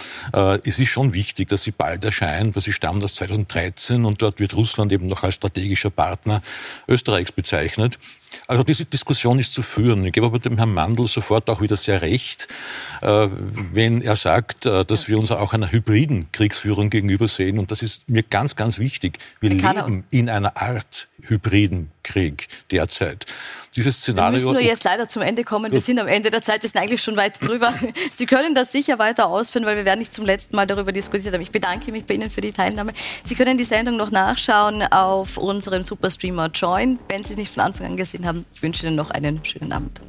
es 0.63 0.79
ist 0.79 0.89
schon 0.89 1.13
wichtig, 1.13 1.49
dass 1.49 1.63
sie 1.63 1.71
bald 1.71 2.03
erscheint, 2.05 2.55
weil 2.55 2.63
sie 2.63 2.73
stammt 2.73 3.03
aus 3.03 3.15
2013 3.15 4.05
und 4.05 4.21
dort 4.21 4.39
wird 4.39 4.55
Russland 4.55 4.91
eben 4.91 5.07
noch 5.07 5.23
als 5.23 5.35
strategischer 5.35 5.89
Partner 5.89 6.41
Österreichs 6.87 7.31
bezeichnet. 7.31 7.99
Also 8.47 8.63
diese 8.63 8.85
Diskussion 8.85 9.39
ist 9.39 9.53
zu 9.53 9.61
führen. 9.61 10.05
Ich 10.05 10.13
gebe 10.13 10.25
aber 10.25 10.39
dem 10.39 10.57
Herrn 10.57 10.73
Mandl 10.73 11.07
sofort 11.07 11.49
auch 11.49 11.61
wieder 11.61 11.75
sehr 11.75 12.01
recht, 12.01 12.47
äh, 13.01 13.27
wenn 13.73 14.01
er 14.01 14.15
sagt, 14.15 14.65
äh, 14.65 14.85
dass 14.85 15.07
wir 15.07 15.17
uns 15.17 15.31
auch 15.31 15.53
einer 15.53 15.71
hybriden 15.71 16.27
Kriegsführung 16.31 16.89
gegenüber 16.89 17.27
sehen. 17.27 17.59
Und 17.59 17.71
das 17.71 17.81
ist 17.81 18.09
mir 18.09 18.23
ganz, 18.23 18.55
ganz 18.55 18.79
wichtig. 18.79 19.19
Wir 19.39 19.49
leben 19.51 20.03
in 20.11 20.29
einer 20.29 20.57
Art 20.57 21.07
hybriden 21.21 21.91
Krieg 22.05 22.47
derzeit. 22.71 23.25
Dieses 23.75 23.97
Szenario. 23.97 24.31
Wir 24.31 24.39
müssen 24.39 24.53
nur 24.53 24.61
jetzt 24.61 24.85
leider 24.85 25.09
zum 25.09 25.21
Ende 25.21 25.43
kommen. 25.43 25.71
Wir 25.71 25.81
sind 25.81 25.99
am 25.99 26.07
Ende 26.07 26.29
der 26.29 26.41
Zeit, 26.41 26.63
wir 26.63 26.69
sind 26.69 26.81
eigentlich 26.81 27.01
schon 27.01 27.17
weit 27.17 27.45
drüber. 27.45 27.73
Sie 28.13 28.25
können 28.25 28.55
das 28.55 28.71
sicher 28.71 28.99
weiter 28.99 29.27
ausführen, 29.27 29.65
weil 29.65 29.75
wir 29.75 29.83
werden 29.83 29.99
nicht 29.99 30.13
zum 30.13 30.25
letzten 30.25 30.55
Mal 30.55 30.65
darüber 30.65 30.93
diskutiert 30.93 31.33
haben. 31.33 31.41
Ich 31.41 31.51
bedanke 31.51 31.91
mich 31.91 32.05
bei 32.05 32.13
Ihnen 32.13 32.29
für 32.29 32.41
die 32.41 32.53
Teilnahme. 32.53 32.93
Sie 33.25 33.35
können 33.35 33.57
die 33.57 33.65
Sendung 33.65 33.97
noch 33.97 34.11
nachschauen 34.11 34.83
auf 34.83 35.37
unserem 35.37 35.83
Superstreamer 35.83 36.51
Join, 36.53 36.99
wenn 37.09 37.25
Sie 37.25 37.33
es 37.33 37.37
nicht 37.37 37.53
von 37.53 37.63
Anfang 37.63 37.87
an 37.87 37.97
gesehen 37.97 38.25
haben. 38.25 38.45
Ich 38.53 38.63
wünsche 38.63 38.87
Ihnen 38.87 38.95
noch 38.95 39.09
einen 39.09 39.43
schönen 39.43 39.73
Abend. 39.73 39.99